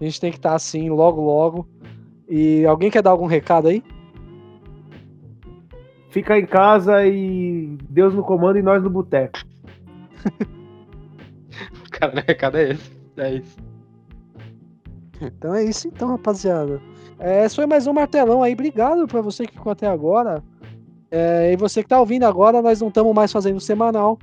A 0.00 0.04
gente 0.04 0.20
tem 0.20 0.32
que 0.32 0.38
estar 0.38 0.56
assim 0.56 0.90
logo, 0.90 1.20
logo. 1.22 1.68
E 2.28 2.66
alguém 2.66 2.90
quer 2.90 3.02
dar 3.02 3.10
algum 3.10 3.26
recado 3.26 3.68
aí? 3.68 3.82
Fica 6.10 6.38
em 6.38 6.46
casa 6.46 7.06
e 7.06 7.76
Deus 7.88 8.14
no 8.14 8.22
comando 8.22 8.58
e 8.58 8.62
nós 8.62 8.82
no 8.82 8.90
boteco. 8.90 9.38
Cara, 11.90 12.14
o 12.14 12.24
recado 12.26 12.58
é 12.58 12.70
esse. 12.70 12.90
É 13.16 13.34
isso. 13.34 13.56
Então 15.20 15.54
é 15.54 15.64
isso 15.64 15.88
então, 15.88 16.08
rapaziada. 16.08 16.80
É, 17.18 17.44
esse 17.44 17.56
foi 17.56 17.66
mais 17.66 17.86
um 17.86 17.92
martelão 17.92 18.42
aí. 18.42 18.52
Obrigado 18.52 19.06
pra 19.06 19.20
você 19.20 19.46
que 19.46 19.54
ficou 19.54 19.72
até 19.72 19.86
agora. 19.86 20.42
É, 21.10 21.52
e 21.52 21.56
você 21.56 21.82
que 21.82 21.88
tá 21.88 21.98
ouvindo 21.98 22.24
agora, 22.24 22.60
nós 22.60 22.80
não 22.80 22.88
estamos 22.88 23.14
mais 23.14 23.32
fazendo 23.32 23.60
semanal. 23.60 24.18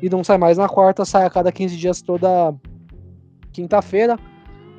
E 0.00 0.08
não 0.10 0.24
sai 0.24 0.38
mais 0.38 0.58
na 0.58 0.68
quarta, 0.68 1.04
sai 1.04 1.24
a 1.24 1.30
cada 1.30 1.52
15 1.52 1.76
dias 1.76 2.02
toda 2.02 2.52
quinta-feira. 3.52 4.18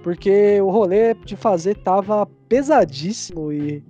Porque 0.04 0.60
o 0.62 0.70
rolê 0.70 1.14
de 1.14 1.38
fazer 1.38 1.76
tava 1.78 2.28
pesadíssimo 2.49 3.54
e, 3.54 3.82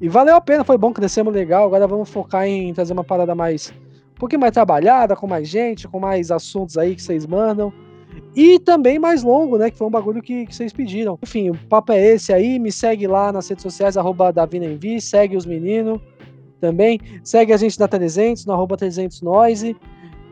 e 0.00 0.08
valeu 0.08 0.36
a 0.36 0.40
pena, 0.40 0.62
foi 0.62 0.78
bom, 0.78 0.92
crescemos 0.92 1.34
legal. 1.34 1.66
Agora 1.66 1.86
vamos 1.86 2.08
focar 2.08 2.46
em 2.46 2.72
trazer 2.72 2.92
uma 2.92 3.02
parada 3.02 3.34
mais. 3.34 3.74
Um 4.14 4.20
pouquinho 4.20 4.40
mais 4.40 4.52
trabalhada, 4.52 5.16
com 5.16 5.26
mais 5.26 5.48
gente, 5.48 5.88
com 5.88 5.98
mais 5.98 6.30
assuntos 6.30 6.78
aí 6.78 6.94
que 6.94 7.02
vocês 7.02 7.26
mandam. 7.26 7.72
E 8.36 8.60
também 8.60 9.00
mais 9.00 9.24
longo, 9.24 9.58
né? 9.58 9.68
Que 9.68 9.76
foi 9.76 9.88
um 9.88 9.90
bagulho 9.90 10.22
que, 10.22 10.46
que 10.46 10.54
vocês 10.54 10.72
pediram. 10.72 11.18
Enfim, 11.20 11.50
o 11.50 11.58
papo 11.68 11.90
é 11.90 12.00
esse 12.00 12.32
aí. 12.32 12.60
Me 12.60 12.70
segue 12.70 13.08
lá 13.08 13.32
nas 13.32 13.48
redes 13.48 13.64
sociais, 13.64 13.96
arroba 13.96 14.32
DaviNenvi, 14.32 15.00
segue 15.00 15.36
os 15.36 15.44
meninos 15.44 16.00
também. 16.60 17.00
Segue 17.24 17.52
a 17.52 17.56
gente 17.56 17.76
da 17.76 17.88
300, 17.88 18.46
no 18.46 18.52
arroba 18.52 18.76
300 18.76 19.20
Noise. 19.22 19.76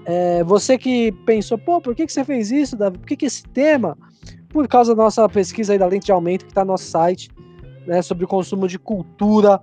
É, 0.05 0.45
você 0.45 0.79
que 0.79 1.11
pensou, 1.27 1.59
pô, 1.59 1.81
por 1.81 1.97
que, 1.97 2.07
que 2.07 2.13
você 2.13 2.25
fez 2.25 2.53
isso, 2.53 2.77
Davi? 2.77 2.99
Por 2.99 3.07
que, 3.07 3.17
que 3.17 3.27
esse 3.27 3.43
tema? 3.43 3.99
Por 4.51 4.67
causa 4.69 4.95
da 4.95 5.03
nossa 5.03 5.29
pesquisa 5.29 5.73
aí 5.73 5.79
da 5.79 5.87
lente 5.87 6.07
de 6.07 6.13
aumento 6.13 6.45
que 6.45 6.51
está 6.51 6.65
no 6.65 6.73
nosso 6.73 6.85
site, 6.85 7.31
né? 7.87 8.03
Sobre 8.03 8.25
o 8.25 8.29
consumo 8.29 8.69
de 8.69 8.79
cultura 8.79 9.61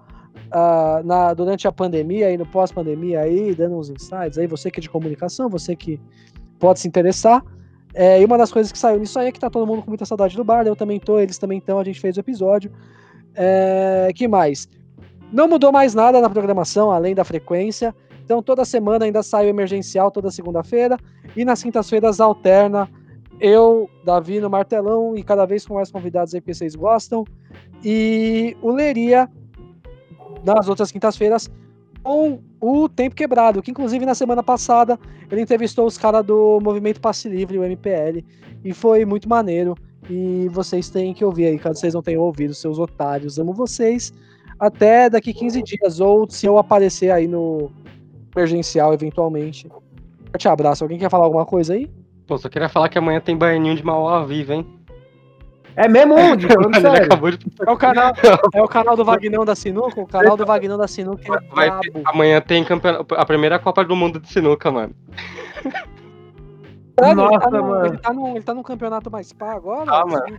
ah, 0.52 1.02
na, 1.04 1.34
durante 1.34 1.68
a 1.68 1.72
pandemia 1.72 2.32
e 2.32 2.38
no 2.38 2.46
pós-pandemia 2.46 3.22
aí, 3.22 3.54
dando 3.54 3.78
uns 3.78 3.90
insights 3.90 4.38
aí. 4.38 4.48
Você 4.48 4.72
que 4.72 4.80
é 4.80 4.82
de 4.82 4.90
comunicação, 4.90 5.50
você 5.50 5.76
que 5.76 6.00
pode 6.58 6.80
se 6.80 6.88
interessar. 6.88 7.44
É, 7.94 8.22
e 8.22 8.26
uma 8.26 8.38
das 8.38 8.52
coisas 8.52 8.72
que 8.72 8.78
saiu 8.78 9.00
nisso 9.00 9.18
aí 9.18 9.28
é 9.28 9.32
que 9.32 9.40
tá 9.40 9.50
todo 9.50 9.66
mundo 9.66 9.82
com 9.82 9.90
muita 9.90 10.06
saudade 10.06 10.36
do 10.36 10.44
bar, 10.44 10.68
eu 10.68 10.76
também 10.76 11.00
tô, 11.00 11.20
eles 11.20 11.38
também 11.38 11.58
estão, 11.58 11.80
a 11.80 11.84
gente 11.84 12.00
fez 12.00 12.16
o 12.16 12.20
episódio. 12.20 12.72
É, 13.34 14.10
que 14.14 14.28
mais? 14.28 14.70
Não 15.32 15.48
mudou 15.48 15.72
mais 15.72 15.94
nada 15.94 16.22
na 16.22 16.30
programação, 16.30 16.92
além 16.92 17.14
da 17.14 17.24
frequência. 17.24 17.94
Então 18.24 18.42
toda 18.42 18.64
semana 18.66 19.06
ainda 19.06 19.24
sai 19.24 19.46
o 19.46 19.50
emergencial, 19.50 20.12
toda 20.12 20.30
segunda-feira. 20.32 20.98
E 21.36 21.44
nas 21.44 21.62
quintas-feiras 21.64 22.20
alterna 22.20 22.90
eu, 23.40 23.90
Davi 24.04 24.40
no 24.40 24.50
Martelão, 24.50 25.16
e 25.16 25.24
cada 25.24 25.46
vez 25.46 25.66
com 25.66 25.76
mais 25.76 25.92
convidados 25.92 26.34
aí 26.34 26.42
que 26.42 26.54
vocês 26.54 26.76
gostam. 26.76 27.26
E 27.84 28.58
o 28.62 28.72
Leria 28.72 29.30
nas 30.44 30.68
outras 30.68 30.92
quintas-feiras 30.92 31.50
com 32.04 32.40
o 32.60 32.88
Tempo 32.88 33.16
Quebrado, 33.16 33.62
que 33.62 33.72
inclusive 33.72 34.06
na 34.06 34.16
semana 34.16 34.42
passada 34.42 34.98
ele 35.30 35.42
entrevistou 35.42 35.86
os 35.86 35.98
caras 35.98 36.26
do 36.26 36.60
Movimento 36.62 37.02
Passe 37.02 37.28
Livre, 37.28 37.60
o 37.60 37.64
MPL, 37.64 38.24
e 38.64 38.74
foi 38.74 39.04
muito 39.06 39.28
maneiro. 39.28 39.76
E 40.10 40.48
vocês 40.50 40.90
têm 40.90 41.14
que 41.14 41.26
ouvir 41.26 41.48
aí, 41.48 41.60
caso 41.60 41.80
vocês 41.80 41.94
não 41.94 42.02
tenham 42.02 42.22
ouvido, 42.22 42.54
seus 42.54 42.80
otários. 42.80 43.38
Amo 43.38 43.54
vocês. 43.54 44.14
Até 44.58 45.10
daqui 45.10 45.34
15 45.34 45.62
dias, 45.62 46.00
ou 46.00 46.30
se 46.30 46.46
eu 46.46 46.58
aparecer 46.58 47.12
aí 47.12 47.28
no 47.28 47.70
emergencial 48.36 48.94
eventualmente. 48.94 49.68
Forte 50.32 50.48
abraço. 50.48 50.84
Alguém 50.84 50.98
quer 50.98 51.10
falar 51.10 51.26
alguma 51.26 51.46
coisa 51.46 51.74
aí? 51.74 51.90
Pô, 52.28 52.38
só 52.38 52.50
queria 52.50 52.68
falar 52.70 52.90
que 52.90 52.98
amanhã 52.98 53.22
tem 53.22 53.38
baianinho 53.38 53.76
de 53.76 53.84
Mauá 53.86 54.24
vivo, 54.26 54.54
hein? 54.54 54.68
É 55.76 55.88
mesmo 55.88 56.16
onde? 56.20 56.46
Ele 56.48 56.88
acabou 57.04 57.32
de... 57.32 57.38
É 57.66 57.72
o 57.72 57.78
canal, 57.78 58.12
é 58.54 58.62
o 58.62 58.68
canal 58.68 58.96
do 58.98 59.06
Vagnão 59.06 59.46
da 59.46 59.56
Sinuca? 59.56 60.02
O 60.02 60.08
canal 60.08 60.36
do 60.36 60.46
Vagnão 60.46 60.78
da 60.78 60.88
Sinuca 60.88 61.24
é 61.36 61.56
Vai 61.56 61.80
ter- 61.80 61.92
brabo. 61.92 62.10
amanhã 62.10 62.42
tem 62.42 62.66
a 63.16 63.26
primeira 63.26 63.60
Copa 63.60 63.86
do 63.86 63.96
Mundo 63.96 64.20
de 64.20 64.28
sinuca, 64.28 64.72
mano. 64.72 64.94
Sério, 67.00 67.12
ele, 67.12 67.14
Nossa, 67.14 67.40
tá 67.40 67.52
no, 67.52 67.64
mano. 67.68 67.86
ele, 67.86 67.98
tá 68.00 68.14
num, 68.14 68.32
ele 68.36 68.44
tá 68.44 68.54
num 68.56 68.64
campeonato 68.64 69.12
mais 69.12 69.32
pá 69.32 69.54
agora? 69.54 69.86
Tá, 69.86 70.04
mano. 70.06 70.38